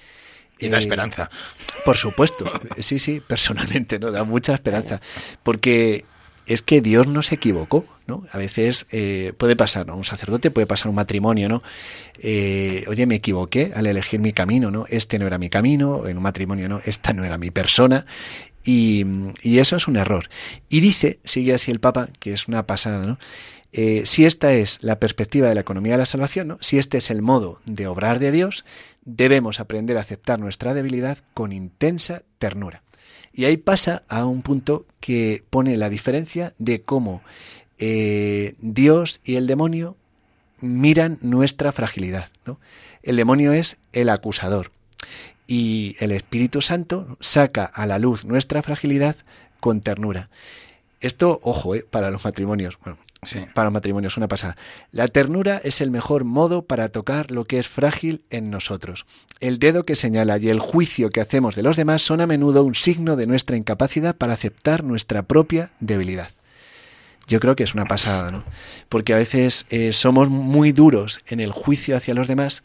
Y 0.58 0.68
da 0.68 0.78
eh, 0.78 0.80
esperanza. 0.80 1.28
por 1.84 1.96
supuesto, 1.98 2.50
sí, 2.80 2.98
sí, 2.98 3.20
personalmente, 3.20 3.98
¿no? 3.98 4.10
Da 4.10 4.24
mucha 4.24 4.54
esperanza. 4.54 5.02
Porque 5.42 6.06
es 6.46 6.62
que 6.62 6.80
Dios 6.80 7.06
no 7.06 7.20
se 7.22 7.34
equivocó, 7.34 7.84
¿no? 8.06 8.24
A 8.32 8.38
veces 8.38 8.86
eh, 8.90 9.32
puede 9.36 9.56
pasar. 9.56 9.90
Un 9.90 10.04
sacerdote 10.04 10.50
puede 10.50 10.66
pasar 10.66 10.88
un 10.88 10.94
matrimonio, 10.94 11.48
¿no? 11.48 11.62
Eh, 12.18 12.84
oye, 12.88 13.06
me 13.06 13.16
equivoqué 13.16 13.72
al 13.74 13.86
elegir 13.86 14.20
mi 14.20 14.32
camino, 14.32 14.70
¿no? 14.70 14.86
Este 14.88 15.18
no 15.18 15.26
era 15.26 15.38
mi 15.38 15.50
camino, 15.50 16.06
en 16.06 16.16
un 16.16 16.22
matrimonio, 16.22 16.68
¿no? 16.68 16.80
Esta 16.84 17.12
no 17.12 17.24
era 17.24 17.38
mi 17.38 17.50
persona. 17.50 18.06
Y, 18.64 19.04
y 19.42 19.58
eso 19.58 19.76
es 19.76 19.86
un 19.86 19.96
error. 19.96 20.28
Y 20.68 20.80
dice, 20.80 21.20
sigue 21.24 21.54
así 21.54 21.70
el 21.70 21.78
Papa, 21.78 22.08
que 22.18 22.32
es 22.32 22.48
una 22.48 22.66
pasada, 22.66 23.06
¿no? 23.06 23.18
Eh, 23.78 24.06
si 24.06 24.24
esta 24.24 24.54
es 24.54 24.82
la 24.82 24.98
perspectiva 24.98 25.50
de 25.50 25.54
la 25.54 25.60
economía 25.60 25.92
de 25.92 25.98
la 25.98 26.06
salvación, 26.06 26.48
¿no? 26.48 26.58
si 26.62 26.78
este 26.78 26.96
es 26.96 27.10
el 27.10 27.20
modo 27.20 27.60
de 27.66 27.86
obrar 27.86 28.20
de 28.20 28.32
Dios, 28.32 28.64
debemos 29.04 29.60
aprender 29.60 29.98
a 29.98 30.00
aceptar 30.00 30.40
nuestra 30.40 30.72
debilidad 30.72 31.18
con 31.34 31.52
intensa 31.52 32.22
ternura. 32.38 32.82
Y 33.34 33.44
ahí 33.44 33.58
pasa 33.58 34.02
a 34.08 34.24
un 34.24 34.40
punto 34.40 34.86
que 34.98 35.44
pone 35.50 35.76
la 35.76 35.90
diferencia 35.90 36.54
de 36.56 36.80
cómo 36.80 37.22
eh, 37.78 38.54
Dios 38.58 39.20
y 39.24 39.36
el 39.36 39.46
demonio 39.46 39.96
miran 40.60 41.18
nuestra 41.20 41.72
fragilidad. 41.72 42.28
¿no? 42.44 42.58
El 43.02 43.16
demonio 43.16 43.52
es 43.52 43.76
el 43.92 44.08
acusador 44.08 44.72
y 45.46 45.96
el 46.00 46.12
Espíritu 46.12 46.60
Santo 46.60 47.16
saca 47.20 47.64
a 47.64 47.86
la 47.86 47.98
luz 47.98 48.24
nuestra 48.24 48.62
fragilidad 48.62 49.16
con 49.60 49.80
ternura. 49.80 50.28
Esto, 51.00 51.40
ojo, 51.42 51.74
eh, 51.74 51.86
para 51.88 52.10
los 52.10 52.24
matrimonios. 52.24 52.78
Bueno, 52.82 52.98
Sí. 53.22 53.40
para 53.54 53.66
los 53.66 53.72
matrimonios, 53.74 54.16
una 54.16 54.28
pasada. 54.28 54.56
La 54.92 55.08
ternura 55.08 55.60
es 55.64 55.80
el 55.80 55.90
mejor 55.90 56.24
modo 56.24 56.62
para 56.62 56.90
tocar 56.90 57.30
lo 57.30 57.44
que 57.44 57.58
es 57.58 57.66
frágil 57.66 58.22
en 58.30 58.50
nosotros. 58.50 59.04
El 59.40 59.58
dedo 59.58 59.84
que 59.84 59.96
señala 59.96 60.38
y 60.38 60.48
el 60.48 60.60
juicio 60.60 61.10
que 61.10 61.20
hacemos 61.20 61.56
de 61.56 61.62
los 61.62 61.76
demás 61.76 62.02
son 62.02 62.20
a 62.20 62.26
menudo 62.26 62.62
un 62.62 62.74
signo 62.74 63.16
de 63.16 63.26
nuestra 63.26 63.56
incapacidad 63.56 64.14
para 64.16 64.34
aceptar 64.34 64.84
nuestra 64.84 65.22
propia 65.24 65.70
debilidad. 65.80 66.30
Yo 67.26 67.40
creo 67.40 67.56
que 67.56 67.64
es 67.64 67.74
una 67.74 67.86
pasada, 67.86 68.30
¿no? 68.30 68.44
Porque 68.88 69.12
a 69.12 69.16
veces 69.16 69.66
eh, 69.70 69.92
somos 69.92 70.28
muy 70.28 70.72
duros 70.72 71.20
en 71.26 71.40
el 71.40 71.50
juicio 71.52 71.96
hacia 71.96 72.14
los 72.14 72.28
demás, 72.28 72.62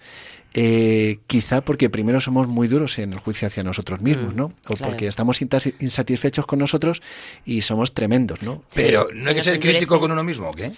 eh, 0.53 1.19
quizá 1.27 1.61
porque 1.63 1.89
primero 1.89 2.19
somos 2.19 2.47
muy 2.47 2.67
duros 2.67 2.99
en 2.99 3.13
el 3.13 3.19
juicio 3.19 3.47
hacia 3.47 3.63
nosotros 3.63 4.01
mismos, 4.01 4.33
Mm, 4.33 4.37
¿no? 4.37 4.45
O 4.67 4.75
claro. 4.75 4.91
porque 4.91 5.07
estamos 5.07 5.41
insatisfechos 5.41 6.45
con 6.45 6.59
nosotros 6.59 7.01
y 7.45 7.61
somos 7.61 7.93
tremendos, 7.93 8.41
¿no? 8.41 8.63
Pero 8.73 9.07
no 9.13 9.29
hay 9.29 9.35
que 9.35 9.43
ser 9.43 9.59
crítico 9.61 9.99
con 9.99 10.11
uno 10.11 10.23
mismo, 10.23 10.49
¿o 10.49 10.53
qué? 10.53 10.73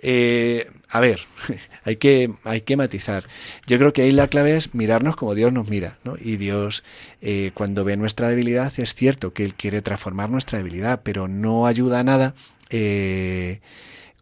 Eh, 0.00 0.66
a 0.88 0.98
ver, 0.98 1.20
hay 1.84 1.96
que, 1.96 2.32
hay 2.42 2.62
que 2.62 2.76
matizar. 2.76 3.22
Yo 3.68 3.78
creo 3.78 3.92
que 3.92 4.02
ahí 4.02 4.10
la 4.10 4.26
clave 4.26 4.56
es 4.56 4.74
mirarnos 4.74 5.14
como 5.14 5.36
Dios 5.36 5.52
nos 5.52 5.68
mira, 5.68 5.98
¿no? 6.02 6.16
Y 6.20 6.36
Dios, 6.36 6.82
eh, 7.20 7.52
cuando 7.54 7.84
ve 7.84 7.96
nuestra 7.96 8.28
debilidad, 8.28 8.72
es 8.78 8.94
cierto 8.94 9.32
que 9.32 9.44
Él 9.44 9.54
quiere 9.54 9.82
transformar 9.82 10.30
nuestra 10.30 10.58
debilidad, 10.58 11.02
pero 11.04 11.28
no 11.28 11.66
ayuda 11.68 12.00
a 12.00 12.04
nada 12.04 12.34
eh, 12.72 13.60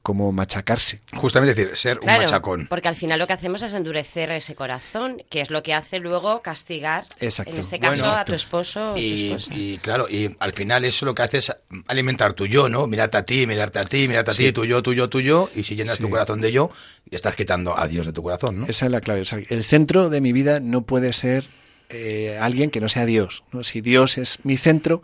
como 0.03 0.33
machacarse. 0.33 0.99
Justamente 1.15 1.55
decir, 1.55 1.77
ser 1.77 1.99
un 2.01 2.07
machacón. 2.07 2.67
porque 2.71 2.89
al 2.89 2.97
final 2.97 3.19
lo 3.19 3.27
que 3.27 3.35
hacemos 3.35 3.61
es 3.61 3.75
endurecer 3.75 4.31
ese 4.33 4.55
corazón, 4.55 5.23
que 5.29 5.43
es 5.43 5.51
lo 5.51 5.63
que 5.63 5.75
hace 5.75 5.99
luego 5.99 6.41
castigar, 6.41 7.05
Exacto. 7.21 7.53
en 7.53 7.61
este 7.61 7.79
caso, 7.79 8.01
Bueno, 8.03 8.17
a 8.17 8.25
tu 8.25 8.33
esposo 8.33 8.93
o 8.93 8.95
tu 8.95 9.01
Y, 9.01 9.27
esposa. 9.27 9.55
y, 9.55 9.77
claro, 9.79 10.09
y 10.09 10.35
al 10.41 10.55
final 10.55 10.87
eso 10.87 11.05
lo 11.05 11.15
que 11.15 11.21
hace 11.23 11.39
es 11.39 11.55
alimentar 11.87 12.33
tu 12.33 12.47
yo, 12.47 12.71
¿no? 12.71 12.87
Mirarte 12.87 13.19
a 13.19 13.25
ti, 13.27 13.47
mirarte 13.47 13.79
a 13.79 13.85
ti, 13.85 14.09
mirarte 14.09 14.31
a 14.31 14.35
Sí. 14.35 14.45
ti, 14.47 14.53
tu 14.53 14.65
yo, 14.65 14.83
tu 14.83 14.95
yo, 14.95 15.07
tu 15.09 15.21
yo, 15.21 15.51
y 15.55 15.65
si 15.65 15.77
llenas 15.77 15.97
Sí. 15.99 16.03
tu 16.03 16.09
corazón 16.09 16.41
de 16.41 16.51
yo, 16.51 16.71
estás 17.11 17.37
quitando 17.37 17.79
a 17.79 17.87
Dios 17.87 18.07
de 18.07 18.15
tu 18.15 18.23
corazón, 18.23 18.61
¿no? 18.61 18.67
Esa 18.69 18.87
es 18.87 18.93
la 18.93 19.03
clave. 19.03 19.21
O 19.21 19.25
sea, 19.27 19.39
el 19.51 19.65
centro 19.65 20.09
de 20.09 20.23
mi 20.23 20.33
vida 20.33 20.61
no 20.61 20.81
puede 20.83 21.13
ser 21.13 21.45
eh, 21.91 22.39
alguien 22.41 22.71
que 22.71 22.81
no 22.81 22.89
sea 22.89 23.05
Dios. 23.05 23.43
¿no? 23.53 23.65
Si 23.65 23.81
Dios 23.83 24.17
es 24.17 24.39
mi 24.45 24.57
centro, 24.57 25.03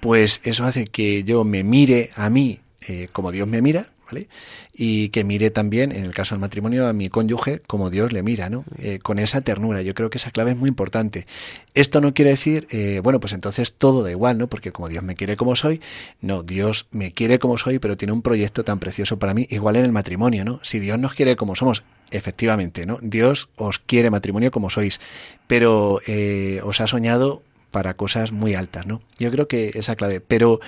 pues 0.00 0.40
eso 0.44 0.64
hace 0.64 0.86
que 0.86 1.24
yo 1.24 1.42
me 1.44 1.62
mire 1.64 2.10
a 2.14 2.30
mí 2.30 2.60
eh, 2.86 3.08
como 3.12 3.32
Dios 3.32 3.46
me 3.46 3.62
mira, 3.62 3.86
¿vale? 4.06 4.28
Y 4.72 5.10
que 5.10 5.24
mire 5.24 5.50
también, 5.50 5.92
en 5.92 6.04
el 6.04 6.14
caso 6.14 6.34
del 6.34 6.40
matrimonio, 6.40 6.86
a 6.86 6.92
mi 6.92 7.08
cónyuge 7.08 7.60
como 7.66 7.90
Dios 7.90 8.12
le 8.12 8.22
mira, 8.22 8.50
¿no? 8.50 8.64
Eh, 8.78 8.98
con 9.00 9.18
esa 9.18 9.40
ternura. 9.40 9.82
Yo 9.82 9.94
creo 9.94 10.10
que 10.10 10.18
esa 10.18 10.30
clave 10.30 10.52
es 10.52 10.56
muy 10.56 10.68
importante. 10.68 11.26
Esto 11.74 12.00
no 12.00 12.14
quiere 12.14 12.30
decir, 12.32 12.66
eh, 12.70 13.00
bueno, 13.02 13.20
pues 13.20 13.32
entonces 13.32 13.74
todo 13.74 14.02
da 14.02 14.10
igual, 14.10 14.38
¿no? 14.38 14.48
Porque 14.48 14.72
como 14.72 14.88
Dios 14.88 15.02
me 15.02 15.14
quiere 15.14 15.36
como 15.36 15.56
soy, 15.56 15.80
no, 16.20 16.42
Dios 16.42 16.86
me 16.90 17.12
quiere 17.12 17.38
como 17.38 17.58
soy, 17.58 17.78
pero 17.78 17.96
tiene 17.96 18.12
un 18.12 18.22
proyecto 18.22 18.64
tan 18.64 18.78
precioso 18.78 19.18
para 19.18 19.34
mí, 19.34 19.46
igual 19.50 19.76
en 19.76 19.84
el 19.84 19.92
matrimonio, 19.92 20.44
¿no? 20.44 20.60
Si 20.62 20.78
Dios 20.78 20.98
nos 20.98 21.14
quiere 21.14 21.36
como 21.36 21.56
somos, 21.56 21.82
efectivamente, 22.10 22.86
¿no? 22.86 22.98
Dios 23.02 23.48
os 23.56 23.78
quiere 23.78 24.10
matrimonio 24.10 24.50
como 24.50 24.70
sois, 24.70 25.00
pero 25.46 26.00
eh, 26.06 26.60
os 26.64 26.80
ha 26.80 26.86
soñado 26.86 27.42
para 27.70 27.94
cosas 27.94 28.32
muy 28.32 28.54
altas, 28.54 28.86
¿no? 28.86 29.00
Yo 29.18 29.30
creo 29.30 29.48
que 29.48 29.70
esa 29.74 29.96
clave, 29.96 30.20
pero 30.20 30.60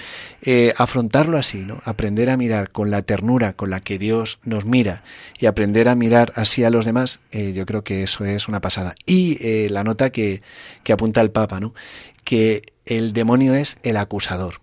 eh, 0.43 0.73
afrontarlo 0.77 1.39
así, 1.39 1.65
¿no? 1.65 1.81
Aprender 1.85 2.31
a 2.31 2.37
mirar 2.37 2.71
con 2.71 2.91
la 2.91 3.03
ternura 3.03 3.53
con 3.55 3.71
la 3.71 3.81
que 3.81 3.99
Dios 3.99 4.39
nos 4.45 4.65
mira 4.65 5.03
y 5.39 5.47
aprender 5.47 5.89
a 5.89 5.95
mirar 5.95 6.33
así 6.37 6.65
a 6.65 6.71
los 6.71 6.85
demás, 6.85 7.21
eh, 7.31 7.53
yo 7.53 7.67
creo 7.67 7.85
que 7.85 8.03
eso 8.03 8.25
es 8.25 8.49
una 8.49 8.61
pasada. 8.61 8.95
Y 9.07 9.39
eh, 9.41 9.69
la 9.71 9.85
nota 9.85 10.11
que, 10.11 10.43
que 10.85 10.93
apunta 10.93 11.21
el 11.21 11.31
Papa, 11.31 11.61
¿no? 11.61 11.75
Que 12.25 12.63
el 12.87 13.13
demonio 13.13 13.55
es 13.55 13.79
el 13.83 13.97
acusador. 13.97 14.61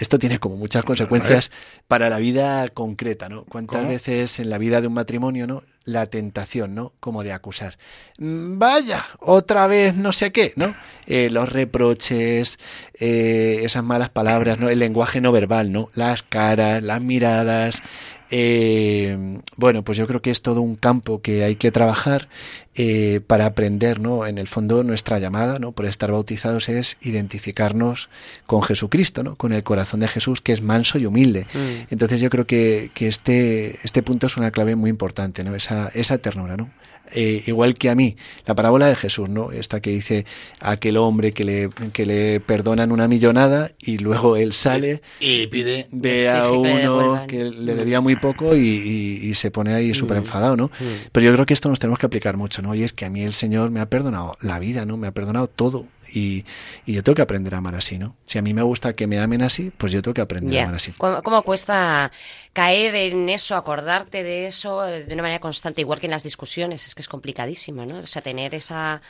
Esto 0.00 0.18
tiene 0.18 0.38
como 0.38 0.56
muchas 0.56 0.82
consecuencias 0.82 1.50
para 1.86 2.08
la 2.08 2.18
vida 2.18 2.66
concreta, 2.70 3.28
¿no? 3.28 3.44
¿Cuántas 3.44 3.80
¿Cómo? 3.80 3.90
veces 3.90 4.38
en 4.38 4.48
la 4.48 4.56
vida 4.56 4.80
de 4.80 4.86
un 4.86 4.94
matrimonio, 4.94 5.46
¿no? 5.46 5.62
La 5.84 6.06
tentación, 6.06 6.74
¿no? 6.74 6.92
Como 7.00 7.22
de 7.24 7.32
acusar. 7.32 7.78
"Mm, 8.18 8.58
Vaya, 8.58 9.06
otra 9.18 9.66
vez 9.66 9.94
no 9.96 10.12
sé 10.12 10.30
qué, 10.30 10.52
¿no? 10.56 10.74
Eh, 11.06 11.30
los 11.30 11.48
reproches, 11.48 12.58
eh, 12.94 13.60
esas 13.64 13.82
malas 13.82 14.10
palabras, 14.10 14.58
¿no? 14.58 14.68
El 14.68 14.78
lenguaje 14.78 15.20
no 15.20 15.32
verbal, 15.32 15.72
¿no? 15.72 15.90
Las 15.94 16.22
caras, 16.22 16.82
las 16.82 17.00
miradas, 17.00 17.82
Eh, 18.30 19.40
bueno, 19.56 19.82
pues 19.82 19.98
yo 19.98 20.06
creo 20.06 20.22
que 20.22 20.30
es 20.30 20.42
todo 20.42 20.60
un 20.60 20.76
campo 20.76 21.20
que 21.20 21.44
hay 21.44 21.56
que 21.56 21.72
trabajar 21.72 22.28
eh, 22.76 23.20
para 23.26 23.46
aprender, 23.46 24.00
¿no? 24.00 24.26
En 24.26 24.38
el 24.38 24.46
fondo 24.46 24.84
nuestra 24.84 25.18
llamada, 25.18 25.58
¿no? 25.58 25.72
Por 25.72 25.86
estar 25.86 26.12
bautizados 26.12 26.68
es 26.68 26.96
identificarnos 27.00 28.08
con 28.46 28.62
Jesucristo, 28.62 29.24
¿no? 29.24 29.34
Con 29.34 29.52
el 29.52 29.64
corazón 29.64 30.00
de 30.00 30.08
Jesús 30.08 30.40
que 30.40 30.52
es 30.52 30.62
manso 30.62 30.98
y 30.98 31.06
humilde. 31.06 31.46
Mm. 31.52 31.92
Entonces 31.92 32.20
yo 32.20 32.30
creo 32.30 32.46
que, 32.46 32.90
que 32.94 33.08
este, 33.08 33.80
este 33.82 34.02
punto 34.02 34.28
es 34.28 34.36
una 34.36 34.52
clave 34.52 34.76
muy 34.76 34.90
importante, 34.90 35.42
¿no? 35.42 35.56
Esa, 35.56 35.90
esa 35.94 36.18
ternura, 36.18 36.56
¿no? 36.56 36.70
Eh, 37.12 37.42
igual 37.46 37.74
que 37.74 37.90
a 37.90 37.94
mí, 37.94 38.16
la 38.46 38.54
parábola 38.54 38.86
de 38.86 38.94
Jesús, 38.94 39.28
¿no? 39.28 39.50
Esta 39.50 39.80
que 39.80 39.90
dice 39.90 40.26
aquel 40.60 40.96
hombre 40.96 41.32
que 41.32 41.44
le, 41.44 41.70
que 41.92 42.06
le 42.06 42.40
perdonan 42.40 42.92
una 42.92 43.08
millonada 43.08 43.72
y 43.78 43.98
luego 43.98 44.36
él 44.36 44.52
sale, 44.52 45.02
Y 45.18 45.48
pide... 45.48 45.88
Exige 45.90 46.28
a 46.28 46.50
uno 46.52 47.24
que 47.26 47.44
le 47.44 47.74
debía 47.74 48.00
muy 48.00 48.16
poco 48.20 48.54
y, 48.56 48.60
y- 48.60 49.28
y 49.30 49.34
se 49.34 49.50
pone 49.50 49.74
ahí 49.74 49.94
súper 49.94 50.18
enfadado, 50.18 50.56
¿no? 50.56 50.70
Pero 51.12 51.26
yo 51.26 51.32
creo 51.32 51.46
que 51.46 51.54
esto 51.54 51.68
nos 51.68 51.78
tenemos 51.80 51.98
que 51.98 52.06
aplicar 52.06 52.36
mucho, 52.36 52.62
¿no? 52.62 52.74
Y 52.74 52.82
es 52.84 52.92
que 52.92 53.04
a 53.06 53.10
mí 53.10 53.22
el 53.22 53.32
Señor 53.32 53.70
me 53.70 53.80
ha 53.80 53.86
perdonado 53.88 54.36
la 54.40 54.58
vida, 54.58 54.84
¿no? 54.86 54.96
Me 54.96 55.06
ha 55.08 55.12
perdonado 55.12 55.48
todo. 55.48 55.86
Y, 56.12 56.44
y 56.86 56.92
yo 56.94 57.02
tengo 57.04 57.14
que 57.14 57.22
aprender 57.22 57.54
a 57.54 57.58
amar 57.58 57.76
así, 57.76 57.96
¿no? 57.98 58.16
Si 58.26 58.38
a 58.38 58.42
mí 58.42 58.52
me 58.52 58.62
gusta 58.62 58.94
que 58.94 59.06
me 59.06 59.18
amen 59.20 59.42
así, 59.42 59.70
pues 59.76 59.92
yo 59.92 60.02
tengo 60.02 60.14
que 60.14 60.20
aprender 60.20 60.52
a 60.54 60.56
Ya. 60.56 60.62
amar 60.62 60.74
así. 60.74 60.92
¿Cómo, 60.98 61.22
cómo 61.22 61.42
cuesta 61.42 62.10
caer 62.52 62.94
en 62.96 63.28
eso, 63.28 63.54
acordarte 63.56 64.22
de 64.24 64.46
eso 64.48 64.86
eh, 64.86 65.04
de 65.04 65.14
una 65.14 65.22
manera 65.22 65.40
constante, 65.40 65.80
igual 65.82 66.00
que 66.00 66.06
en 66.06 66.10
las 66.12 66.24
discusiones? 66.24 66.86
Es 66.86 66.94
que 66.96 67.02
es 67.02 67.08
complicadísimo, 67.08 67.86
¿no? 67.86 67.98
O 68.00 68.06
sea, 68.06 68.22
tener 68.22 68.54
esa 68.56 69.02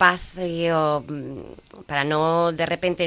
paz 0.00 0.32
eh, 0.38 0.72
mm, 0.72 1.82
para 1.86 2.04
no 2.04 2.52
de 2.52 2.64
repente 2.64 3.04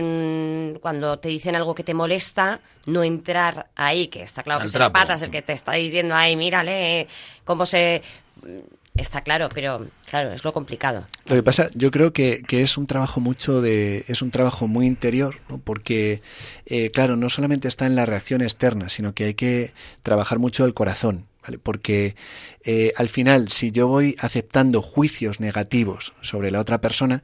cuando 0.80 1.18
te 1.18 1.28
dicen 1.28 1.56
algo 1.56 1.74
que 1.74 1.84
te 1.84 1.96
molesta 1.96 2.60
no 2.86 3.04
entrar 3.04 3.66
ahí 3.76 4.10
que 4.10 4.22
está 4.22 4.44
claro 4.44 4.62
que 4.62 4.68
es 4.68 4.76
el 4.76 4.92
patas 4.92 5.24
el 5.24 5.32
que 5.32 5.42
te 5.42 5.54
está 5.54 5.72
diciendo 5.72 6.14
ay 6.14 6.36
mírale 6.36 7.08
cómo 7.46 7.66
se 7.66 8.04
mm, 8.44 9.02
está 9.02 9.22
claro 9.22 9.50
pero 9.52 9.88
claro 10.06 10.32
es 10.34 10.44
lo 10.44 10.54
complicado. 10.54 11.08
Lo 11.26 11.36
que 11.36 11.42
pasa, 11.42 11.72
yo 11.74 11.90
creo 11.90 12.14
que, 12.14 12.44
que 12.48 12.62
es 12.62 12.78
un 12.78 12.86
trabajo 12.86 13.20
mucho 13.20 13.60
de, 13.60 14.06
es 14.08 14.22
un 14.22 14.30
trabajo 14.30 14.68
muy 14.68 14.86
interior, 14.86 15.38
¿no? 15.50 15.58
porque, 15.58 16.22
eh, 16.68 16.92
claro, 16.92 17.16
no 17.16 17.30
solamente 17.30 17.68
está 17.68 17.88
en 17.88 17.96
la 17.96 18.06
reacción 18.06 18.44
externa, 18.44 18.90
sino 18.90 19.16
que 19.16 19.24
hay 19.24 19.34
que 19.34 19.74
trabajar 20.04 20.38
mucho 20.38 20.64
el 20.66 20.76
corazón, 20.76 21.26
¿vale? 21.44 21.60
Porque 21.60 22.16
eh, 22.64 22.94
al 22.96 23.10
final, 23.10 23.50
si 23.50 23.72
yo 23.72 23.88
voy 23.88 24.16
aceptando 24.20 24.82
juicios 24.82 25.40
negativos 25.40 26.14
sobre 26.22 26.52
la 26.52 26.60
otra 26.60 26.82
persona, 26.82 27.24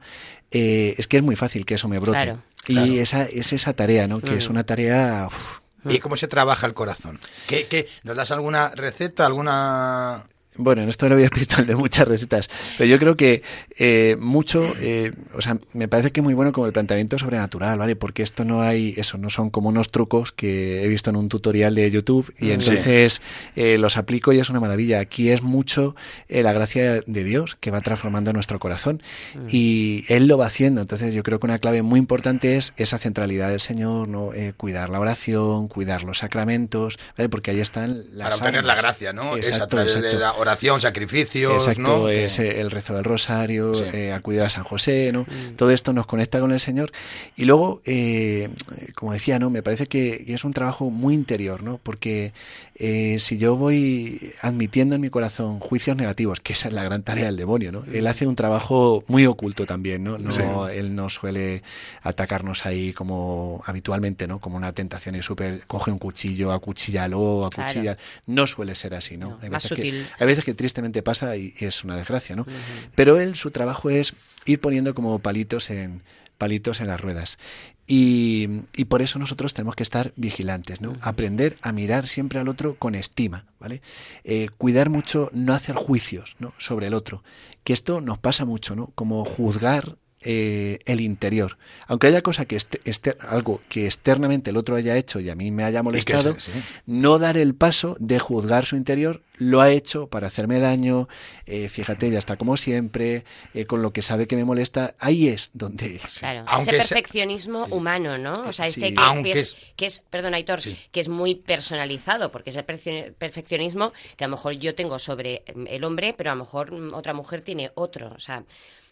eh, 0.50 0.94
es 0.98 1.08
que 1.08 1.16
es 1.18 1.22
muy 1.22 1.36
fácil 1.36 1.66
que 1.66 1.74
eso 1.74 1.88
me 1.88 1.98
brote. 1.98 2.22
Claro, 2.22 2.42
y 2.66 2.74
claro. 2.74 2.92
esa 2.92 3.24
es 3.24 3.52
esa 3.52 3.72
tarea, 3.72 4.06
¿no? 4.06 4.20
Que 4.20 4.36
es 4.36 4.48
una 4.48 4.64
tarea 4.64 5.26
uf, 5.26 5.60
¿Y 5.88 5.98
cómo 5.98 6.16
se 6.16 6.28
trabaja 6.28 6.66
el 6.66 6.74
corazón? 6.74 7.18
¿Qué, 7.46 7.66
qué, 7.66 7.88
¿Nos 8.04 8.16
das 8.16 8.30
alguna 8.30 8.70
receta, 8.70 9.26
alguna...? 9.26 10.26
Bueno, 10.60 10.82
en 10.82 10.88
esto 10.88 11.08
la 11.08 11.14
vida 11.14 11.24
espiritual 11.26 11.66
de 11.66 11.74
muchas 11.74 12.06
recetas, 12.06 12.48
pero 12.76 12.88
yo 12.88 12.98
creo 12.98 13.16
que 13.16 13.42
eh, 13.78 14.16
mucho, 14.20 14.74
eh, 14.80 15.12
o 15.34 15.40
sea, 15.40 15.58
me 15.72 15.88
parece 15.88 16.12
que 16.12 16.20
muy 16.20 16.34
bueno 16.34 16.52
como 16.52 16.66
el 16.66 16.72
planteamiento 16.72 17.18
sobrenatural, 17.18 17.78
¿vale? 17.78 17.96
Porque 17.96 18.22
esto 18.22 18.44
no 18.44 18.62
hay, 18.62 18.94
eso, 18.96 19.16
no 19.18 19.30
son 19.30 19.50
como 19.50 19.70
unos 19.70 19.90
trucos 19.90 20.32
que 20.32 20.84
he 20.84 20.88
visto 20.88 21.10
en 21.10 21.16
un 21.16 21.28
tutorial 21.28 21.74
de 21.74 21.90
YouTube 21.90 22.32
y 22.38 22.50
entonces 22.50 23.22
eh, 23.56 23.78
los 23.78 23.96
aplico 23.96 24.32
y 24.32 24.38
es 24.38 24.50
una 24.50 24.60
maravilla. 24.60 25.00
Aquí 25.00 25.30
es 25.30 25.42
mucho 25.42 25.96
la 26.28 26.52
gracia 26.52 27.00
de 27.06 27.24
Dios 27.24 27.56
que 27.58 27.70
va 27.70 27.80
transformando 27.80 28.32
nuestro 28.32 28.58
corazón 28.58 29.02
y 29.48 30.04
Él 30.08 30.26
lo 30.26 30.38
va 30.38 30.46
haciendo. 30.46 30.82
Entonces 30.82 31.14
yo 31.14 31.22
creo 31.22 31.40
que 31.40 31.46
una 31.46 31.58
clave 31.58 31.82
muy 31.82 31.98
importante 31.98 32.56
es 32.56 32.74
esa 32.76 32.98
centralidad 32.98 33.50
del 33.50 33.60
Señor, 33.60 34.08
¿no? 34.08 34.30
Cuidar 34.56 34.90
la 34.90 35.00
oración, 35.00 35.68
cuidar 35.68 36.04
los 36.04 36.18
sacramentos, 36.18 36.98
¿vale? 37.16 37.28
Porque 37.28 37.50
ahí 37.50 37.60
están 37.60 38.04
las 38.12 38.28
Para 38.28 38.36
obtener 38.36 38.64
la 38.64 38.74
gracia, 38.74 39.12
¿no? 39.12 39.36
es 39.36 39.46
a 39.46 39.54
Exacto, 39.54 39.76
través 39.76 40.00
de 40.00 40.14
la 40.14 40.32
oración, 40.34 40.49
sacrificios, 40.80 41.52
Exacto, 41.66 41.80
¿no? 41.82 42.08
Es 42.08 42.38
eh, 42.38 42.60
el 42.60 42.70
rezo 42.70 42.94
del 42.94 43.04
rosario, 43.04 43.74
Sí. 43.74 43.84
eh, 43.92 44.12
acudir 44.12 44.42
a 44.42 44.50
San 44.50 44.64
José, 44.64 45.10
¿no? 45.12 45.22
Mm. 45.22 45.56
Todo 45.56 45.70
esto 45.70 45.92
nos 45.92 46.06
conecta 46.06 46.40
con 46.40 46.52
el 46.52 46.60
Señor. 46.60 46.92
Y 47.36 47.44
luego, 47.44 47.82
eh, 47.84 48.48
como 48.94 49.12
decía, 49.12 49.38
¿no? 49.38 49.50
Me 49.50 49.62
parece 49.62 49.86
que, 49.86 50.24
que 50.24 50.34
es 50.34 50.44
un 50.44 50.52
trabajo 50.52 50.90
muy 50.90 51.14
interior, 51.14 51.62
¿no? 51.62 51.78
Porque 51.82 52.32
eh, 52.74 53.16
si 53.20 53.36
yo 53.38 53.56
voy 53.56 54.32
admitiendo 54.40 54.94
en 54.94 55.00
mi 55.00 55.10
corazón 55.10 55.58
juicios 55.60 55.96
negativos, 55.96 56.40
que 56.40 56.52
esa 56.54 56.68
es 56.68 56.74
la 56.74 56.82
gran 56.82 57.02
tarea 57.02 57.26
del 57.26 57.36
demonio, 57.36 57.72
¿no? 57.72 57.84
Él 57.92 58.06
hace 58.06 58.26
un 58.26 58.36
trabajo 58.36 59.04
muy 59.06 59.26
oculto 59.26 59.66
también, 59.66 60.02
¿no? 60.04 60.18
no 60.18 60.32
Sí. 60.32 60.42
Él 60.74 60.94
no 60.94 61.10
suele 61.10 61.62
atacarnos 62.02 62.64
ahí 62.66 62.92
como 62.92 63.62
habitualmente, 63.66 64.26
¿no? 64.26 64.38
Como 64.40 64.56
una 64.56 64.72
tentación 64.72 65.14
y 65.16 65.22
súper, 65.22 65.66
coge 65.66 65.90
un 65.90 65.98
cuchillo, 65.98 66.52
acuchíllalo, 66.52 67.48
Claro. 67.52 67.64
acuchilla. 67.64 67.98
No 68.26 68.46
suele 68.46 68.74
ser 68.74 68.94
así, 68.94 69.16
¿no? 69.16 69.30
No, 69.30 69.38
Hay 69.42 69.50
más 69.50 69.62
veces 69.64 69.76
que- 69.76 69.82
sutil. 69.84 70.06
hay 70.18 70.26
veces 70.26 70.39
que 70.44 70.54
tristemente 70.54 71.02
pasa 71.02 71.36
y, 71.36 71.54
y 71.58 71.64
es 71.66 71.84
una 71.84 71.96
desgracia, 71.96 72.36
¿no? 72.36 72.46
Pero 72.94 73.20
él, 73.20 73.34
su 73.36 73.50
trabajo 73.50 73.90
es 73.90 74.14
ir 74.46 74.60
poniendo 74.60 74.94
como 74.94 75.18
palitos 75.18 75.70
en 75.70 76.02
palitos 76.40 76.80
en 76.80 76.86
las 76.86 77.00
ruedas. 77.00 77.38
Y, 77.86 78.62
y 78.74 78.86
por 78.86 79.02
eso 79.02 79.18
nosotros 79.18 79.52
tenemos 79.52 79.76
que 79.76 79.82
estar 79.82 80.12
vigilantes, 80.16 80.80
¿no? 80.80 80.96
Aprender 81.02 81.56
a 81.60 81.72
mirar 81.72 82.06
siempre 82.06 82.40
al 82.40 82.48
otro 82.48 82.76
con 82.76 82.94
estima, 82.94 83.46
¿vale? 83.58 83.82
Eh, 84.24 84.48
cuidar 84.56 84.88
mucho, 84.90 85.28
no 85.32 85.52
hacer 85.52 85.74
juicios, 85.74 86.36
¿no? 86.38 86.54
Sobre 86.56 86.86
el 86.86 86.94
otro. 86.94 87.22
Que 87.62 87.72
esto 87.72 88.00
nos 88.00 88.18
pasa 88.18 88.44
mucho, 88.44 88.74
¿no? 88.74 88.86
Como 88.94 89.24
juzgar 89.24 89.98
eh, 90.22 90.80
el 90.84 91.00
interior. 91.00 91.56
Aunque 91.86 92.06
haya 92.08 92.20
cosa 92.22 92.44
que 92.44 92.56
este- 92.56 92.80
este- 92.84 93.16
algo 93.20 93.62
que 93.68 93.86
externamente 93.86 94.50
el 94.50 94.56
otro 94.58 94.76
haya 94.76 94.96
hecho 94.96 95.18
y 95.20 95.30
a 95.30 95.34
mí 95.34 95.50
me 95.50 95.64
haya 95.64 95.82
molestado, 95.82 96.38
sí. 96.38 96.52
no 96.86 97.18
dar 97.18 97.36
el 97.38 97.54
paso 97.54 97.96
de 98.00 98.18
juzgar 98.18 98.66
su 98.66 98.76
interior, 98.76 99.22
lo 99.38 99.62
ha 99.62 99.70
hecho 99.70 100.08
para 100.08 100.26
hacerme 100.26 100.60
daño, 100.60 101.08
eh, 101.46 101.70
fíjate, 101.70 102.10
ya 102.10 102.18
está 102.18 102.36
como 102.36 102.58
siempre, 102.58 103.24
eh, 103.54 103.64
con 103.64 103.80
lo 103.80 103.92
que 103.94 104.02
sabe 104.02 104.26
que 104.26 104.36
me 104.36 104.44
molesta, 104.44 104.94
ahí 104.98 105.28
es 105.28 105.48
donde... 105.54 105.98
Claro, 106.18 106.44
Aunque 106.46 106.72
ese 106.72 106.84
sea- 106.84 106.94
perfeccionismo 106.96 107.64
humano, 107.70 108.18
¿no? 108.18 108.34
O 108.34 108.52
sea, 108.52 108.66
ese 108.66 108.80
Sí. 108.88 108.94
que, 108.94 109.02
Aunque 109.02 109.32
es, 109.32 109.38
es- 109.38 109.56
que 109.76 109.86
es, 109.86 110.00
perdón, 110.10 110.34
Aitor, 110.34 110.60
Sí. 110.60 110.76
que 110.92 111.00
es 111.00 111.08
muy 111.08 111.36
personalizado, 111.36 112.30
porque 112.30 112.50
es 112.50 112.56
el 112.56 112.66
perfe- 112.66 113.14
perfeccionismo 113.14 113.94
que 114.18 114.24
a 114.24 114.28
lo 114.28 114.36
mejor 114.36 114.52
yo 114.54 114.74
tengo 114.74 114.98
sobre 114.98 115.42
el 115.66 115.84
hombre, 115.84 116.14
pero 116.14 116.30
a 116.32 116.34
lo 116.34 116.44
mejor 116.44 116.74
otra 116.92 117.14
mujer 117.14 117.40
tiene 117.40 117.70
otro, 117.74 118.12
o 118.14 118.18
sea, 118.20 118.44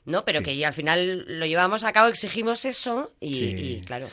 ¿no? 0.08 0.24
Pero 0.24 0.38
Sí. 0.40 0.44
que 0.46 0.66
al 0.66 0.72
final 0.74 1.24
lo 1.38 1.46
llevamos 1.46 1.84
a 1.84 1.92
cabo, 1.92 2.08
exigimos 2.08 2.64
eso 2.64 3.12
y, 3.20 3.34
Sí. 3.34 3.44
y, 3.44 3.80
claro, 3.82 4.08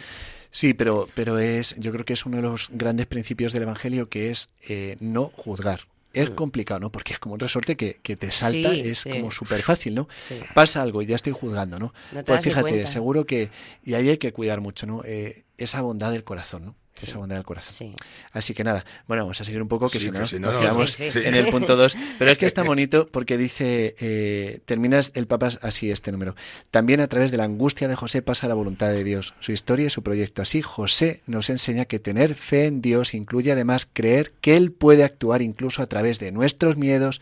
Sí, 0.51 0.73
pero, 0.73 1.09
pero 1.15 1.37
es, 1.37 1.75
yo 1.77 1.91
creo 1.91 2.05
que 2.05 2.13
es 2.13 2.25
uno 2.25 2.37
de 2.37 2.43
los 2.43 2.69
grandes 2.71 3.07
principios 3.07 3.51
del 3.51 3.63
Evangelio 3.63 4.07
que 4.07 4.29
es 4.29 4.47
eh, 4.69 4.95
no 5.01 5.25
juzgar. 5.35 5.81
Es 6.13 6.29
complicado, 6.29 6.79
¿no? 6.79 6.91
Porque 6.93 7.11
es 7.11 7.19
como 7.19 7.33
un 7.33 7.41
resorte 7.41 7.75
que, 7.75 7.99
que 8.01 8.15
te 8.15 8.31
salta, 8.31 8.69
Mm. 8.69 8.73
Sí, 8.75 8.79
es 8.89 8.99
sí. 8.99 9.09
como 9.09 9.31
súper 9.31 9.61
fácil, 9.63 9.95
¿no? 9.95 10.07
Sí. 10.15 10.39
Pasa 10.53 10.81
algo 10.81 11.01
y 11.01 11.07
ya 11.07 11.15
estoy 11.17 11.33
juzgando, 11.33 11.77
¿no? 11.77 11.93
No 12.13 12.23
te 12.23 12.31
pues 12.31 12.41
fíjate, 12.41 12.87
seguro 12.87 13.25
que, 13.25 13.49
y 13.83 13.95
ahí 13.95 14.07
hay 14.07 14.17
que 14.17 14.31
cuidar 14.31 14.61
mucho, 14.61 14.85
¿no? 14.87 15.01
Eh, 15.03 15.43
esa 15.57 15.81
bondad 15.81 16.13
del 16.13 16.23
corazón, 16.23 16.67
¿no? 16.67 16.75
Sí. 16.95 17.05
Esa 17.07 17.17
bondad 17.17 17.35
del 17.35 17.43
corazón. 17.45 17.73
sí. 17.73 17.91
Así 18.31 18.53
que 18.53 18.63
nada, 18.63 18.85
bueno, 19.07 19.23
vamos 19.23 19.41
a 19.41 19.43
seguir 19.43 19.61
un 19.61 19.67
poco, 19.67 19.89
que 19.89 19.99
Sí, 19.99 20.05
si 20.05 20.11
no, 20.11 20.19
que 20.21 20.25
si 20.27 20.39
no, 20.39 20.47
nos 20.47 20.55
no. 20.55 20.61
quedamos 20.61 20.91
Sí, 20.93 21.11
sí, 21.11 21.19
sí. 21.21 21.27
en 21.27 21.35
el 21.35 21.47
punto 21.47 21.75
2. 21.75 21.95
Pero 22.17 22.31
es 22.31 22.37
que 22.37 22.45
está 22.45 22.63
bonito 22.63 23.07
porque 23.11 23.37
dice, 23.37 23.95
eh, 23.99 24.59
terminas 24.65 25.11
el 25.13 25.27
Papa 25.27 25.49
así 25.61 25.91
este 25.91 26.11
número. 26.13 26.35
También 26.71 27.01
a 27.01 27.07
través 27.07 27.31
de 27.31 27.37
la 27.37 27.43
angustia 27.43 27.87
de 27.89 27.95
José 27.95 28.21
pasa 28.21 28.47
la 28.47 28.53
voluntad 28.53 28.89
de 28.91 29.03
Dios, 29.03 29.33
su 29.39 29.51
historia 29.51 29.87
y 29.87 29.89
su 29.89 30.03
proyecto. 30.03 30.41
Así 30.41 30.61
José 30.61 31.21
nos 31.27 31.49
enseña 31.49 31.83
que 31.83 31.99
tener 31.99 32.33
fe 32.35 32.65
en 32.65 32.81
Dios 32.81 33.13
incluye 33.13 33.51
además 33.51 33.89
creer 33.91 34.31
que 34.39 34.55
Él 34.55 34.71
puede 34.71 35.03
actuar 35.03 35.41
incluso 35.41 35.81
a 35.81 35.87
través 35.87 36.19
de 36.19 36.31
nuestros 36.31 36.77
miedos, 36.77 37.19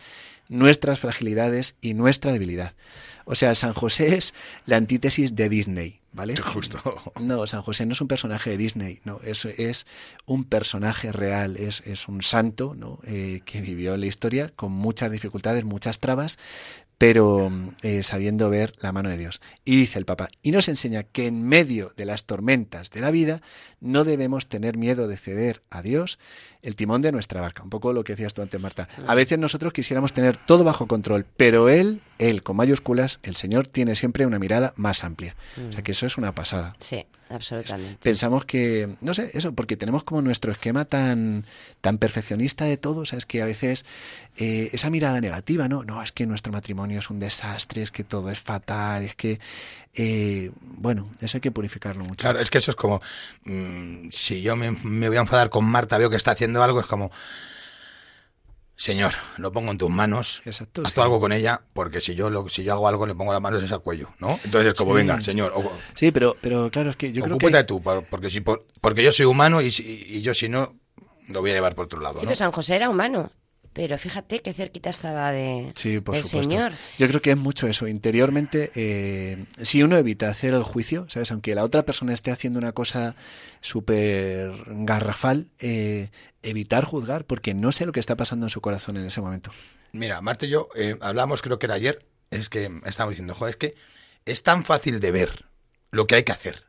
nuestras 0.49 0.99
fragilidades 0.99 1.73
y 1.81 1.95
nuestra 1.95 2.31
debilidad. 2.31 2.73
O 3.25 3.33
sea, 3.35 3.55
San 3.55 3.73
José 3.73 4.17
es 4.17 4.33
la 4.65 4.77
antítesis 4.77 5.35
de 5.35 5.49
Disney, 5.49 5.99
¿vale? 6.13 6.35
Justo. 6.41 6.79
No, 7.19 7.45
San 7.47 7.61
José 7.61 7.85
no 7.85 7.93
es 7.93 8.01
un 8.01 8.07
personaje 8.07 8.51
de 8.51 8.57
Disney, 8.57 9.01
no, 9.03 9.19
es, 9.23 9.45
es 9.45 9.85
un 10.25 10.45
personaje 10.45 11.11
real, 11.11 11.57
es, 11.57 11.81
es 11.85 12.07
un 12.07 12.21
santo 12.21 12.75
¿no? 12.75 12.99
Eh, 13.05 13.41
que 13.45 13.61
vivió 13.61 13.97
la 13.97 14.05
historia 14.05 14.51
con 14.55 14.71
muchas 14.71 15.11
dificultades, 15.11 15.65
muchas 15.65 15.99
trabas, 15.99 16.37
pero 16.97 17.51
eh, 17.81 18.01
sabiendo 18.03 18.49
ver 18.49 18.71
la 18.79 18.91
mano 18.91 19.09
de 19.09 19.17
Dios. 19.17 19.41
Y 19.65 19.75
dice 19.75 19.99
el 19.99 20.05
Papa, 20.05 20.29
y 20.41 20.51
nos 20.51 20.69
enseña 20.69 21.03
que 21.03 21.27
en 21.27 21.43
medio 21.43 21.91
de 21.97 22.05
las 22.05 22.25
tormentas 22.25 22.91
de 22.91 23.01
la 23.01 23.11
vida 23.11 23.41
no 23.81 24.03
debemos 24.05 24.47
tener 24.47 24.77
miedo 24.77 25.07
de 25.07 25.17
ceder 25.17 25.63
a 25.69 25.81
Dios 25.81 26.17
el 26.63 26.75
timón 26.75 27.01
de 27.01 27.11
nuestra 27.11 27.41
barca. 27.41 27.61
Un 27.61 27.69
poco 27.69 27.93
lo 27.93 28.03
que 28.03 28.13
decías 28.13 28.33
tú 28.33 28.41
antes, 28.41 28.59
Marta. 28.59 28.87
A 29.05 29.13
veces 29.15 29.37
nosotros 29.37 29.73
quisiéramos 29.73 30.13
tener 30.13 30.37
todo 30.37 30.63
bajo 30.63 30.87
control, 30.87 31.25
pero 31.37 31.69
Él, 31.69 32.01
Él 32.17 32.41
con 32.41 32.55
mayúsculas, 32.55 33.19
el 33.23 33.35
Señor 33.35 33.67
tiene 33.67 33.95
siempre 33.95 34.25
una 34.25 34.39
mirada 34.39 34.73
más 34.77 35.03
amplia. 35.03 35.35
O 35.69 35.71
sea 35.73 35.83
que 35.83 35.91
eso 35.91 36.05
es 36.05 36.17
una 36.17 36.33
pasada 36.33 36.75
Sí, 36.79 37.05
absolutamente. 37.29 37.97
pensamos 38.01 38.45
que, 38.45 38.95
no 39.01 39.13
sé, 39.13 39.31
eso, 39.33 39.51
porque 39.53 39.75
tenemos 39.77 40.03
como 40.05 40.21
nuestro 40.21 40.51
esquema 40.53 40.85
tan, 40.85 41.45
tan 41.81 41.97
perfeccionista 41.97 42.65
de 42.65 42.77
todo, 42.77 43.01
o 43.01 43.05
sea, 43.05 43.17
es 43.17 43.25
que 43.25 43.41
a 43.41 43.45
veces 43.45 43.85
eh, 44.37 44.69
esa 44.71 44.89
mirada 44.89 45.19
negativa, 45.19 45.67
¿no? 45.67 45.83
No, 45.83 46.01
es 46.01 46.11
que 46.13 46.25
nuestro 46.25 46.53
matrimonio 46.53 46.99
es 46.99 47.09
un 47.09 47.19
desastre, 47.19 47.81
es 47.83 47.91
que 47.91 48.03
todo 48.05 48.31
es 48.31 48.39
fatal, 48.39 49.03
es 49.03 49.15
que, 49.15 49.39
eh, 49.95 50.51
bueno, 50.61 51.09
eso 51.19 51.37
hay 51.37 51.41
que 51.41 51.51
purificarlo 51.51 52.03
mucho. 52.03 52.21
Claro, 52.21 52.39
es 52.39 52.49
que 52.49 52.57
eso 52.59 52.71
es 52.71 52.75
como, 52.75 53.01
mm, 53.43 54.09
si 54.11 54.41
yo 54.41 54.55
me, 54.55 54.71
me 54.71 55.07
voy 55.09 55.17
a 55.17 55.21
enfadar 55.21 55.49
con 55.49 55.65
Marta, 55.65 55.97
veo 55.97 56.09
que 56.09 56.15
está 56.15 56.31
haciendo 56.31 56.52
algo, 56.61 56.79
es 56.81 56.85
como, 56.85 57.09
Señor, 58.75 59.13
lo 59.37 59.51
pongo 59.51 59.71
en 59.71 59.77
tus 59.77 59.89
manos. 59.89 60.41
Exacto, 60.45 60.81
Haz 60.83 60.93
sí. 60.93 60.99
algo 61.01 61.19
con 61.19 61.31
ella, 61.31 61.61
porque 61.73 62.01
si 62.01 62.15
yo 62.15 62.29
lo, 62.29 62.49
si 62.49 62.63
yo 62.63 62.73
hago 62.73 62.87
algo, 62.87 63.05
le 63.05 63.15
pongo 63.15 63.31
las 63.31 63.41
manos 63.41 63.71
al 63.71 63.81
cuello, 63.81 64.09
¿no? 64.19 64.39
Entonces 64.43 64.73
es 64.73 64.73
como, 64.73 64.91
Sí. 64.91 64.97
venga, 64.97 65.21
señor, 65.21 65.53
o- 65.55 65.71
Sí, 65.93 66.11
pero, 66.11 66.35
pero 66.41 66.69
claro, 66.71 66.89
es 66.89 66.95
que 66.97 67.13
yo 67.13 67.23
creo 67.23 67.35
ocúpate 67.37 67.57
que... 67.59 67.63
tú, 67.63 67.81
por- 67.81 68.03
porque, 68.05 68.29
si, 68.29 68.41
por- 68.41 68.65
porque 68.81 69.03
yo 69.03 69.11
soy 69.11 69.25
humano 69.27 69.61
y, 69.61 69.71
si- 69.71 69.83
y 69.85 70.21
yo 70.21 70.33
si 70.33 70.49
no, 70.49 70.75
lo 71.29 71.41
voy 71.41 71.51
a 71.51 71.53
llevar 71.53 71.75
por 71.75 71.85
otro 71.85 72.01
lado, 72.01 72.15
Sí, 72.19 72.25
¿no? 72.25 72.29
pero 72.29 72.35
San 72.35 72.51
José 72.51 72.75
era 72.75 72.89
humano. 72.89 73.31
Pero 73.73 73.97
fíjate 73.97 74.41
qué 74.41 74.53
cerquita 74.53 74.91
estaba 74.91 75.31
de, 75.31 75.71
Sí, 75.75 75.99
por 75.99 76.13
del 76.15 76.23
supuesto. 76.23 76.51
Señor. 76.51 76.73
Yo 76.99 77.07
creo 77.07 77.21
que 77.21 77.31
es 77.31 77.37
mucho 77.37 77.67
eso. 77.67 77.87
Interiormente, 77.87 78.71
eh, 78.75 79.45
si 79.61 79.81
uno 79.81 79.97
evita 79.97 80.29
hacer 80.29 80.53
el 80.53 80.63
juicio, 80.63 81.07
¿sabes? 81.09 81.31
Aunque 81.31 81.55
la 81.55 81.63
otra 81.63 81.83
persona 81.83 82.13
esté 82.13 82.31
haciendo 82.31 82.59
una 82.59 82.71
cosa 82.71 83.15
súper 83.61 84.51
garrafal, 84.67 85.47
eh, 85.59 86.11
evitar 86.43 86.85
juzgar, 86.85 87.25
porque 87.25 87.55
no 87.55 87.71
sé 87.71 87.85
lo 87.85 87.91
que 87.91 87.99
está 87.99 88.15
pasando 88.15 88.45
en 88.45 88.51
su 88.51 88.61
corazón 88.61 88.97
en 88.97 89.05
ese 89.05 89.21
momento. 89.21 89.51
Mira, 89.91 90.21
Marta 90.21 90.45
y 90.45 90.49
yo 90.49 90.69
eh, 90.75 90.97
hablamos, 91.01 91.41
creo 91.41 91.57
que 91.57 91.65
era 91.65 91.75
ayer, 91.75 92.05
es 92.29 92.49
que 92.49 92.65
estábamos 92.85 93.13
diciendo, 93.13 93.33
joder, 93.33 93.51
es 93.51 93.57
que 93.57 93.75
es 94.25 94.43
tan 94.43 94.65
fácil 94.65 94.99
de 94.99 95.11
ver 95.11 95.45
lo 95.91 96.05
que 96.07 96.15
hay 96.15 96.23
que 96.23 96.31
hacer. 96.31 96.63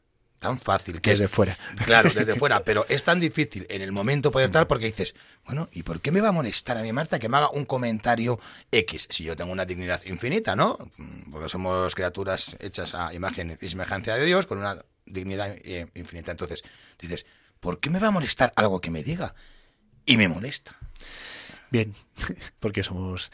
Tan 0.44 0.58
fácil 0.58 1.00
que 1.00 1.08
Desde 1.08 1.24
es, 1.24 1.30
fuera. 1.30 1.58
Claro, 1.86 2.10
desde 2.10 2.34
fuera, 2.38 2.62
pero 2.62 2.84
es 2.86 3.02
tan 3.02 3.18
difícil 3.18 3.66
en 3.70 3.80
el 3.80 3.92
momento 3.92 4.30
poder 4.30 4.50
tal 4.50 4.66
porque 4.66 4.84
dices, 4.84 5.14
bueno, 5.46 5.70
¿y 5.72 5.84
por 5.84 6.02
qué 6.02 6.12
me 6.12 6.20
va 6.20 6.28
a 6.28 6.32
molestar 6.32 6.76
a 6.76 6.82
mí 6.82 6.92
Marta 6.92 7.18
que 7.18 7.30
me 7.30 7.38
haga 7.38 7.48
un 7.48 7.64
comentario 7.64 8.38
X 8.70 9.08
si 9.08 9.24
yo 9.24 9.34
tengo 9.36 9.52
una 9.52 9.64
dignidad 9.64 10.04
infinita, 10.04 10.54
¿no? 10.54 10.76
Mm, 10.98 11.30
Porque 11.32 11.48
somos 11.48 11.94
criaturas 11.94 12.58
hechas 12.60 12.94
a 12.94 13.14
imagen 13.14 13.56
y 13.58 13.68
semejanza 13.68 14.16
de 14.16 14.26
Dios 14.26 14.44
con 14.44 14.58
una 14.58 14.84
dignidad 15.06 15.56
eh, 15.62 15.86
infinita. 15.94 16.32
Entonces, 16.32 16.62
dices, 17.00 17.24
¿por 17.58 17.80
qué 17.80 17.88
me 17.88 17.98
va 17.98 18.08
a 18.08 18.10
molestar 18.10 18.52
algo 18.54 18.82
que 18.82 18.90
me 18.90 19.02
diga? 19.02 19.34
Y 20.04 20.18
me 20.18 20.28
molesta. 20.28 20.76
Bien, 21.70 21.94
porque 22.60 22.84
somos... 22.84 23.32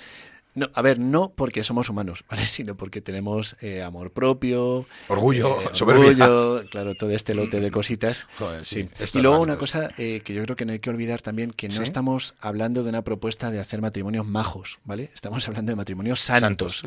No, 0.54 0.68
a 0.74 0.82
ver, 0.82 0.98
no 0.98 1.32
porque 1.34 1.62
somos 1.64 1.88
humanos, 1.88 2.24
¿vale? 2.30 2.46
Sino 2.46 2.76
porque 2.76 3.00
tenemos 3.00 3.56
eh, 3.60 3.82
amor 3.82 4.12
propio, 4.12 4.86
Orgullo, 5.08 5.60
eh, 5.60 5.68
soberbia. 5.72 6.26
orgullo, 6.26 6.64
claro, 6.70 6.94
todo 6.94 7.10
este 7.10 7.34
lote 7.34 7.60
de 7.60 7.70
cositas. 7.70 8.26
Joder, 8.38 8.64
sí, 8.64 8.88
Y 9.14 9.18
luego 9.20 9.40
una 9.40 9.56
cosa 9.56 9.90
eh, 9.96 10.22
que 10.24 10.34
yo 10.34 10.42
creo 10.44 10.56
que 10.56 10.64
no 10.64 10.72
hay 10.72 10.78
que 10.80 10.90
olvidar 10.90 11.22
también, 11.22 11.50
que 11.50 11.68
no 11.68 11.76
¿Sí? 11.76 11.82
estamos 11.82 12.34
hablando 12.40 12.82
de 12.82 12.88
una 12.90 13.02
propuesta 13.02 13.50
de 13.50 13.60
hacer 13.60 13.80
matrimonios 13.80 14.26
majos, 14.26 14.78
¿vale? 14.84 15.10
Estamos 15.14 15.46
hablando 15.48 15.72
de 15.72 15.76
matrimonios 15.76 16.20
santos. 16.20 16.78
Santos. 16.78 16.82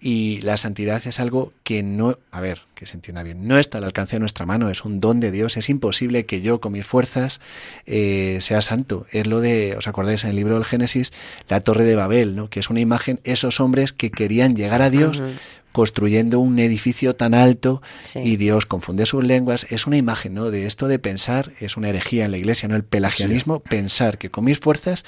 Y 0.00 0.40
la 0.42 0.56
santidad 0.56 1.02
es 1.06 1.20
algo 1.20 1.52
que 1.64 1.82
no, 1.82 2.18
a 2.30 2.40
ver, 2.40 2.62
que 2.74 2.86
se 2.86 2.94
entienda 2.94 3.22
bien, 3.22 3.46
no 3.46 3.58
está 3.58 3.78
al 3.78 3.84
alcance 3.84 4.16
de 4.16 4.20
nuestra 4.20 4.46
mano, 4.46 4.70
es 4.70 4.84
un 4.84 5.00
don 5.00 5.20
de 5.20 5.30
Dios, 5.30 5.56
es 5.56 5.68
imposible 5.68 6.24
que 6.26 6.40
yo 6.40 6.60
con 6.60 6.72
mis 6.72 6.86
fuerzas 6.86 7.40
eh, 7.86 8.38
sea 8.40 8.62
santo. 8.62 9.06
Es 9.10 9.26
lo 9.26 9.40
de, 9.40 9.74
¿os 9.76 9.86
acordáis 9.86 10.24
en 10.24 10.30
el 10.30 10.36
libro 10.36 10.54
del 10.54 10.64
Génesis? 10.64 11.12
La 11.48 11.60
torre 11.60 11.84
de 11.84 11.96
Babel, 11.96 12.36
¿no? 12.36 12.48
Que 12.48 12.60
es 12.60 12.70
una 12.70 12.80
imagen, 12.80 12.99
esos 13.24 13.60
hombres 13.60 13.92
que 13.92 14.10
querían 14.10 14.54
llegar 14.56 14.82
a 14.82 14.90
Dios 14.90 15.22
construyendo 15.72 16.40
un 16.40 16.58
edificio 16.58 17.14
tan 17.14 17.32
alto 17.32 17.80
Sí. 18.02 18.18
y 18.18 18.36
Dios 18.36 18.66
confunde 18.66 19.06
sus 19.06 19.22
lenguas. 19.24 19.66
Es 19.70 19.86
una 19.86 19.96
imagen, 19.96 20.34
¿no? 20.34 20.50
De 20.50 20.66
esto 20.66 20.88
de 20.88 20.98
pensar, 20.98 21.52
es 21.60 21.76
una 21.76 21.88
herejía 21.90 22.24
en 22.24 22.32
la 22.32 22.38
iglesia, 22.38 22.68
¿no? 22.68 22.74
El 22.74 22.82
pelagianismo, 22.82 23.60
pensar 23.60 24.18
que 24.18 24.30
con 24.30 24.44
mis 24.44 24.58
fuerzas 24.58 25.04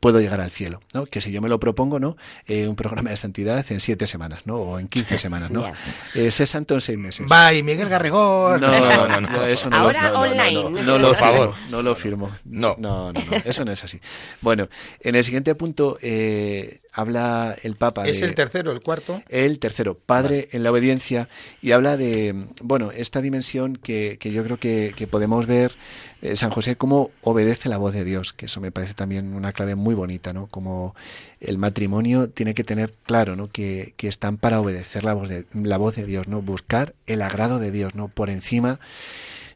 puedo 0.00 0.20
llegar 0.20 0.40
al 0.40 0.50
cielo, 0.50 0.80
¿no? 0.94 1.06
Que 1.06 1.20
si 1.20 1.32
yo 1.32 1.40
me 1.40 1.48
lo 1.48 1.58
propongo, 1.58 1.98
¿no? 1.98 2.16
Eh, 2.46 2.68
un 2.68 2.76
programa 2.76 3.10
de 3.10 3.16
santidad 3.16 3.64
en 3.70 3.80
siete 3.80 4.06
semanas, 4.06 4.42
¿no? 4.44 4.56
O 4.56 4.78
en 4.78 4.88
quince 4.88 5.18
semanas, 5.18 5.50
¿no? 5.50 5.64
Eh, 6.14 6.30
sé 6.30 6.46
santo 6.46 6.74
en 6.74 6.80
seis 6.80 6.98
meses. 6.98 7.26
Bye, 7.28 7.62
Miguel 7.62 7.88
Garregón. 7.88 8.60
No, 8.60 8.70
no, 9.08 9.20
no, 9.20 9.44
eso 9.44 9.68
no 9.70 9.76
Ahora 9.76 10.10
lo, 10.10 10.14
no, 10.14 10.14
no, 10.14 10.26
no, 10.26 10.30
online. 10.32 10.62
no, 10.62 10.70
no 10.82 10.98
lo 10.98 11.08
Por 11.08 11.16
favor. 11.16 11.54
firmo, 11.54 11.70
no 11.70 11.82
lo 11.82 11.94
firmo. 11.94 12.30
No. 12.44 12.76
no, 12.78 13.12
no, 13.12 13.20
no, 13.22 13.36
eso 13.44 13.64
no 13.64 13.72
es 13.72 13.82
así. 13.84 14.00
Bueno, 14.40 14.68
en 15.00 15.14
el 15.16 15.24
siguiente 15.24 15.54
punto 15.54 15.98
eh, 16.02 16.80
habla 16.92 17.56
el 17.62 17.76
Papa. 17.76 18.06
¿Es 18.06 18.20
de- 18.20 18.26
el 18.26 18.34
tercero, 18.34 18.72
el 18.72 18.80
cuarto? 18.80 19.22
el 19.28 19.58
tercero, 19.58 19.94
padre 19.96 20.48
en 20.52 20.62
la 20.62 20.70
obediencia, 20.70 21.28
y 21.60 21.72
habla 21.72 21.96
de, 21.96 22.46
bueno, 22.62 22.92
esta 22.92 23.20
dimensión 23.20 23.76
que, 23.76 24.16
que 24.20 24.30
yo 24.32 24.42
creo 24.44 24.58
que, 24.58 24.94
que 24.96 25.06
podemos 25.06 25.46
ver, 25.46 25.76
eh, 26.22 26.36
San 26.36 26.50
José, 26.50 26.76
cómo 26.76 27.10
obedece 27.22 27.68
la 27.68 27.78
voz 27.78 27.92
de 27.92 28.04
Dios, 28.04 28.32
que 28.32 28.46
eso 28.46 28.60
me 28.60 28.72
parece 28.72 28.94
también 28.94 29.34
una 29.34 29.52
clave 29.52 29.74
muy 29.74 29.94
bonita, 29.94 30.32
¿no? 30.32 30.46
Como 30.46 30.94
el 31.40 31.58
matrimonio 31.58 32.28
tiene 32.30 32.54
que 32.54 32.64
tener 32.64 32.92
claro, 33.04 33.36
¿no? 33.36 33.48
Que, 33.48 33.94
que 33.96 34.08
están 34.08 34.36
para 34.38 34.60
obedecer 34.60 35.04
la 35.04 35.14
voz, 35.14 35.28
de, 35.28 35.44
la 35.52 35.76
voz 35.76 35.96
de 35.96 36.06
Dios, 36.06 36.28
¿no? 36.28 36.42
Buscar 36.42 36.94
el 37.06 37.22
agrado 37.22 37.58
de 37.58 37.70
Dios, 37.70 37.94
¿no? 37.94 38.08
Por 38.08 38.30
encima 38.30 38.80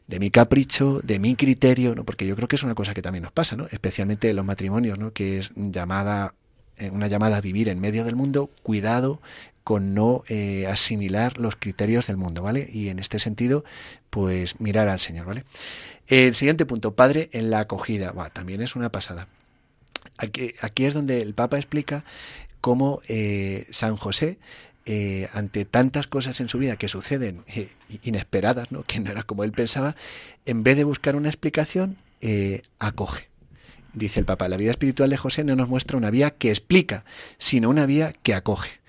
de 0.07 0.19
mi 0.19 0.29
capricho, 0.29 0.99
de 1.03 1.19
mi 1.19 1.35
criterio, 1.35 1.95
¿no? 1.95 2.03
Porque 2.03 2.27
yo 2.27 2.35
creo 2.35 2.47
que 2.47 2.57
es 2.57 2.63
una 2.63 2.75
cosa 2.75 2.93
que 2.93 3.01
también 3.01 3.23
nos 3.23 3.31
pasa, 3.31 3.55
¿no? 3.55 3.67
Especialmente 3.71 4.29
en 4.29 4.35
los 4.35 4.45
matrimonios, 4.45 4.99
¿no? 4.99 5.11
Que 5.13 5.39
es 5.39 5.51
llamada 5.55 6.35
una 6.89 7.07
llamada 7.07 7.37
a 7.37 7.41
vivir 7.41 7.69
en 7.69 7.79
medio 7.79 8.03
del 8.03 8.15
mundo, 8.15 8.49
cuidado 8.63 9.21
con 9.63 9.93
no 9.93 10.23
eh, 10.27 10.67
asimilar 10.67 11.37
los 11.37 11.55
criterios 11.55 12.07
del 12.07 12.17
mundo, 12.17 12.41
¿vale? 12.41 12.69
Y 12.71 12.89
en 12.89 12.99
este 12.99 13.19
sentido, 13.19 13.63
pues 14.09 14.59
mirar 14.59 14.89
al 14.89 14.99
Señor, 14.99 15.27
¿vale? 15.27 15.43
El 16.07 16.33
siguiente 16.33 16.65
punto, 16.65 16.95
padre 16.95 17.29
en 17.33 17.51
la 17.51 17.59
acogida, 17.59 18.13
también 18.33 18.61
es 18.61 18.75
una 18.75 18.91
pasada. 18.91 19.27
Aquí, 20.17 20.53
aquí 20.61 20.85
es 20.85 20.93
donde 20.93 21.21
el 21.21 21.33
Papa 21.33 21.57
explica 21.57 22.03
cómo 22.59 23.01
eh, 23.07 23.67
San 23.71 23.97
José, 23.97 24.39
eh, 24.87 25.29
ante 25.33 25.63
tantas 25.63 26.07
cosas 26.07 26.39
en 26.39 26.49
su 26.49 26.57
vida 26.57 26.75
que 26.75 26.87
suceden 26.87 27.43
eh, 27.47 27.69
inesperadas, 28.01 28.71
¿no? 28.71 28.83
que 28.87 28.99
no 28.99 29.11
era 29.11 29.23
como 29.23 29.43
él 29.43 29.51
pensaba, 29.51 29.95
en 30.45 30.63
vez 30.63 30.75
de 30.75 30.83
buscar 30.83 31.15
una 31.15 31.29
explicación, 31.29 31.97
eh, 32.21 32.63
acoge. 32.79 33.30
Dice 33.93 34.19
el 34.19 34.25
Papa, 34.25 34.47
la 34.47 34.57
vida 34.57 34.71
espiritual 34.71 35.09
de 35.09 35.17
José 35.17 35.43
no 35.43 35.55
nos 35.55 35.67
muestra 35.67 35.97
una 35.97 36.11
vía 36.11 36.31
que 36.31 36.49
explica, 36.49 37.03
sino 37.37 37.69
una 37.69 37.85
vía 37.85 38.13
que 38.23 38.33
acoge. 38.33 38.81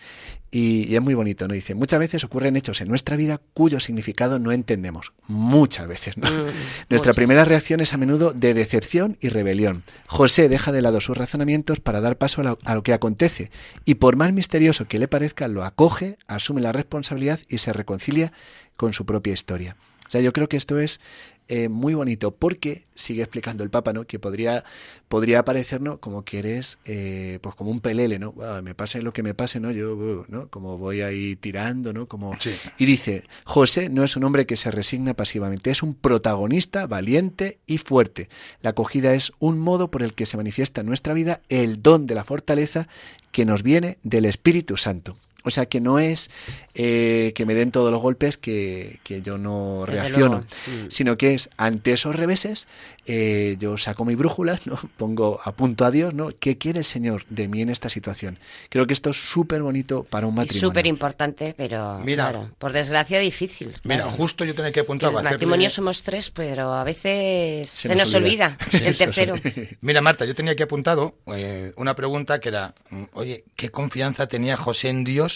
Y, 0.55 0.85
y 0.85 0.97
es 0.97 1.01
muy 1.03 1.15
bonito, 1.15 1.49
¿no? 1.49 1.55
Dice, 1.55 1.75
muchas 1.75 1.99
veces 1.99 2.25
ocurren 2.25 2.57
hechos 2.57 2.83
en 2.83 2.89
nuestra 2.89 3.17
vida 3.17 3.41
cuyo 3.55 3.81
significado 3.81 4.39
no 4.39 4.53
entendemos. 4.53 5.15
Muchas 5.27 5.89
veces, 5.89 6.19
¿no? 6.19 6.31
Mm, 6.31 6.45
Nuestra 6.91 7.13
muchas. 7.13 7.17
primera 7.17 7.47
reacción 7.47 7.81
es 7.81 7.95
a 7.95 7.97
menudo 7.97 8.35
de 8.35 8.53
decepción 8.53 9.17
y 9.23 9.31
rebelión. 9.31 9.83
José 10.07 10.51
deja 10.51 10.71
de 10.71 10.83
lado 10.83 11.01
sus 11.01 11.17
razonamientos 11.17 11.81
para 11.81 12.03
dar 12.03 12.19
paso 12.19 12.43
a 12.43 12.45
lo, 12.45 12.59
a 12.65 12.75
lo 12.75 12.83
que 12.83 12.93
acontece 12.93 13.51
y 13.87 13.95
por 13.95 14.17
más 14.17 14.35
misterioso 14.35 14.87
que 14.87 14.99
le 14.99 15.09
parezca, 15.09 15.49
lo 15.49 15.65
acoge, 15.65 16.19
asume 16.29 16.61
la 16.61 16.73
responsabilidad 16.73 17.41
y 17.49 17.57
se 17.57 17.73
reconcilia 17.73 18.33
con 18.77 18.93
su 18.93 19.07
propia 19.07 19.33
historia. 19.33 19.77
O 20.07 20.11
sea, 20.13 20.21
yo 20.21 20.35
creo 20.35 20.51
que 20.51 20.59
esto 20.59 20.79
es 20.79 21.01
eh, 21.49 21.69
muy 21.69 21.95
bonito 21.95 22.31
porque 22.31 22.85
sigue 22.95 23.23
explicando 23.23 23.65
el 23.65 23.71
Papa, 23.71 23.93
¿no? 23.93 24.05
Que 24.07 24.19
podría 24.19 24.65
podría 25.09 25.45
parecernos 25.45 25.99
como 25.99 26.25
que 26.25 26.39
eres, 26.39 26.79
eh, 26.85 27.39
pues 27.43 27.55
como 27.55 27.71
un 27.71 27.81
pelele, 27.81 28.19
¿no? 28.19 28.35
Ah, 28.43 28.61
me 28.63 28.75
pase 28.75 29.03
lo 29.03 29.13
que 29.13 29.23
me 29.23 29.35
pase, 29.35 29.61
¿no? 29.61 29.71
Yo, 29.71 30.25
¿no? 30.29 30.49
Como 30.49 30.79
voy 30.79 31.03
ahí 31.03 31.37
tirando, 31.37 31.93
¿no? 31.93 32.07
Como 32.07 32.35
Sí. 32.39 32.55
y 32.79 32.87
dice, 32.87 33.25
José 33.45 33.89
no 33.89 34.05
es 34.05 34.17
un 34.17 34.25
hombre 34.25 34.47
que 34.47 34.57
se 34.57 34.71
resigna 34.71 35.15
pasivamente, 35.15 35.71
es 35.71 35.83
un 35.83 35.95
protagonista 35.95 36.87
valiente 36.87 37.59
y 37.67 37.79
fuerte. 37.79 38.29
La 38.63 38.71
acogida 38.71 39.15
es 39.15 39.33
un 39.39 39.59
modo 39.59 39.91
por 39.91 40.03
el 40.03 40.15
que 40.15 40.27
se 40.27 40.37
manifiesta 40.37 40.81
en 40.81 40.87
nuestra 40.87 41.13
vida 41.13 41.41
el 41.49 41.83
don 41.83 42.07
de 42.07 42.15
la 42.15 42.25
fortaleza 42.25 42.89
que 43.33 43.45
nos 43.45 43.63
viene 43.63 43.99
del 44.03 44.25
Espíritu 44.25 44.77
Santo. 44.77 45.17
O 45.45 45.51
sea 45.51 45.67
que 45.67 45.81
no 45.81 45.99
es 45.99 46.31
eh, 46.75 47.33
que 47.35 47.45
me 47.47 47.55
den 47.55 47.71
todos 47.73 47.91
los 47.91 48.01
golpes 48.01 48.37
que, 48.37 49.01
que 49.03 49.23
yo 49.23 49.39
no 49.39 49.85
Desde 49.87 50.01
reacciono, 50.03 50.45
luego. 50.69 50.85
Mm. 50.87 50.91
sino 50.91 51.17
que 51.19 51.35
es 51.35 51.51
ante 51.57 51.93
esos 51.93 52.15
reveses 52.15 52.69
eh, 53.07 53.57
yo 53.59 53.77
saco 53.79 54.05
mi 54.05 54.15
brújula, 54.15 54.61
¿no? 54.67 54.79
pongo 54.97 55.41
a 55.45 55.53
punto 55.53 55.85
a 55.85 55.91
Dios, 55.91 56.15
¿no? 56.15 56.29
¿Qué 56.39 56.57
quiere 56.59 56.79
el 56.79 56.85
Señor 56.85 57.25
de 57.29 57.49
mí 57.49 57.61
en 57.61 57.71
esta 57.71 57.89
situación? 57.89 58.39
Creo 58.69 58.87
que 58.87 58.93
esto 58.93 59.11
es 59.11 59.17
súper 59.17 59.63
bonito 59.63 60.05
para 60.05 60.27
un 60.29 60.35
Y 60.35 60.37
matrimonio. 60.37 60.69
súper 60.69 60.87
importante, 60.87 61.55
pero 61.57 61.99
Mira. 62.05 62.31
claro, 62.31 62.51
por 62.59 62.73
desgracia 62.73 63.19
difícil. 63.19 63.75
Mira, 63.83 64.05
claro. 64.05 64.11
justo 64.13 64.45
yo 64.45 64.55
tenía 64.55 64.71
que 64.71 64.75
Que 64.75 64.81
apuntar 64.81 65.11
hacerle- 65.13 65.31
matrimonio 65.31 65.69
somos 65.71 66.03
tres, 66.05 66.31
pero 66.31 66.73
a 66.73 66.85
veces 66.85 67.69
se, 67.69 67.89
nos 67.89 67.99
nos, 67.99 68.15
olvida. 68.15 68.57
el 68.73 68.97
tercero. 68.97 69.35
Mira, 69.81 70.01
Marta, 70.01 70.25
yo 70.25 70.35
tenía 70.37 70.53
aquí 70.53 70.63
apuntado 70.63 71.17
eh, 71.35 71.73
una 71.77 71.97
pregunta 71.97 72.39
que 72.41 72.51
era, 72.51 72.75
mm, 72.91 73.03
oye, 73.15 73.45
¿qué 73.57 73.71
confianza 73.71 74.29
tenía 74.29 74.57
José 74.57 74.89
en 74.91 75.03
Dios 75.03 75.32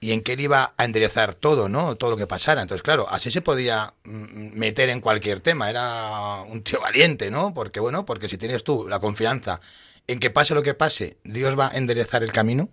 y 0.00 0.12
en 0.12 0.22
que 0.22 0.34
él 0.34 0.40
iba 0.40 0.74
a 0.76 0.84
enderezar 0.84 1.34
todo, 1.34 1.68
¿no? 1.68 1.96
Todo 1.96 2.10
lo 2.10 2.16
que 2.18 2.26
pasara. 2.26 2.60
Entonces, 2.60 2.82
claro, 2.82 3.06
así 3.08 3.30
se 3.30 3.40
podía 3.40 3.94
mm, 4.04 4.58
meter 4.58 4.90
en 4.90 5.00
cualquier 5.00 5.40
tema. 5.40 5.70
Era 5.70 6.42
un 6.42 6.62
tío 6.62 6.80
valiente, 6.80 7.30
¿no? 7.30 7.54
Porque, 7.54 7.80
bueno, 7.80 8.04
porque 8.04 8.28
si 8.28 8.36
tienes 8.36 8.64
tú 8.64 8.86
la 8.86 8.98
confianza 8.98 9.60
en 10.06 10.20
que 10.20 10.30
pase 10.30 10.54
lo 10.54 10.62
que 10.62 10.74
pase, 10.74 11.16
Dios 11.24 11.58
va 11.58 11.68
a 11.68 11.76
enderezar 11.76 12.22
el 12.22 12.32
camino. 12.32 12.68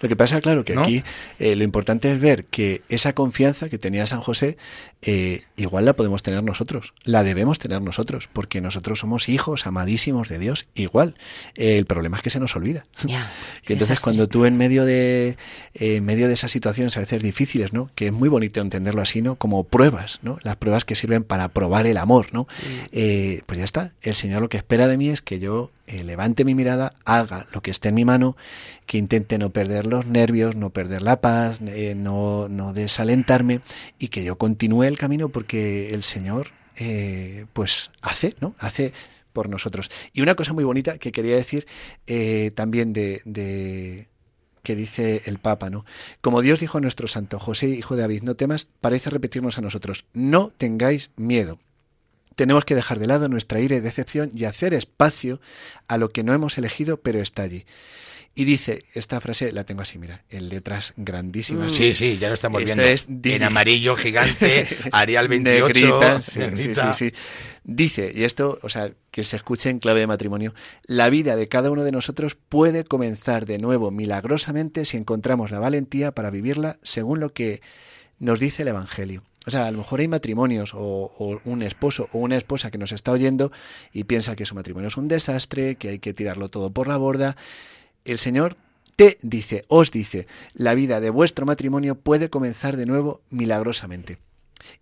Lo 0.00 0.08
que 0.08 0.16
pasa, 0.16 0.40
claro, 0.40 0.64
que 0.64 0.74
¿No? 0.74 0.80
aquí 0.80 1.04
eh, 1.38 1.54
lo 1.54 1.62
importante 1.62 2.10
es 2.10 2.20
ver 2.20 2.46
que 2.46 2.82
esa 2.88 3.12
confianza 3.12 3.68
que 3.68 3.78
tenía 3.78 4.06
San 4.06 4.20
José, 4.20 4.56
eh, 5.02 5.42
igual 5.56 5.84
la 5.84 5.94
podemos 5.94 6.22
tener 6.22 6.42
nosotros, 6.42 6.94
la 7.04 7.22
debemos 7.22 7.58
tener 7.58 7.82
nosotros, 7.82 8.28
porque 8.32 8.60
nosotros 8.62 8.98
somos 8.98 9.28
hijos 9.28 9.66
amadísimos 9.66 10.28
de 10.28 10.38
Dios, 10.38 10.66
igual. 10.74 11.16
Eh, 11.54 11.76
el 11.78 11.84
problema 11.84 12.16
es 12.16 12.22
que 12.22 12.30
se 12.30 12.40
nos 12.40 12.56
olvida. 12.56 12.84
Ya, 13.04 13.30
Que 13.64 13.74
entonces 13.74 13.90
desastre. 13.90 14.04
cuando 14.04 14.28
tú 14.28 14.46
en 14.46 14.56
medio 14.56 14.84
de 14.86 15.36
eh, 15.74 15.96
en 15.96 16.04
medio 16.04 16.28
de 16.28 16.34
esas 16.34 16.50
situaciones 16.50 16.96
a 16.96 17.00
veces 17.00 17.22
difíciles, 17.22 17.72
¿no? 17.72 17.90
Que 17.94 18.06
es 18.06 18.12
muy 18.12 18.28
bonito 18.28 18.60
entenderlo 18.60 19.02
así, 19.02 19.20
¿no? 19.20 19.36
Como 19.36 19.64
pruebas, 19.64 20.20
¿no? 20.22 20.38
Las 20.42 20.56
pruebas 20.56 20.84
que 20.84 20.94
sirven 20.94 21.24
para 21.24 21.48
probar 21.48 21.86
el 21.86 21.98
amor, 21.98 22.28
¿no? 22.32 22.42
Mm. 22.42 22.84
Eh, 22.92 23.42
pues 23.46 23.58
ya 23.58 23.64
está. 23.64 23.92
El 24.02 24.14
Señor 24.14 24.40
lo 24.40 24.48
que 24.48 24.56
espera 24.56 24.88
de 24.88 24.96
mí 24.96 25.10
es 25.10 25.20
que 25.20 25.38
yo 25.38 25.70
eh, 25.90 26.04
levante 26.04 26.44
mi 26.44 26.54
mirada, 26.54 26.92
haga 27.04 27.46
lo 27.52 27.60
que 27.62 27.70
esté 27.70 27.88
en 27.90 27.96
mi 27.96 28.04
mano, 28.04 28.36
que 28.86 28.98
intente 28.98 29.38
no 29.38 29.50
perder 29.50 29.86
los 29.86 30.06
nervios, 30.06 30.56
no 30.56 30.70
perder 30.70 31.02
la 31.02 31.20
paz, 31.20 31.60
eh, 31.66 31.94
no, 31.96 32.48
no 32.48 32.72
desalentarme 32.72 33.60
y 33.98 34.08
que 34.08 34.24
yo 34.24 34.36
continúe 34.38 34.84
el 34.84 34.98
camino 34.98 35.28
porque 35.28 35.92
el 35.94 36.02
Señor 36.02 36.48
eh, 36.76 37.46
pues 37.52 37.90
hace, 38.02 38.34
¿no? 38.40 38.54
Hace 38.58 38.92
por 39.32 39.48
nosotros. 39.48 39.90
Y 40.12 40.22
una 40.22 40.34
cosa 40.34 40.52
muy 40.52 40.64
bonita 40.64 40.98
que 40.98 41.12
quería 41.12 41.36
decir 41.36 41.66
también 42.54 42.92
de, 42.92 43.22
de- 43.24 44.08
que 44.62 44.76
dice 44.76 45.22
el 45.24 45.38
Papa, 45.38 45.70
¿no? 45.70 45.84
Como 46.20 46.42
Dios 46.42 46.60
dijo 46.60 46.78
a 46.78 46.80
nuestro 46.80 47.08
santo 47.08 47.38
José, 47.38 47.68
hijo 47.68 47.96
de 47.96 48.02
David, 48.02 48.22
no 48.22 48.34
temas, 48.34 48.68
parece 48.80 49.08
repetirnos 49.10 49.56
a 49.56 49.62
nosotros, 49.62 50.04
no 50.12 50.52
tengáis 50.58 51.12
miedo. 51.16 51.58
Tenemos 52.40 52.64
que 52.64 52.74
dejar 52.74 52.98
de 52.98 53.06
lado 53.06 53.28
nuestra 53.28 53.60
ira 53.60 53.76
y 53.76 53.80
decepción 53.80 54.30
y 54.34 54.44
hacer 54.44 54.72
espacio 54.72 55.42
a 55.88 55.98
lo 55.98 56.08
que 56.08 56.22
no 56.22 56.32
hemos 56.32 56.56
elegido, 56.56 56.96
pero 56.96 57.20
está 57.20 57.42
allí. 57.42 57.66
Y 58.34 58.46
dice, 58.46 58.84
esta 58.94 59.20
frase 59.20 59.52
la 59.52 59.64
tengo 59.64 59.82
así, 59.82 59.98
mira, 59.98 60.24
en 60.30 60.48
letras 60.48 60.94
grandísimas. 60.96 61.70
Sí, 61.70 61.92
sí, 61.92 62.16
ya 62.16 62.28
lo 62.28 62.34
estamos 62.34 62.62
Esto 62.62 62.76
viendo. 62.76 62.90
es 62.90 63.06
en 63.34 63.42
amarillo 63.42 63.94
gigante, 63.94 64.66
Arial 64.92 65.28
28, 65.28 65.66
Negrita, 65.68 66.22
sí, 66.22 66.38
negrita. 66.38 66.94
sí, 66.94 67.10
sí, 67.10 67.10
sí. 67.10 67.22
Dice, 67.64 68.10
y 68.14 68.24
esto, 68.24 68.58
o 68.62 68.70
sea, 68.70 68.90
que 69.10 69.22
se 69.22 69.36
escuche 69.36 69.68
en 69.68 69.78
clave 69.78 70.00
de 70.00 70.06
matrimonio, 70.06 70.54
la 70.84 71.10
vida 71.10 71.36
de 71.36 71.46
cada 71.46 71.70
uno 71.70 71.84
de 71.84 71.92
nosotros 71.92 72.36
puede 72.36 72.84
comenzar 72.84 73.44
de 73.44 73.58
nuevo 73.58 73.90
milagrosamente 73.90 74.86
si 74.86 74.96
encontramos 74.96 75.50
la 75.50 75.58
valentía 75.58 76.12
para 76.12 76.30
vivirla 76.30 76.78
según 76.82 77.20
lo 77.20 77.34
que 77.34 77.60
nos 78.18 78.40
dice 78.40 78.62
el 78.62 78.68
Evangelio. 78.68 79.24
O 79.46 79.50
sea, 79.50 79.66
a 79.66 79.70
lo 79.70 79.78
mejor 79.78 80.00
hay 80.00 80.08
matrimonios 80.08 80.72
o, 80.74 81.40
un 81.44 81.62
esposo 81.62 82.08
o 82.12 82.18
una 82.18 82.36
esposa 82.36 82.70
que 82.70 82.78
nos 82.78 82.92
está 82.92 83.12
oyendo 83.12 83.50
y 83.92 84.04
piensa 84.04 84.36
que 84.36 84.44
su 84.44 84.54
matrimonio 84.54 84.88
es 84.88 84.96
un 84.96 85.08
desastre, 85.08 85.76
que 85.76 85.88
hay 85.88 85.98
que 85.98 86.12
tirarlo 86.12 86.48
todo 86.48 86.70
por 86.70 86.88
la 86.88 86.98
borda. 86.98 87.36
El 88.04 88.18
Señor 88.18 88.56
te 88.96 89.18
dice, 89.22 89.64
os 89.68 89.90
dice, 89.90 90.26
la 90.52 90.74
vida 90.74 91.00
de 91.00 91.08
vuestro 91.08 91.46
matrimonio 91.46 91.94
puede 91.94 92.28
comenzar 92.28 92.76
de 92.76 92.84
nuevo 92.84 93.22
milagrosamente. 93.30 94.18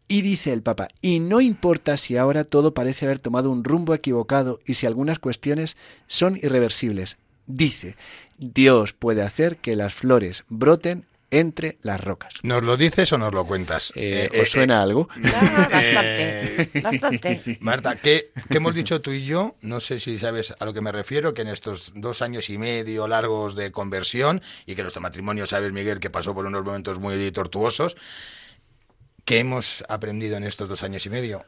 Y 0.09 0.23
dice 0.23 0.53
el 0.53 0.63
Papa, 0.63 0.89
y 1.01 1.21
no 1.21 1.41
importa 1.41 1.97
si 1.97 2.17
ahora 2.17 2.43
todo 2.43 2.75
parece 2.75 3.05
haber 3.05 3.21
tomado 3.21 3.51
un 3.51 3.63
rumbo 3.63 3.95
equivocado 3.95 4.59
y 4.67 4.75
si 4.75 4.87
algunas 4.87 5.21
cuestiones 5.21 5.77
son 6.09 6.37
irreversibles. 6.37 7.17
Dice, 7.47 7.97
Dios 8.39 8.93
puede 8.93 9.23
hacer 9.23 9.59
que 9.59 9.77
las 9.77 9.95
flores 9.95 10.45
broten 10.49 11.07
entre 11.31 11.79
las 11.83 12.01
rocas. 12.01 12.35
¿Nos 12.43 12.63
lo 12.63 12.77
dices 12.77 13.13
o 13.13 13.19
nos 13.19 13.35
lo 13.35 13.45
cuentas? 13.45 13.93
Eh, 13.95 14.29
Eh, 14.33 14.41
¿Os 14.41 14.49
eh, 14.49 14.51
suena 14.51 14.83
algo? 14.83 15.09
Ah, 15.25 15.69
bastante, 15.73 16.81
bastante. 16.81 17.59
Marta, 17.61 17.97
¿qué, 17.97 18.31
qué 18.49 18.57
hemos 18.57 18.75
dicho 18.75 19.01
tú 19.01 19.13
y 19.13 19.25
yo? 19.25 19.57
No 19.61 19.81
sé 19.81 19.99
si 20.01 20.19
sabes 20.19 20.55
a 20.59 20.65
lo 20.65 20.73
que 20.73 20.81
me 20.81 20.93
refiero, 20.93 21.35
que 21.35 21.43
en 21.43 21.49
estos 21.49 21.93
dos 21.95 22.23
años 22.23 22.49
y 22.51 22.59
medio 22.59 23.07
largos 23.09 23.55
de 23.55 23.71
conversión 23.71 24.43
y 24.67 24.75
que 24.75 24.83
nuestro 24.83 25.03
matrimonio, 25.03 25.47
sabes, 25.47 25.73
Miguel, 25.73 26.01
que 26.01 26.11
pasó 26.11 26.35
por 26.35 26.47
unos 26.47 26.65
momentos 26.65 26.99
muy 26.99 27.31
tortuosos, 27.33 27.97
¿qué 29.25 29.41
hemos 29.41 29.85
aprendido 29.89 30.37
en 30.37 30.45
estos 30.45 30.69
dos 30.69 30.83
años 30.83 31.05
y 31.05 31.11
medio? 31.11 31.45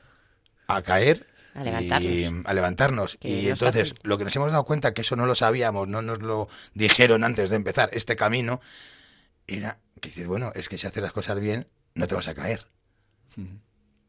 A 0.66 0.82
caer. 0.82 1.26
A 1.54 1.64
levantarnos. 1.64 2.12
Y, 2.12 2.24
a 2.44 2.54
levantarnos. 2.54 3.18
Y 3.22 3.42
no 3.42 3.48
entonces, 3.50 3.94
lo 4.02 4.18
que 4.18 4.24
nos 4.24 4.36
hemos 4.36 4.52
dado 4.52 4.64
cuenta, 4.64 4.94
que 4.94 5.00
eso 5.00 5.16
no 5.16 5.26
lo 5.26 5.34
sabíamos, 5.34 5.88
no 5.88 6.02
nos 6.02 6.20
lo 6.20 6.48
dijeron 6.74 7.24
antes 7.24 7.50
de 7.50 7.56
empezar 7.56 7.90
este 7.92 8.14
camino, 8.14 8.60
era 9.57 9.80
que 10.01 10.09
decir, 10.09 10.26
bueno, 10.26 10.53
es 10.55 10.68
que 10.68 10.78
si 10.78 10.86
haces 10.86 11.03
las 11.03 11.12
cosas 11.12 11.38
bien, 11.38 11.68
no 11.94 12.07
te 12.07 12.14
vas 12.14 12.28
a 12.28 12.34
caer 12.34 12.66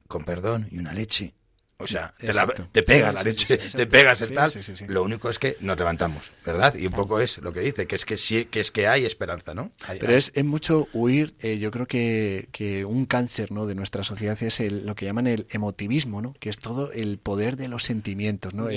con 0.07 0.25
perdón 0.25 0.67
y 0.71 0.77
una 0.77 0.93
leche. 0.93 1.33
O 1.83 1.87
sea, 1.87 2.13
te, 2.17 2.27
la- 2.33 2.43
Exacto. 2.43 2.67
te 2.71 2.83
pega 2.83 3.09
Sí, 3.09 3.15
la 3.15 3.23
leche, 3.23 3.57
sí, 3.61 3.69
sí, 3.69 3.77
te 3.77 3.87
pegas 3.87 4.21
el 4.21 4.27
Sí, 4.29 4.33
tal. 4.33 4.51
sí, 4.51 4.63
sí, 4.63 4.75
sí. 4.77 4.85
Lo 4.87 5.03
único 5.03 5.29
es 5.29 5.39
que 5.39 5.57
nos 5.61 5.77
levantamos, 5.77 6.31
¿verdad? 6.45 6.75
Y 6.75 6.87
un 6.87 6.93
poco 6.93 7.19
es 7.19 7.37
lo 7.39 7.51
que 7.53 7.59
dice, 7.61 7.87
que 7.87 7.95
es 7.95 8.05
que 8.05 8.17
sí, 8.17 8.45
que 8.45 8.59
es 8.59 8.71
que 8.71 8.87
hay 8.87 9.05
esperanza, 9.05 9.53
¿no? 9.53 9.71
Hay- 9.87 9.99
Pero 9.99 10.11
hay- 10.13 10.17
es, 10.19 10.31
es 10.33 10.45
mucho 10.45 10.87
huir, 10.93 11.33
eh, 11.39 11.57
yo 11.59 11.71
creo 11.71 11.87
que, 11.87 12.47
que 12.51 12.85
un 12.85 13.05
cáncer 13.05 13.51
¿no? 13.51 13.65
de 13.65 13.75
nuestra 13.75 14.03
sociedad 14.03 14.41
es 14.41 14.59
el, 14.59 14.85
lo 14.85 14.95
que 14.95 15.05
llaman 15.05 15.27
el 15.27 15.47
emotivismo, 15.49 16.21
¿no? 16.21 16.33
que 16.39 16.49
es 16.49 16.57
todo 16.57 16.91
el 16.91 17.17
poder 17.17 17.57
de 17.57 17.67
los 17.67 17.83
sentimientos. 17.83 18.53
¿no? 18.53 18.67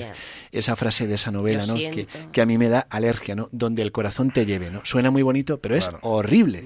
Esa 0.52 0.76
frase 0.76 1.06
de 1.06 1.14
esa 1.14 1.30
novela 1.30 1.66
¿no? 1.66 1.74
que, 1.74 2.40
a 2.40 2.46
mí 2.46 2.58
me 2.58 2.68
da 2.68 2.80
alergia, 2.90 3.34
¿no? 3.34 3.48
donde 3.52 3.82
el 3.82 3.92
corazón 3.92 4.30
te 4.30 4.46
lleve. 4.46 4.70
¿no? 4.70 4.80
Suena 4.84 5.10
muy 5.10 5.22
bonito, 5.22 5.58
pero 5.60 5.76
es 5.76 5.84
Claro. 5.88 5.98
horrible. 6.02 6.64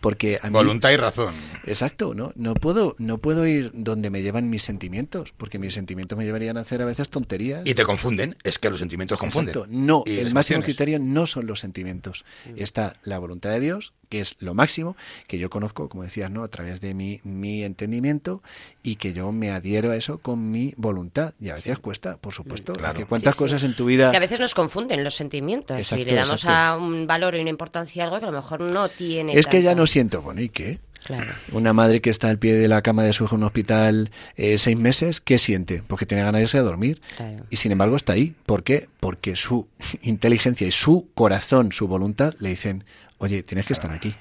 Porque 0.00 0.38
a 0.42 0.46
mí, 0.48 0.52
Voluntad 0.52 0.90
y 0.90 0.96
razón. 0.96 1.34
Exacto, 1.66 2.14
¿no? 2.14 2.32
No 2.36 2.54
puedo, 2.54 2.94
no 2.98 3.18
puedo 3.18 3.46
ir 3.46 3.70
donde 3.74 4.10
me 4.10 4.22
llevan 4.22 4.48
mis 4.50 4.62
sentimientos, 4.62 5.32
porque 5.36 5.58
mis 5.58 5.73
sentimientos 5.74 6.16
me 6.18 6.24
llevarían 6.24 6.56
a 6.56 6.60
hacer 6.60 6.80
a 6.82 6.84
veces 6.84 7.08
tonterías. 7.08 7.62
Y 7.64 7.74
te 7.74 7.84
confunden, 7.84 8.36
es 8.44 8.58
que 8.58 8.70
los 8.70 8.78
sentimientos 8.78 9.18
confunden. 9.18 9.54
Exacto. 9.54 9.68
No, 9.70 10.02
Y 10.06 10.12
el 10.18 10.32
máximo 10.34 10.56
emociones. 10.56 10.64
criterio 10.64 10.98
no 10.98 11.26
son 11.26 11.46
los 11.46 11.60
sentimientos. 11.60 12.24
Está 12.56 12.96
la 13.02 13.18
voluntad 13.18 13.50
de 13.50 13.60
Dios, 13.60 13.92
que 14.08 14.20
es 14.20 14.36
lo 14.38 14.54
máximo, 14.54 14.96
que 15.26 15.38
yo 15.38 15.50
conozco, 15.50 15.88
como 15.88 16.04
decías, 16.04 16.30
¿no? 16.30 16.42
A 16.44 16.48
través 16.48 16.80
de 16.80 16.94
mi, 16.94 17.20
mi 17.24 17.64
entendimiento 17.64 18.42
y 18.82 18.96
que 18.96 19.12
yo 19.12 19.32
me 19.32 19.50
adhiero 19.50 19.90
a 19.90 19.96
eso 19.96 20.18
con 20.18 20.50
mi 20.50 20.74
voluntad. 20.76 21.34
Y 21.40 21.48
a 21.50 21.54
veces 21.54 21.78
cuesta, 21.78 22.16
por 22.16 22.32
supuesto. 22.32 22.72
Claro. 22.74 22.98
Que 22.98 23.04
cuántas 23.06 23.34
Sí, 23.34 23.38
sí. 23.38 23.44
cosas 23.44 23.62
en 23.64 23.74
tu 23.74 23.86
vida... 23.86 24.10
Que 24.10 24.16
a 24.18 24.20
veces 24.20 24.40
nos 24.40 24.54
confunden 24.54 25.02
los 25.04 25.14
sentimientos 25.14 25.76
y 25.76 25.80
Exacto, 25.80 26.04
le 26.04 26.14
damos 26.14 26.44
exacto. 26.44 26.54
a 26.56 26.76
un 26.76 27.06
valor 27.06 27.34
y 27.34 27.40
una 27.40 27.50
importancia 27.50 28.04
a 28.04 28.06
algo 28.06 28.18
que 28.20 28.26
a 28.26 28.30
lo 28.30 28.36
mejor 28.36 28.60
no 28.70 28.88
tiene. 28.88 29.36
Es 29.36 29.46
que 29.46 29.62
ya 29.62 29.74
no 29.74 29.86
siento, 29.86 30.22
bueno, 30.22 30.40
¿y 30.40 30.48
qué? 30.48 30.78
Claro. 31.04 31.32
Una 31.52 31.72
madre 31.72 32.00
que 32.00 32.10
está 32.10 32.30
al 32.30 32.38
pie 32.38 32.54
de 32.54 32.66
la 32.66 32.82
cama 32.82 33.02
de 33.02 33.12
su 33.12 33.24
hijo 33.24 33.36
en 33.36 33.42
un 33.42 33.46
hospital 33.46 34.10
eh, 34.36 34.58
seis 34.58 34.76
meses, 34.76 35.20
¿qué 35.20 35.38
siente? 35.38 35.82
Porque 35.86 36.06
tiene 36.06 36.24
ganas 36.24 36.38
de 36.38 36.42
irse 36.42 36.58
a 36.58 36.62
dormir. 36.62 37.00
Claro. 37.16 37.44
Y 37.50 37.56
sin 37.56 37.72
embargo 37.72 37.96
está 37.96 38.14
ahí. 38.14 38.34
¿Por 38.46 38.62
qué? 38.62 38.88
Porque 39.00 39.36
su 39.36 39.68
inteligencia 40.02 40.66
y 40.66 40.72
su 40.72 41.08
corazón, 41.14 41.72
su 41.72 41.86
voluntad, 41.86 42.34
le 42.40 42.50
dicen, 42.50 42.84
oye, 43.18 43.42
tienes 43.42 43.66
que 43.66 43.74
estar 43.74 43.92
aquí. 43.92 44.14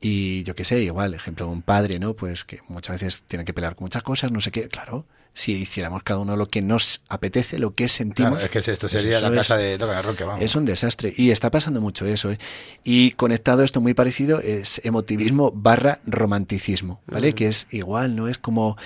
Y 0.00 0.42
yo 0.42 0.54
qué 0.54 0.64
sé, 0.64 0.82
igual, 0.82 1.14
ejemplo, 1.14 1.48
un 1.48 1.62
padre, 1.62 1.98
¿no? 1.98 2.14
Pues 2.14 2.44
que 2.44 2.60
muchas 2.68 3.00
veces 3.00 3.22
tiene 3.22 3.44
que 3.44 3.54
pelear 3.54 3.76
con 3.76 3.84
muchas 3.84 4.02
cosas, 4.02 4.32
no 4.32 4.40
sé 4.40 4.50
qué. 4.50 4.68
Claro, 4.68 5.06
si 5.34 5.52
hiciéramos 5.52 6.02
cada 6.02 6.20
uno 6.20 6.36
lo 6.36 6.46
que 6.46 6.60
nos 6.62 7.00
apetece, 7.08 7.58
lo 7.58 7.74
que 7.74 7.88
sentimos. 7.88 8.32
Claro, 8.32 8.44
es 8.44 8.50
que 8.50 8.58
esto 8.58 8.88
pues 8.88 8.92
sería 8.92 9.20
la 9.20 9.28
es- 9.28 9.34
casa 9.34 9.56
de 9.56 9.78
Toca 9.78 10.02
vamos. 10.26 10.42
es 10.42 10.54
un 10.54 10.64
desastre 10.64 11.12
y 11.16 11.30
está 11.30 11.50
pasando 11.50 11.80
mucho 11.80 12.06
eso. 12.06 12.30
¿eh? 12.30 12.38
Y 12.84 13.12
conectado 13.12 13.62
esto 13.62 13.80
muy 13.80 13.94
parecido 13.94 14.40
es 14.40 14.80
emotivismo 14.84 15.50
barra 15.54 16.00
romanticismo, 16.06 17.00
¿vale? 17.06 17.34
Que 17.34 17.46
es 17.48 17.66
igual, 17.70 18.16
no 18.16 18.28
es 18.28 18.38
como... 18.38 18.76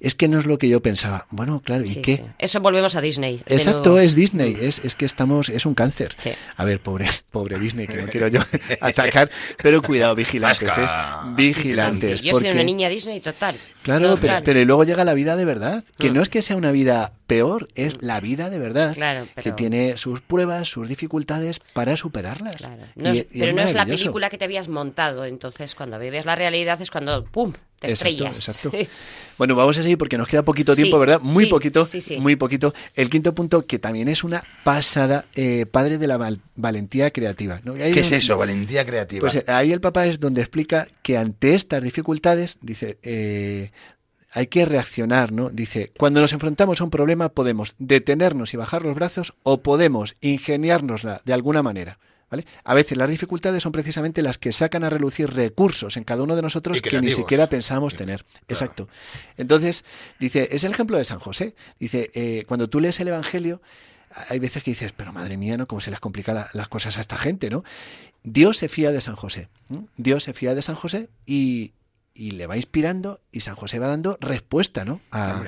Es 0.00 0.14
que 0.14 0.28
no 0.28 0.38
es 0.38 0.46
lo 0.46 0.58
que 0.58 0.68
yo 0.68 0.80
pensaba. 0.82 1.26
Bueno, 1.30 1.60
claro, 1.64 1.84
¿y 1.84 1.88
Sí, 1.88 2.02
qué? 2.02 2.16
sí. 2.16 2.22
Eso 2.38 2.60
volvemos 2.60 2.94
a 2.96 3.00
Disney. 3.00 3.42
Exacto, 3.46 3.90
nuevo. 3.90 3.98
es 4.00 4.14
Disney, 4.14 4.56
es, 4.60 4.80
es 4.84 4.94
que 4.94 5.04
estamos, 5.04 5.48
es 5.48 5.66
un 5.66 5.74
cáncer. 5.74 6.14
Sí. 6.22 6.30
A 6.56 6.64
ver, 6.64 6.80
pobre, 6.80 7.06
pobre 7.30 7.58
Disney, 7.58 7.86
que 7.86 7.96
no 7.96 8.06
quiero 8.08 8.28
yo 8.28 8.40
atacar, 8.80 9.30
pero 9.62 9.82
cuidado, 9.82 10.14
vigilantes. 10.14 10.68
¿eh? 10.68 10.70
Sí, 10.72 10.82
sí, 11.26 11.32
Vigilantes. 11.36 12.20
sí. 12.20 12.26
Yo 12.26 12.32
porque... 12.32 12.46
soy 12.48 12.54
una 12.54 12.64
niña 12.64 12.88
Disney 12.88 13.20
total. 13.20 13.56
Claro, 13.82 14.16
pero, 14.20 14.32
Total. 14.34 14.42
pero 14.42 14.64
luego 14.64 14.82
llega 14.82 15.04
la 15.04 15.14
vida 15.14 15.36
de 15.36 15.44
verdad, 15.44 15.84
que 15.98 16.10
Mm. 16.10 16.14
no 16.14 16.22
es 16.22 16.28
que 16.28 16.42
sea 16.42 16.56
una 16.56 16.70
vida 16.72 17.12
peor, 17.26 17.68
es 17.74 18.02
la 18.02 18.20
vida 18.20 18.50
de 18.50 18.58
verdad, 18.58 18.94
Claro, 18.94 19.26
que 19.42 19.52
tiene 19.52 19.96
sus 19.96 20.20
pruebas, 20.20 20.68
sus 20.68 20.88
dificultades 20.88 21.60
para 21.72 21.96
superarlas. 21.96 22.56
Claro. 22.56 22.82
No 22.94 23.10
es- 23.10 23.26
y 23.32 23.40
pero 23.40 23.52
no 23.52 23.62
es 23.62 23.72
la 23.74 23.86
película 23.86 24.30
que 24.30 24.38
te 24.38 24.44
habías 24.44 24.68
montado. 24.68 25.24
Entonces, 25.24 25.74
cuando 25.74 25.98
vives 25.98 26.24
la 26.26 26.34
realidad 26.36 26.80
es 26.80 26.90
cuando 26.90 27.24
¡pum! 27.24 27.52
te 27.80 27.90
Exacto, 27.90 28.08
estrellas. 28.14 28.48
exacto. 28.48 28.72
Bueno, 29.36 29.54
vamos 29.54 29.76
a 29.76 29.82
seguir 29.82 29.98
porque 29.98 30.16
nos 30.16 30.28
queda 30.28 30.42
poquito 30.42 30.74
Sí, 30.74 30.82
tiempo, 30.82 30.98
¿verdad? 30.98 31.20
Muy 31.20 31.44
sí, 31.44 31.50
poquito, 31.50 31.84
sí, 31.84 32.00
sí. 32.00 32.16
muy 32.18 32.34
poquito. 32.36 32.72
El 32.94 33.10
quinto 33.10 33.34
punto, 33.34 33.66
que 33.66 33.78
también 33.78 34.08
es 34.08 34.24
una 34.24 34.42
pasada, 34.64 35.26
eh, 35.34 35.66
padre 35.70 35.98
de 35.98 36.06
la 36.06 36.16
val- 36.16 36.40
valentía 36.54 37.10
creativa. 37.10 37.60
¿no? 37.64 37.74
¿Qué 37.74 37.90
es 38.00 38.12
eso? 38.12 38.38
Valentía 38.38 38.84
creativa. 38.86 39.20
Pues 39.20 39.34
eh, 39.36 39.44
ahí 39.48 39.72
el 39.72 39.80
Papa 39.82 40.06
es 40.06 40.20
donde 40.20 40.40
explica 40.40 40.88
que 41.02 41.18
ante 41.18 41.54
estas 41.54 41.82
dificultades, 41.82 42.56
dice, 42.62 42.98
eh, 43.02 43.72
hay 44.36 44.46
que 44.48 44.64
reaccionar, 44.66 45.32
¿no? 45.32 45.50
Dice, 45.50 45.92
cuando 45.98 46.20
nos 46.20 46.32
enfrentamos 46.32 46.80
a 46.80 46.84
un 46.84 46.90
problema 46.90 47.30
podemos 47.30 47.74
detenernos 47.78 48.54
y 48.54 48.56
bajar 48.56 48.82
los 48.82 48.94
brazos 48.94 49.32
o 49.42 49.62
podemos 49.62 50.14
ingeniárnosla 50.20 51.22
de 51.24 51.32
alguna 51.32 51.62
manera. 51.62 51.98
¿Vale? 52.28 52.44
A 52.64 52.74
veces 52.74 52.98
las 52.98 53.08
dificultades 53.08 53.62
son 53.62 53.70
precisamente 53.70 54.20
las 54.20 54.36
que 54.36 54.50
sacan 54.50 54.82
a 54.82 54.90
relucir 54.90 55.30
recursos 55.32 55.96
en 55.96 56.02
cada 56.02 56.24
uno 56.24 56.34
de 56.34 56.42
nosotros 56.42 56.76
que 56.82 56.90
ni 57.00 57.12
siquiera 57.12 57.46
pensamos 57.48 57.94
tener. 57.94 58.24
Exacto. 58.48 58.88
Entonces, 59.36 59.84
dice, 60.18 60.48
es 60.50 60.64
el 60.64 60.72
ejemplo 60.72 60.98
de 60.98 61.04
San 61.04 61.20
José. 61.20 61.54
Dice, 61.78 62.10
eh, 62.14 62.42
cuando 62.48 62.68
tú 62.68 62.80
lees 62.80 62.98
el 62.98 63.06
Evangelio, 63.08 63.62
hay 64.28 64.40
veces 64.40 64.64
que 64.64 64.72
dices, 64.72 64.92
pero 64.92 65.12
madre 65.12 65.36
mía, 65.36 65.56
¿no? 65.56 65.66
¿Cómo 65.68 65.80
se 65.80 65.92
les 65.92 66.00
complica 66.00 66.34
la- 66.34 66.48
las 66.52 66.66
cosas 66.66 66.98
a 66.98 67.00
esta 67.00 67.16
gente, 67.16 67.48
¿no? 67.48 67.62
Dios 68.24 68.56
se 68.56 68.68
fía 68.68 68.90
de 68.90 69.00
San 69.00 69.14
José. 69.14 69.48
¿no? 69.68 69.86
Dios 69.96 70.24
se 70.24 70.32
fía 70.32 70.52
de 70.56 70.62
San 70.62 70.74
José 70.74 71.08
y, 71.26 71.74
y 72.16 72.32
le 72.32 72.46
va 72.46 72.56
inspirando 72.56 73.20
y 73.30 73.40
San 73.40 73.54
José 73.54 73.78
va 73.78 73.86
dando 73.86 74.16
respuesta, 74.20 74.84
¿no? 74.84 75.00
A. 75.10 75.44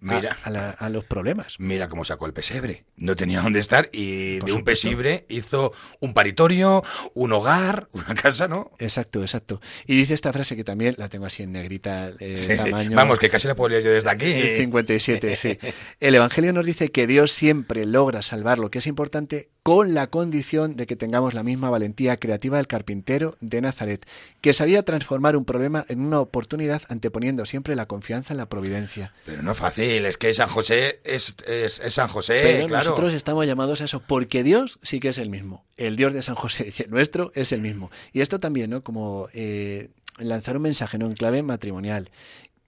Mira. 0.00 0.36
a, 0.44 0.50
la- 0.50 0.70
a 0.70 0.88
los 0.88 1.04
problemas. 1.04 1.56
Mira 1.58 1.88
cómo 1.88 2.04
sacó 2.04 2.26
el 2.26 2.32
pesebre. 2.32 2.84
No 2.96 3.16
tenía 3.16 3.40
dónde 3.42 3.60
estar 3.60 3.88
y 3.92 4.38
Por 4.40 4.48
de 4.48 4.54
un 4.56 4.64
pesebre 4.64 5.26
hizo 5.28 5.72
un 6.00 6.14
paritorio, 6.14 6.82
un 7.14 7.32
hogar, 7.32 7.88
una 7.92 8.14
casa, 8.14 8.48
¿no? 8.48 8.70
Exacto, 8.78 9.22
exacto. 9.22 9.60
Y 9.86 9.96
dice 9.96 10.14
esta 10.14 10.32
frase 10.32 10.56
que 10.56 10.64
también 10.64 10.94
la 10.98 11.08
tengo 11.08 11.26
así 11.26 11.42
en 11.42 11.52
negrita, 11.52 12.10
eh, 12.18 12.36
Sí, 12.36 12.48
sí. 12.52 12.56
tamaño. 12.56 12.96
Vamos, 12.96 13.18
que 13.18 13.28
casi 13.28 13.46
la 13.48 13.54
puedo 13.54 13.68
leer 13.70 13.84
yo 13.84 13.90
desde 13.90 14.10
aquí. 14.10 14.24
El 14.32 14.56
57, 14.58 15.36
sí. 15.36 15.58
El 16.00 16.14
Evangelio 16.14 16.52
nos 16.52 16.64
dice 16.66 16.90
que 16.90 17.06
Dios 17.06 17.32
siempre 17.32 17.84
logra 17.84 18.22
salvar 18.22 18.58
lo 18.58 18.70
que 18.70 18.78
es 18.78 18.86
importante 18.86 19.48
con 19.62 19.92
la 19.92 20.06
condición 20.06 20.74
de 20.76 20.86
que 20.86 20.96
tengamos 20.96 21.34
la 21.34 21.42
misma 21.42 21.68
valentía 21.68 22.16
creativa 22.16 22.56
del 22.56 22.66
carpintero 22.66 23.36
de 23.40 23.60
Nazaret, 23.60 24.06
que 24.40 24.54
sabía 24.54 24.82
transformar 24.84 25.36
un 25.36 25.44
problema 25.44 25.84
en 25.88 26.00
una 26.00 26.18
oportunidad 26.20 26.80
anteponiendo 26.88 27.44
siempre 27.44 27.76
la 27.76 27.84
confianza 27.84 28.32
en 28.32 28.38
la 28.38 28.48
providencia. 28.48 29.12
Pero 29.26 29.42
no 29.42 29.52
es 29.52 29.58
fácil, 29.58 29.89
es 29.98 30.16
que 30.16 30.32
San 30.34 30.48
José 30.48 31.00
es, 31.04 31.34
es, 31.46 31.80
es 31.80 31.94
San 31.94 32.08
José, 32.08 32.40
Pero 32.42 32.66
claro. 32.66 32.84
nosotros 32.84 33.14
estamos 33.14 33.46
llamados 33.46 33.80
a 33.80 33.84
eso, 33.84 34.00
porque 34.00 34.42
Dios 34.42 34.78
sí 34.82 35.00
que 35.00 35.08
es 35.08 35.18
el 35.18 35.30
mismo. 35.30 35.64
El 35.76 35.96
Dios 35.96 36.12
de 36.14 36.22
San 36.22 36.34
José 36.34 36.72
el 36.78 36.90
nuestro 36.90 37.32
es 37.34 37.52
el 37.52 37.60
mismo. 37.60 37.90
Y 38.12 38.20
esto 38.20 38.38
también, 38.38 38.70
¿no? 38.70 38.82
Como 38.82 39.28
eh, 39.32 39.90
lanzar 40.18 40.56
un 40.56 40.62
mensaje, 40.62 40.98
¿no? 40.98 41.06
En 41.06 41.14
clave 41.14 41.42
matrimonial. 41.42 42.10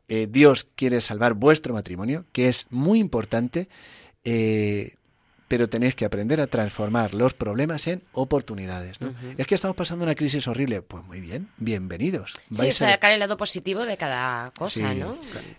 Eh, 0.08 0.26
Dios 0.30 0.66
quiere 0.74 1.00
salvar 1.00 1.34
vuestro 1.34 1.74
matrimonio, 1.74 2.26
que 2.32 2.48
es 2.48 2.66
muy 2.70 2.98
importante, 2.98 3.68
eh, 4.24 4.96
pero 5.52 5.68
tenéis 5.68 5.94
que 5.94 6.06
aprender 6.06 6.40
a 6.40 6.46
transformar 6.46 7.12
los 7.12 7.34
problemas 7.34 7.86
en 7.86 8.00
oportunidades, 8.14 9.02
¿no? 9.02 9.12
Es 9.36 9.46
que 9.46 9.54
estamos 9.54 9.76
pasando 9.76 10.02
una 10.02 10.14
crisis 10.14 10.48
horrible. 10.48 10.80
Pues 10.80 11.04
muy 11.04 11.20
bien, 11.20 11.48
bienvenidos. 11.58 12.36
Sí, 12.50 12.68
a- 12.68 12.72
sacar 12.72 13.12
el 13.12 13.20
lado 13.20 13.36
positivo 13.36 13.84
de 13.84 13.98
cada 13.98 14.50
cosa, 14.52 14.94
Sí, 14.94 14.98
¿no? 14.98 15.18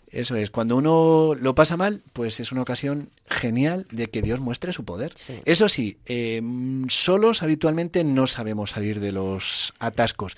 Eso 0.10 0.36
es, 0.36 0.50
cuando 0.50 0.78
uno 0.78 1.36
lo 1.40 1.54
pasa 1.54 1.78
mal, 1.78 2.02
pues 2.14 2.40
es 2.40 2.52
una 2.52 2.64
ocasión 2.64 3.12
genial 3.30 3.86
de 3.92 4.08
que 4.10 4.24
Dios 4.24 4.40
muestre 4.40 4.74
su 4.74 4.84
poder. 4.84 5.12
Sí. 5.16 5.42
Eso 5.46 5.70
sí, 5.70 6.00
eh, 6.08 6.42
solos 6.88 7.44
habitualmente 7.44 8.04
no 8.04 8.26
sabemos 8.26 8.72
salir 8.72 9.00
de 9.00 9.12
los 9.12 9.76
atascos. 9.78 10.36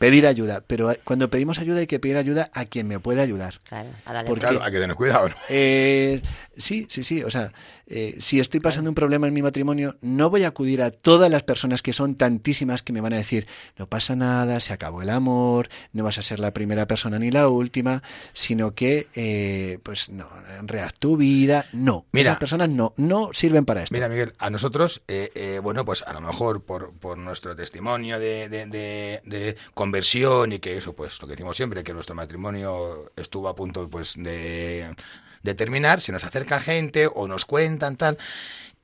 Pedir 0.00 0.28
ayuda, 0.28 0.62
pero 0.64 0.92
cuando 1.02 1.28
pedimos 1.28 1.58
ayuda 1.58 1.80
hay 1.80 1.88
que 1.88 1.98
pedir 1.98 2.16
ayuda 2.16 2.50
a 2.54 2.64
quien 2.66 2.86
me 2.86 3.00
puede 3.00 3.20
ayudar. 3.20 3.58
Claro, 3.68 3.90
a 4.04 4.12
la 4.12 4.24
Porque- 4.24 4.42
Claro, 4.46 4.62
hay 4.62 4.70
que 4.70 4.78
tener 4.78 4.94
cuidado, 4.94 5.28
¿no? 5.28 5.34
Eh, 5.48 6.22
sí, 6.56 6.86
sí, 6.88 7.02
sí. 7.02 7.24
O 7.24 7.30
sea, 7.30 7.52
eh, 7.88 8.16
si 8.20 8.38
estoy 8.38 8.60
pasando 8.60 8.90
un 8.90 8.94
problema 8.94 9.26
en 9.26 9.34
mi 9.34 9.42
matrimonio, 9.42 9.96
no 10.02 10.30
voy 10.30 10.44
a 10.44 10.48
acudir 10.48 10.82
a 10.82 10.90
todas 10.90 11.30
las 11.30 11.42
personas 11.42 11.82
que 11.82 11.92
son 11.92 12.14
tantísimas 12.16 12.82
que 12.82 12.92
me 12.92 13.00
van 13.00 13.14
a 13.14 13.16
decir, 13.16 13.46
no 13.78 13.86
pasa 13.88 14.14
nada, 14.14 14.60
se 14.60 14.72
acabó 14.72 15.02
el 15.02 15.10
amor, 15.10 15.68
no 15.92 16.04
vas 16.04 16.18
a 16.18 16.22
ser 16.22 16.38
la 16.38 16.52
primera 16.52 16.86
persona 16.86 17.18
ni 17.18 17.30
la 17.30 17.48
última, 17.48 18.02
sino 18.32 18.74
que, 18.74 19.08
eh, 19.14 19.78
pues, 19.82 20.10
no, 20.10 20.28
reaz 20.62 20.94
tu 20.98 21.16
vida. 21.16 21.66
No, 21.72 22.04
Mira. 22.12 22.30
esas 22.32 22.38
personas 22.38 22.68
no, 22.68 22.92
no 22.96 23.30
sirven 23.32 23.64
para 23.64 23.82
esto. 23.82 23.94
Mira, 23.94 24.08
Miguel, 24.08 24.34
a 24.38 24.50
nosotros, 24.50 25.02
eh, 25.08 25.30
eh, 25.34 25.60
bueno, 25.62 25.84
pues 25.84 26.02
a 26.02 26.12
lo 26.12 26.20
mejor 26.20 26.62
por, 26.62 26.92
por 26.98 27.16
nuestro 27.18 27.56
testimonio 27.56 28.18
de, 28.20 28.48
de- 28.48 28.66
de- 28.66 29.20
de 29.24 29.56
conversión 29.74 30.52
y 30.52 30.58
que 30.58 30.76
eso, 30.76 30.92
pues 30.94 31.20
lo 31.22 31.26
que 31.26 31.32
decimos 31.32 31.56
siempre, 31.56 31.82
que 31.84 31.94
nuestro 31.94 32.14
matrimonio 32.14 33.10
estuvo 33.16 33.48
a 33.48 33.54
punto 33.54 33.88
pues 33.88 34.14
de, 34.16 34.94
de 35.42 35.54
terminar, 35.54 36.00
se 36.00 36.12
nos 36.12 36.24
acerca 36.24 36.60
gente 36.60 37.08
o 37.12 37.26
nos 37.28 37.44
cuentan 37.44 37.96
tal, 37.96 38.18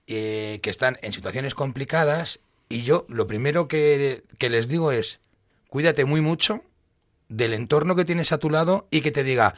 eh, 0.06 0.58
que 0.62 0.70
están 0.70 0.98
en 1.02 1.12
situaciones 1.12 1.54
complicadas. 1.54 2.40
Y 2.68 2.82
yo 2.82 3.06
lo 3.08 3.26
primero 3.26 3.68
que, 3.68 4.22
que 4.38 4.50
les 4.50 4.68
digo 4.68 4.92
es, 4.92 5.20
cuídate 5.68 6.04
muy 6.04 6.20
mucho 6.20 6.62
del 7.28 7.54
entorno 7.54 7.96
que 7.96 8.04
tienes 8.04 8.32
a 8.32 8.38
tu 8.38 8.50
lado 8.50 8.86
y 8.90 9.00
que 9.00 9.10
te 9.10 9.24
diga, 9.24 9.54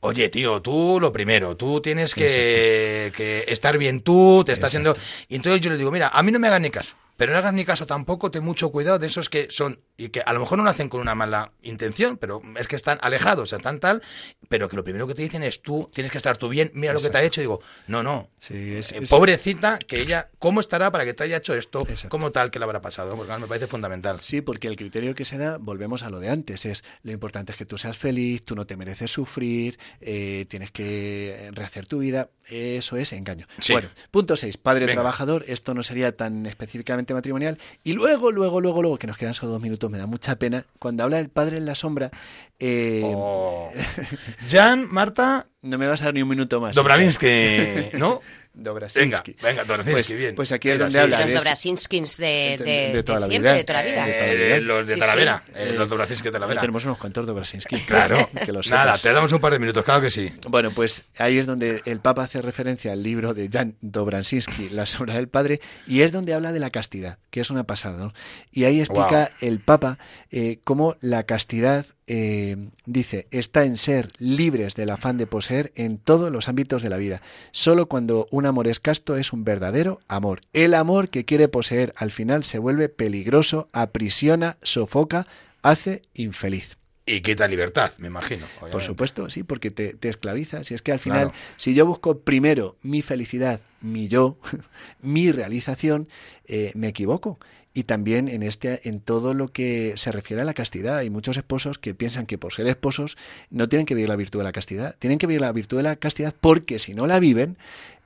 oye, 0.00 0.28
tío, 0.28 0.62
tú 0.62 0.98
lo 1.00 1.12
primero, 1.12 1.56
tú 1.56 1.80
tienes 1.80 2.14
que, 2.14 3.12
que 3.16 3.44
estar 3.48 3.78
bien 3.78 4.00
tú, 4.00 4.42
te 4.44 4.52
estás 4.52 4.68
haciendo... 4.68 4.94
Y 5.28 5.36
entonces 5.36 5.60
yo 5.60 5.70
le 5.70 5.76
digo, 5.76 5.90
mira, 5.90 6.08
a 6.08 6.22
mí 6.22 6.32
no 6.32 6.38
me 6.38 6.48
hagas 6.48 6.60
ni 6.60 6.70
caso. 6.70 6.94
Pero 7.16 7.32
no 7.32 7.38
hagas 7.38 7.54
ni 7.54 7.64
caso 7.64 7.86
tampoco, 7.86 8.30
ten 8.30 8.44
mucho 8.44 8.70
cuidado 8.70 8.98
de 8.98 9.06
esos 9.06 9.28
que 9.28 9.48
son, 9.50 9.80
y 9.96 10.08
que 10.10 10.20
a 10.20 10.32
lo 10.32 10.40
mejor 10.40 10.58
no 10.58 10.64
lo 10.64 10.70
hacen 10.70 10.88
con 10.88 11.00
una 11.00 11.14
mala 11.14 11.52
intención, 11.62 12.16
pero 12.18 12.42
es 12.58 12.68
que 12.68 12.76
están 12.76 12.98
alejados, 13.02 13.52
están 13.52 13.80
tal, 13.80 14.02
pero 14.48 14.68
que 14.68 14.76
lo 14.76 14.84
primero 14.84 15.06
que 15.06 15.14
te 15.14 15.22
dicen 15.22 15.42
es 15.42 15.62
tú, 15.62 15.90
tienes 15.92 16.10
que 16.10 16.18
estar 16.18 16.36
tú 16.36 16.48
bien, 16.48 16.70
mira 16.74 16.92
lo 16.92 17.00
que 17.00 17.08
te 17.10 17.18
ha 17.18 17.22
hecho, 17.22 17.40
y 17.40 17.44
digo, 17.44 17.60
no, 17.86 18.02
no, 18.02 18.28
Sí, 18.38 18.54
es- 18.74 18.92
eh, 18.92 18.98
es- 19.02 19.10
pobrecita, 19.10 19.78
que 19.78 20.00
ella, 20.00 20.28
¿cómo 20.38 20.60
estará 20.60 20.90
para 20.92 21.04
que 21.04 21.14
te 21.14 21.24
haya 21.24 21.38
hecho 21.38 21.54
esto? 21.54 21.80
Exacto. 21.80 22.08
¿Cómo 22.10 22.30
tal 22.32 22.50
que 22.50 22.58
le 22.58 22.64
habrá 22.64 22.80
pasado? 22.80 23.16
Porque 23.16 23.32
me 23.38 23.46
parece 23.46 23.66
fundamental. 23.66 24.18
Sí, 24.22 24.40
porque 24.42 24.68
el 24.68 24.76
criterio 24.76 25.14
que 25.14 25.24
se 25.24 25.38
da, 25.38 25.56
volvemos 25.58 26.02
a 26.02 26.10
lo 26.10 26.20
de 26.20 26.28
antes, 26.28 26.66
es 26.66 26.84
lo 27.02 27.12
importante 27.12 27.52
es 27.52 27.58
que 27.58 27.64
tú 27.66 27.78
seas 27.78 27.96
feliz, 27.96 28.42
tú 28.44 28.54
no 28.54 28.66
te 28.66 28.76
mereces 28.76 29.10
sufrir, 29.10 29.78
eh, 30.00 30.44
tienes 30.48 30.70
que 30.70 31.50
rehacer 31.52 31.86
tu 31.86 31.98
vida, 31.98 32.28
eso 32.48 32.96
es 32.96 33.12
engaño. 33.12 33.46
Sí. 33.60 33.72
Bueno, 33.72 33.88
punto 34.10 34.36
6, 34.36 34.56
padre 34.58 34.86
Venga. 34.86 34.96
trabajador, 35.00 35.44
esto 35.48 35.74
no 35.74 35.82
sería 35.82 36.16
tan 36.16 36.46
específicamente 36.46 37.14
matrimonial. 37.14 37.58
Y 37.82 37.94
luego, 37.94 38.30
luego, 38.30 38.60
luego, 38.60 38.82
luego, 38.82 38.98
que 38.98 39.06
nos 39.06 39.16
quedan 39.16 39.34
solo 39.34 39.52
dos 39.52 39.60
minutos, 39.62 39.85
me 39.88 39.98
da 39.98 40.06
mucha 40.06 40.36
pena, 40.36 40.64
cuando 40.78 41.02
habla 41.04 41.18
del 41.18 41.28
padre 41.28 41.56
en 41.58 41.66
la 41.66 41.74
sombra, 41.74 42.10
eh, 42.58 43.02
Oh. 43.04 43.70
Jan, 44.48 44.86
Marta, 44.92 45.46
no 45.66 45.78
me 45.78 45.86
vas 45.86 46.00
a 46.02 46.06
dar 46.06 46.14
ni 46.14 46.22
un 46.22 46.28
minuto 46.28 46.60
más. 46.60 46.74
Dobravinsky, 46.74 47.90
¿no? 47.98 48.20
Dobrasinski. 48.58 49.32
Venga, 49.42 49.48
venga, 49.50 49.64
Dobrasinski, 49.64 49.92
Pues- 50.12 50.18
bien. 50.18 50.34
pues 50.34 50.52
aquí 50.52 50.70
es 50.70 50.78
donde 50.78 50.98
habla 50.98 51.20
Los 51.20 51.28
de- 51.28 51.34
Dobrasinskis 51.34 52.16
de, 52.16 52.56
de- 52.58 52.64
de, 52.64 52.92
de 52.94 53.02
toda 53.02 53.20
la 53.20 53.26
siempre, 53.26 53.50
vida. 53.50 53.58
de 53.58 53.64
toda 53.64 53.82
la 53.82 53.84
vida. 53.84 53.94
toda 54.06 54.06
la 54.26 54.32
Eh, 54.32 54.46
vida. 54.46 54.60
los 54.60 54.88
de 54.88 54.94
Sí, 54.94 55.00
Talavera, 55.00 55.42
sí. 55.44 55.52
eh, 55.56 55.74
los 55.76 55.88
Dobrasinski 55.90 56.24
de 56.28 56.32
Talavera. 56.32 56.60
tenemos 56.62 56.84
unos 56.86 56.96
cuantos 56.98 57.26
Dobrasinski. 57.26 57.76
Claro, 57.86 58.30
que 58.46 58.52
lo 58.52 58.60
nada, 58.70 58.96
te 58.96 59.12
damos 59.12 59.30
un 59.32 59.40
par 59.40 59.52
de 59.52 59.58
minutos, 59.58 59.84
claro 59.84 60.00
que 60.00 60.10
sí. 60.10 60.32
Bueno, 60.48 60.72
pues 60.72 61.04
ahí 61.18 61.36
es 61.36 61.44
donde 61.46 61.82
el 61.84 62.00
Papa 62.00 62.22
hace 62.24 62.40
referencia 62.40 62.92
al 62.92 63.02
libro 63.02 63.34
de 63.34 63.50
Jan 63.52 63.76
Dobransinski, 63.82 64.70
La 64.70 64.86
sombra 64.86 65.16
del 65.16 65.28
Padre, 65.28 65.60
y 65.86 66.00
es 66.00 66.12
donde 66.12 66.32
habla 66.32 66.52
de 66.52 66.60
la 66.60 66.70
castidad, 66.70 67.18
que 67.30 67.40
es 67.40 67.50
una 67.50 67.64
pasada. 67.64 68.02
¿no? 68.02 68.14
Y 68.52 68.64
ahí 68.64 68.80
explica 68.80 69.32
el 69.42 69.60
Papa 69.60 69.98
eh, 70.30 70.60
cómo 70.64 70.96
la 71.00 71.24
castidad, 71.24 71.84
eh, 72.06 72.56
dice, 72.84 73.26
está 73.30 73.64
en 73.64 73.76
ser 73.76 74.08
libres 74.18 74.74
del 74.74 74.90
afán 74.90 75.18
de 75.18 75.26
poseer 75.26 75.72
en 75.74 75.98
todos 75.98 76.30
los 76.30 76.48
ámbitos 76.48 76.82
de 76.82 76.88
la 76.90 76.96
vida. 76.96 77.20
Solo 77.52 77.86
cuando 77.86 78.28
un 78.30 78.46
amor 78.46 78.68
es 78.68 78.78
casto 78.80 79.16
es 79.16 79.32
un 79.32 79.44
verdadero 79.44 80.00
amor. 80.08 80.40
El 80.52 80.74
amor 80.74 81.08
que 81.08 81.24
quiere 81.24 81.48
poseer 81.48 81.92
al 81.96 82.10
final 82.12 82.44
se 82.44 82.58
vuelve 82.58 82.88
peligroso, 82.88 83.68
aprisiona, 83.72 84.56
sofoca, 84.62 85.26
hace 85.62 86.02
infeliz. 86.14 86.78
Y 87.08 87.20
quita 87.20 87.46
libertad, 87.46 87.92
me 87.98 88.08
imagino. 88.08 88.46
Por 88.72 88.82
supuesto, 88.82 89.30
sí, 89.30 89.44
porque 89.44 89.70
te, 89.70 89.94
te 89.94 90.08
esclaviza. 90.08 90.64
Si 90.64 90.74
es 90.74 90.82
que 90.82 90.90
al 90.90 90.98
final, 90.98 91.30
Claro. 91.30 91.38
si 91.56 91.72
yo 91.72 91.86
busco 91.86 92.18
primero 92.22 92.76
mi 92.82 93.00
felicidad, 93.00 93.60
mi 93.80 94.08
yo, 94.08 94.38
mi 95.02 95.30
realización, 95.30 96.08
eh, 96.46 96.72
me 96.74 96.88
equivoco. 96.88 97.38
Y 97.76 97.84
también 97.84 98.28
en 98.28 98.42
este, 98.42 98.88
en 98.88 99.00
todo 99.00 99.34
lo 99.34 99.48
que 99.48 99.92
se 99.96 100.10
refiere 100.10 100.40
a 100.40 100.46
la 100.46 100.54
castidad, 100.54 100.96
hay 100.96 101.10
muchos 101.10 101.36
esposos 101.36 101.78
que 101.78 101.92
piensan 101.92 102.24
que 102.24 102.38
por 102.38 102.54
ser 102.54 102.66
esposos 102.68 103.18
no 103.50 103.68
tienen 103.68 103.84
que 103.84 103.94
vivir 103.94 104.08
la 104.08 104.16
virtud 104.16 104.38
de 104.38 104.44
la 104.44 104.52
castidad, 104.52 104.96
tienen 104.98 105.18
que 105.18 105.26
vivir 105.26 105.42
la 105.42 105.52
virtud 105.52 105.76
de 105.76 105.82
la 105.82 105.96
castidad 105.96 106.34
porque 106.40 106.78
si 106.78 106.94
no 106.94 107.06
la 107.06 107.20
viven, 107.20 107.58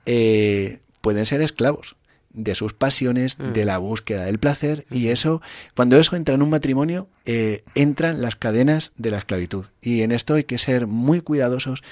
eh, 0.07 0.81
pueden 1.03 1.25
ser 1.25 1.41
esclavos 1.41 1.95
de 2.33 2.55
sus 2.55 2.73
pasiones, 2.75 3.37
de 3.39 3.65
la 3.65 3.79
búsqueda 3.79 4.25
del 4.25 4.39
placer, 4.39 4.87
y 4.91 5.09
eso, 5.09 5.43
cuando 5.75 5.99
eso 5.99 6.15
entra 6.15 6.35
en 6.35 6.43
un 6.43 6.51
matrimonio, 6.51 7.09
eh, 7.25 7.65
entran 7.75 8.23
las 8.23 8.37
cadenas 8.37 8.93
de 8.97 9.11
la 9.11 9.19
esclavitud. 9.19 9.67
Y 9.83 10.03
en 10.03 10.13
esto 10.13 10.35
hay 10.35 10.45
que 10.45 10.59
ser 10.59 10.87
muy 10.87 11.21
cuidadosos 11.21 11.83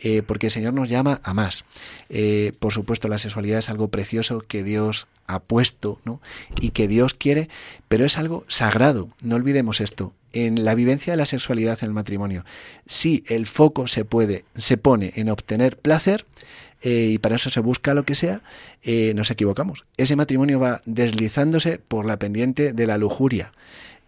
eh, 0.00 0.22
porque 0.24 0.46
el 0.46 0.52
Señor 0.52 0.74
nos 0.74 0.88
llama 0.88 1.20
a 1.24 1.34
más. 1.34 1.64
Eh, 2.08 2.52
por 2.60 2.72
supuesto, 2.72 3.08
la 3.08 3.18
sexualidad 3.18 3.58
es 3.58 3.68
algo 3.68 3.88
precioso 3.88 4.44
que 4.46 4.62
Dios 4.62 5.08
ha 5.26 5.40
puesto 5.40 6.00
¿no? 6.04 6.20
y 6.60 6.70
que 6.70 6.86
Dios 6.88 7.14
quiere, 7.14 7.48
pero 7.88 8.04
es 8.04 8.16
algo 8.18 8.44
sagrado. 8.48 9.08
No 9.22 9.36
olvidemos 9.36 9.80
esto. 9.80 10.12
En 10.32 10.64
la 10.64 10.74
vivencia 10.74 11.12
de 11.12 11.16
la 11.16 11.26
sexualidad 11.26 11.78
en 11.80 11.88
el 11.88 11.94
matrimonio, 11.94 12.44
si 12.86 13.24
el 13.28 13.46
foco 13.46 13.88
se 13.88 14.04
puede, 14.04 14.44
se 14.56 14.76
pone 14.76 15.12
en 15.16 15.30
obtener 15.30 15.78
placer, 15.78 16.26
eh, 16.82 17.10
y 17.12 17.18
para 17.18 17.36
eso 17.36 17.50
se 17.50 17.60
busca 17.60 17.94
lo 17.94 18.04
que 18.04 18.14
sea, 18.14 18.42
eh, 18.82 19.12
nos 19.14 19.30
equivocamos. 19.30 19.84
Ese 19.96 20.16
matrimonio 20.16 20.60
va 20.60 20.80
deslizándose 20.86 21.78
por 21.78 22.06
la 22.06 22.18
pendiente 22.18 22.72
de 22.72 22.86
la 22.86 22.98
lujuria 22.98 23.52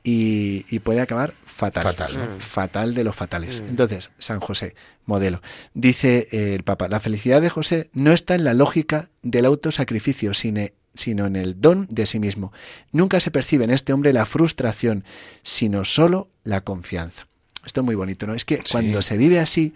y, 0.02 0.64
y 0.70 0.78
puede 0.78 1.00
acabar 1.00 1.34
fatal. 1.44 1.82
Fatal, 1.84 2.16
¿no? 2.16 2.40
Fatal 2.40 2.94
de 2.94 3.04
los 3.04 3.14
fatales. 3.14 3.62
Entonces, 3.68 4.10
San 4.18 4.40
José, 4.40 4.74
modelo. 5.04 5.42
Dice 5.74 6.28
eh, 6.30 6.54
el 6.54 6.62
Papa, 6.62 6.88
la 6.88 7.00
felicidad 7.00 7.42
de 7.42 7.50
José 7.50 7.90
no 7.92 8.12
está 8.12 8.34
en 8.34 8.44
la 8.44 8.54
lógica 8.54 9.10
del 9.22 9.44
autosacrificio, 9.44 10.32
sino 10.34 10.66
sino 10.96 11.26
en 11.26 11.36
el 11.36 11.60
don 11.60 11.86
de 11.88 12.04
sí 12.04 12.18
mismo. 12.18 12.52
Nunca 12.90 13.20
se 13.20 13.30
percibe 13.30 13.62
en 13.64 13.70
este 13.70 13.92
hombre 13.92 14.12
la 14.12 14.26
frustración, 14.26 15.04
sino 15.44 15.84
solo 15.84 16.28
la 16.42 16.62
confianza. 16.62 17.28
Esto 17.64 17.82
es 17.82 17.84
muy 17.84 17.94
bonito, 17.94 18.26
¿no? 18.26 18.34
Es 18.34 18.44
que 18.44 18.56
Sí. 18.56 18.72
cuando 18.72 19.00
se 19.00 19.16
vive 19.16 19.38
así, 19.38 19.72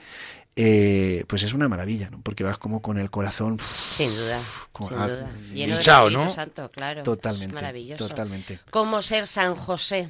eh, 0.56 1.24
pues 1.26 1.42
es 1.42 1.52
una 1.52 1.68
maravilla, 1.68 2.10
¿no? 2.10 2.20
Porque 2.22 2.44
vas 2.44 2.58
como 2.58 2.80
con 2.80 2.98
el 2.98 3.10
corazón 3.10 3.58
Sin 3.90 4.14
duda, 4.14 4.40
Como- 4.72 4.88
sin 4.90 4.98
ah, 4.98 5.08
duda. 5.08 5.30
Lleno 5.52 5.52
del 5.52 5.70
hinchado, 5.70 6.08
Espíritu 6.08 6.24
¿no? 6.28 6.32
Santo, 6.32 6.70
claro. 6.70 7.02
Totalmente, 7.02 7.46
Es 7.56 7.62
maravilloso. 7.62 8.08
totalmente. 8.08 8.60
¿Cómo 8.70 9.02
ser 9.02 9.26
San 9.26 9.56
José? 9.56 10.08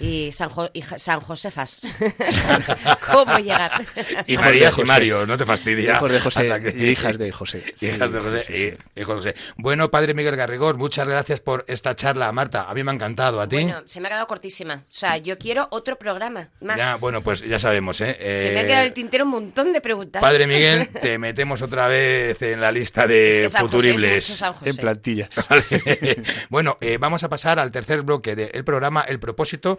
Y 0.00 0.32
San, 0.32 0.48
Jo- 0.48 0.70
y 0.72 0.82
San 0.82 1.20
Josefas. 1.20 1.82
¿Cómo 3.12 3.38
llegar? 3.38 3.70
Y 4.26 4.36
Marías 4.36 4.72
y 4.78 4.80
José. 4.80 4.84
Mario, 4.86 5.26
no 5.26 5.36
te 5.36 5.46
fastidia. 5.46 5.94
Hijos 5.94 6.10
de 6.12 6.20
José 6.20 6.60
que- 6.62 6.74
y 6.76 6.88
hijas 6.90 7.18
de 7.18 7.30
José. 7.32 7.64
Sí, 7.76 7.86
Hijas 7.94 8.12
de 8.12 8.20
sí, 8.20 8.26
José, 8.26 8.42
sí, 8.42 8.52
sí. 8.52 8.76
y- 8.96 9.00
hijos 9.00 9.24
de 9.24 9.32
José. 9.32 9.42
Bueno, 9.56 9.90
padre 9.90 10.14
Miguel 10.14 10.36
Garrigós, 10.36 10.76
muchas 10.76 11.06
gracias 11.06 11.40
por 11.40 11.64
esta 11.68 11.94
charla, 11.94 12.30
Marta. 12.32 12.68
A 12.68 12.74
mí 12.74 12.82
me 12.82 12.90
ha 12.90 12.94
encantado, 12.94 13.40
¿a 13.40 13.48
ti? 13.48 13.56
Bueno, 13.62 13.82
se 13.86 14.00
me 14.00 14.08
ha 14.08 14.10
quedado 14.10 14.26
cortísima. 14.26 14.74
O 14.74 14.92
sea, 14.92 15.16
yo 15.18 15.38
quiero 15.38 15.68
otro 15.70 15.96
programa 15.96 16.48
más. 16.60 16.76
Ya, 16.76 16.96
bueno, 16.96 17.20
pues 17.22 17.40
ya 17.42 17.58
sabemos, 17.58 18.00
¿eh? 18.00 18.16
Se 18.18 18.24
me 18.50 18.54
Eh, 18.54 18.58
ha 18.60 18.66
quedado 18.66 18.82
el 18.84 18.92
tintero 18.92 19.24
un 19.24 19.30
montón 19.30 19.72
de 19.72 19.80
preguntas. 19.80 20.20
Padre 20.20 20.46
Miguel, 20.46 20.88
te 20.88 21.18
metemos 21.18 21.62
otra 21.62 21.88
vez 21.88 22.40
en 22.42 22.60
la 22.60 22.72
lista 22.72 23.02
Es 23.02 23.08
de 23.08 23.14
que 23.14 23.44
es 23.46 23.56
futuribles. 23.56 24.30
mucho. 24.30 24.54
En 24.64 24.76
plantilla. 24.76 25.28
Vale. 25.48 26.22
bueno, 26.48 26.78
eh, 26.80 26.98
vamos 26.98 27.22
a 27.24 27.28
pasar 27.28 27.58
al 27.58 27.70
tercer 27.70 28.02
bloque 28.02 28.34
del 28.34 28.64
programa, 28.64 29.02
El 29.02 29.20
Propósito, 29.20 29.78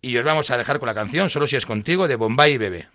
y 0.00 0.16
os 0.16 0.24
vamos 0.24 0.50
a 0.50 0.58
dejar 0.58 0.78
con 0.78 0.88
la 0.88 0.94
canción 0.94 1.30
Solo 1.30 1.46
si 1.46 1.56
es 1.56 1.64
contigo 1.64 2.08
de 2.08 2.16
Bombay 2.16 2.54
y 2.54 2.58
Bebé. 2.58 2.88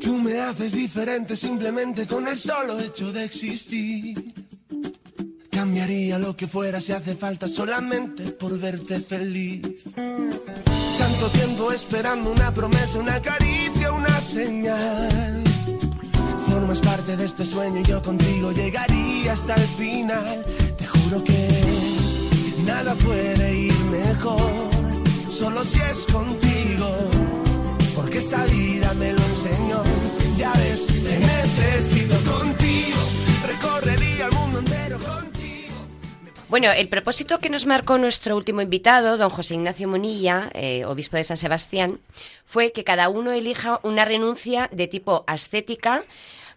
Tú 0.00 0.18
me 0.18 0.40
haces 0.40 0.72
diferente 0.72 1.36
simplemente 1.36 2.06
con 2.06 2.26
el 2.26 2.36
solo 2.36 2.80
hecho 2.80 3.12
de 3.12 3.24
existir. 3.24 4.34
Cambiaría 5.50 6.18
lo 6.18 6.36
que 6.36 6.46
fuera 6.46 6.80
si 6.80 6.92
hace 6.92 7.14
falta 7.16 7.48
solamente 7.48 8.32
por 8.32 8.58
verte 8.58 9.00
feliz. 9.00 9.62
Tanto 9.94 11.28
tiempo 11.32 11.72
esperando 11.72 12.30
una 12.30 12.52
promesa, 12.52 12.98
una 12.98 13.20
caricia, 13.20 13.65
una 13.90 14.20
señal. 14.20 15.44
Formas 16.48 16.80
parte 16.80 17.16
de 17.16 17.24
este 17.24 17.44
sueño 17.44 17.80
y 17.80 17.84
yo 17.84 18.02
contigo 18.02 18.52
llegaría 18.52 19.32
hasta 19.32 19.54
el 19.54 19.68
final. 19.68 20.44
Te 20.76 20.86
juro 20.86 21.22
que 21.24 21.48
nada 22.64 22.94
puede 22.94 23.54
ir 23.54 23.78
mejor, 23.90 24.70
solo 25.28 25.64
si 25.64 25.78
es 25.80 26.06
contigo 26.12 26.88
porque 27.96 28.18
esta 28.18 28.44
vida 28.44 28.92
me 28.94 29.12
lo 29.12 29.22
enseñó. 29.22 29.82
Ya 30.36 30.52
ves, 30.52 30.86
te 30.86 31.18
necesito 31.18 32.16
contigo, 32.30 32.98
recorrería 33.46 34.26
el 34.26 34.32
mundo 34.32 34.58
entero 34.58 34.98
contigo. 34.98 35.35
Bueno, 36.48 36.70
el 36.70 36.88
propósito 36.88 37.40
que 37.40 37.50
nos 37.50 37.66
marcó 37.66 37.98
nuestro 37.98 38.36
último 38.36 38.62
invitado, 38.62 39.16
don 39.16 39.30
José 39.30 39.54
Ignacio 39.54 39.88
Munilla, 39.88 40.48
eh, 40.54 40.84
obispo 40.84 41.16
de 41.16 41.24
San 41.24 41.36
Sebastián, 41.36 41.98
fue 42.44 42.70
que 42.70 42.84
cada 42.84 43.08
uno 43.08 43.32
elija 43.32 43.80
una 43.82 44.04
renuncia 44.04 44.70
de 44.70 44.86
tipo 44.86 45.24
ascética, 45.26 46.04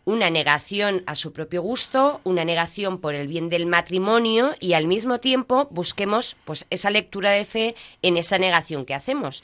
una 0.05 0.29
negación 0.29 1.01
a 1.07 1.15
su 1.15 1.33
propio 1.33 1.63
gusto, 1.63 2.21
una 2.23 2.45
negación 2.45 2.99
por 2.99 3.15
el 3.15 3.27
bien 3.27 3.49
del 3.49 3.65
matrimonio 3.65 4.55
y 4.59 4.73
al 4.73 4.85
mismo 4.85 5.19
tiempo 5.19 5.67
busquemos 5.71 6.35
pues 6.45 6.67
esa 6.69 6.91
lectura 6.91 7.31
de 7.31 7.45
fe 7.45 7.75
en 8.03 8.17
esa 8.17 8.37
negación 8.37 8.85
que 8.85 8.93
hacemos. 8.93 9.43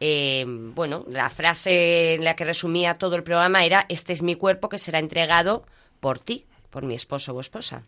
Eh, 0.00 0.44
bueno, 0.48 1.04
la 1.08 1.30
frase 1.30 2.14
en 2.14 2.24
la 2.24 2.34
que 2.34 2.44
resumía 2.44 2.98
todo 2.98 3.14
el 3.14 3.22
programa 3.22 3.64
era 3.64 3.86
este 3.88 4.12
es 4.12 4.22
mi 4.22 4.34
cuerpo 4.34 4.68
que 4.68 4.78
será 4.78 4.98
entregado 4.98 5.64
por 6.00 6.18
ti, 6.18 6.46
por 6.70 6.82
mi 6.82 6.96
esposo 6.96 7.32
o 7.32 7.40
esposa. 7.40 7.84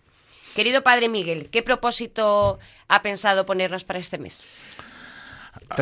Querido 0.56 0.82
Padre 0.82 1.10
Miguel, 1.10 1.48
¿qué 1.50 1.62
propósito 1.62 2.58
ha 2.88 3.02
pensado 3.02 3.44
ponernos 3.44 3.84
para 3.84 3.98
este 3.98 4.16
mes? 4.16 4.46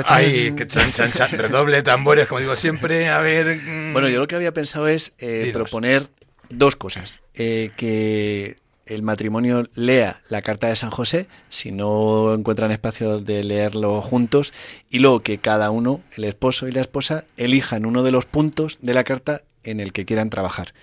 Ay, 0.07 0.53
que 0.57 0.67
chan, 0.67 0.91
chan, 0.91 1.13
chan, 1.13 1.31
redoble 1.31 1.83
tambores, 1.85 2.27
como 2.27 2.41
digo 2.41 2.57
siempre, 2.57 3.09
a 3.09 3.21
ver... 3.21 3.61
mm, 3.63 3.93
Bueno, 3.93 4.09
yo 4.09 4.19
lo 4.19 4.27
que 4.27 4.35
había 4.35 4.53
pensado 4.53 4.89
es 4.89 5.13
eh, 5.21 5.51
proponer 5.53 6.09
dos 6.49 6.75
cosas. 6.75 7.21
Eh, 7.35 7.71
que 7.77 8.57
el 8.87 9.03
matrimonio 9.03 9.69
lea 9.75 10.21
la 10.29 10.43
carta 10.43 10.67
de 10.67 10.75
San 10.75 10.91
José, 10.91 11.29
si 11.49 11.71
no 11.71 12.35
encuentran 12.35 12.73
espacio 12.73 13.21
de 13.21 13.45
leerlo 13.45 14.03
juntos, 14.03 14.53
y 14.91 14.99
luego 14.99 15.21
que 15.21 15.39
cada 15.39 15.71
uno, 15.71 16.01
el 16.17 16.25
esposo 16.25 16.67
y 16.67 16.73
la 16.73 16.81
esposa, 16.81 17.27
elijan 17.37 17.87
uno 17.87 18.03
de 18.03 18.11
los 18.11 18.27
puntos 18.27 18.79
de 18.83 18.93
la 18.95 19.05
carta 19.05 19.43
en 19.63 19.79
el 19.79 19.93
que 19.93 20.05
quieran 20.05 20.31
trabajar. 20.31 20.75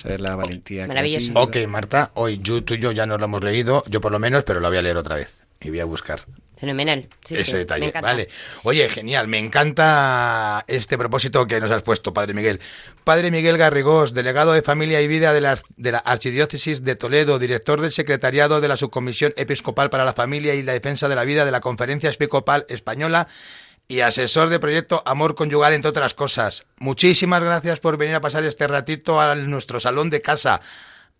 Saber 0.00 0.20
la 0.20 0.36
valentía. 0.36 0.86
Maravilloso. 0.86 1.32
creativa. 1.32 1.64
Ok, 1.64 1.70
Marta, 1.70 2.10
hoy 2.14 2.38
yo, 2.42 2.62
tú 2.64 2.74
y 2.74 2.78
yo 2.78 2.92
ya 2.92 3.06
nos 3.06 3.18
lo 3.18 3.26
hemos 3.26 3.44
leído, 3.44 3.82
yo 3.86 4.00
por 4.00 4.12
lo 4.12 4.18
menos, 4.18 4.44
pero 4.44 4.60
lo 4.60 4.68
voy 4.68 4.78
a 4.78 4.82
leer 4.82 4.96
otra 4.96 5.16
vez 5.16 5.44
y 5.60 5.68
voy 5.70 5.80
a 5.80 5.84
buscar 5.84 6.24
Fenomenal. 6.60 7.08
Sí, 7.24 7.36
ese 7.36 7.44
sí, 7.44 7.52
me 7.52 7.58
detalle. 7.60 7.86
encanta. 7.86 8.10
Vale. 8.10 8.28
Oye, 8.64 8.86
genial, 8.90 9.28
me 9.28 9.38
encanta 9.38 10.62
este 10.68 10.98
propósito 10.98 11.46
que 11.46 11.58
nos 11.58 11.70
has 11.70 11.82
puesto, 11.82 12.12
Padre 12.12 12.34
Miguel. 12.34 12.60
Padre 13.02 13.30
Miguel 13.30 13.56
Garrigós, 13.56 14.12
delegado 14.12 14.52
de 14.52 14.60
Familia 14.60 15.00
y 15.00 15.08
Vida 15.08 15.32
de 15.32 15.40
la, 15.40 15.58
de 15.78 15.92
la 15.92 15.98
Archidiócesis 15.98 16.84
de 16.84 16.96
Toledo, 16.96 17.38
director 17.38 17.80
del 17.80 17.92
Secretariado 17.92 18.60
de 18.60 18.68
la 18.68 18.76
Subcomisión 18.76 19.32
Episcopal 19.38 19.88
para 19.88 20.04
la 20.04 20.12
Familia 20.12 20.54
y 20.54 20.62
la 20.62 20.74
Defensa 20.74 21.08
de 21.08 21.14
la 21.14 21.24
Vida 21.24 21.46
de 21.46 21.50
la 21.50 21.60
Conferencia 21.60 22.10
Episcopal 22.10 22.66
Española 22.68 23.26
y 23.90 24.02
asesor 24.02 24.50
de 24.50 24.60
proyecto 24.60 25.02
Amor 25.04 25.34
Conyugal, 25.34 25.74
entre 25.74 25.88
otras 25.88 26.14
cosas. 26.14 26.64
Muchísimas 26.78 27.42
gracias 27.42 27.80
por 27.80 27.96
venir 27.96 28.14
a 28.14 28.20
pasar 28.20 28.44
este 28.44 28.68
ratito 28.68 29.20
a 29.20 29.34
nuestro 29.34 29.80
salón 29.80 30.10
de 30.10 30.22
casa. 30.22 30.60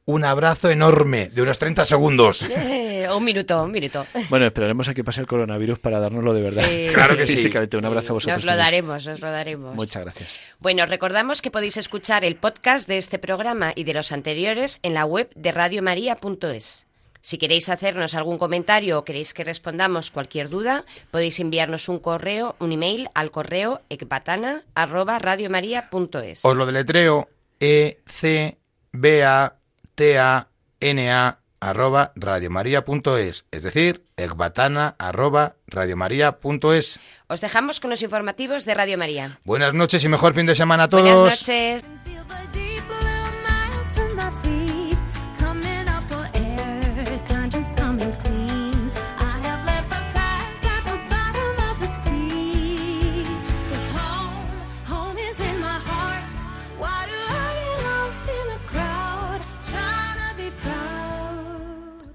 Un 0.05 0.25
abrazo 0.25 0.71
enorme 0.71 1.31
de 1.31 1.43
unos 1.43 1.59
30 1.59 1.85
segundos. 1.85 2.47
Eh, 3.01 3.09
un 3.11 3.25
minuto, 3.25 3.65
un 3.65 3.73
minuto. 3.73 4.07
Bueno, 4.29 4.45
esperaremos 4.45 4.87
a 4.91 4.95
que 4.95 5.03
pase 5.03 5.23
el 5.23 5.27
coronavirus 5.27 5.79
para 5.79 5.99
dárnoslo 5.99 6.35
de 6.35 6.43
verdad. 6.43 6.65
Sí. 6.69 6.87
Claro 6.93 7.17
que 7.17 7.27
sí. 7.27 7.33
Físicamente, 7.33 7.79
un 7.79 7.87
abrazo 7.87 8.11
a 8.11 8.13
vosotros. 8.13 8.37
Nos 8.37 8.45
lo 8.45 8.51
también. 8.51 8.67
daremos, 8.67 9.07
nos 9.07 9.21
lo 9.21 9.31
daremos. 9.31 9.75
Muchas 9.75 10.05
gracias. 10.05 10.39
Bueno, 10.59 10.85
recordamos 10.85 11.41
que 11.41 11.51
podéis 11.51 11.79
escuchar 11.79 12.25
el 12.25 12.37
podcast 12.37 12.87
de 12.87 12.99
este 12.99 13.19
programa 13.19 13.73
y 13.75 13.85
de 13.85 13.95
los 13.95 14.13
anteriores 14.13 14.81
en 14.83 14.93
la 14.93 15.07
web 15.07 15.31
de 15.35 15.51
radiomaria.es. 15.51 16.87
Si 17.21 17.39
queréis 17.39 17.69
hacernos 17.69 18.15
algún 18.15 18.39
comentario 18.39 18.99
o 18.99 19.05
queréis 19.05 19.35
que 19.35 19.45
respondamos 19.45 20.11
cualquier 20.11 20.49
duda, 20.49 20.85
podéis 21.11 21.39
enviarnos 21.41 21.89
un 21.89 21.99
correo, 21.99 22.57
un 22.59 22.73
email 22.73 23.11
al 23.15 23.31
correo 23.31 23.83
ecbatana@radiomaria.es. 23.91 26.45
Os 26.45 26.57
lo 26.57 26.67
deletreo 26.67 27.29
E 27.61 28.01
C 28.07 28.59
B 28.93 29.25
A 29.25 29.57
T 29.95 30.19
A 30.19 30.49
N 30.81 31.13
A 31.13 31.41
arroba 31.61 32.13
radiomaria.es, 32.17 33.45
es 33.51 33.63
decir, 33.63 34.05
ecbatana 34.17 34.97
arroba 34.99 35.57
radiomaria.es. 35.67 37.01
Os 37.29 37.41
dejamos 37.41 37.81
con 37.81 37.91
los 37.91 38.03
informativos 38.03 38.65
de 38.65 38.75
Radio 38.75 38.97
María. 38.97 39.39
Buenas 39.45 39.75
noches 39.75 40.03
y 40.03 40.09
mejor 40.09 40.35
fin 40.35 40.47
de 40.47 40.55
semana 40.55 40.85
a 40.85 40.89
todos. 40.89 41.03
Buenas 41.03 41.47
noches. 41.47 41.85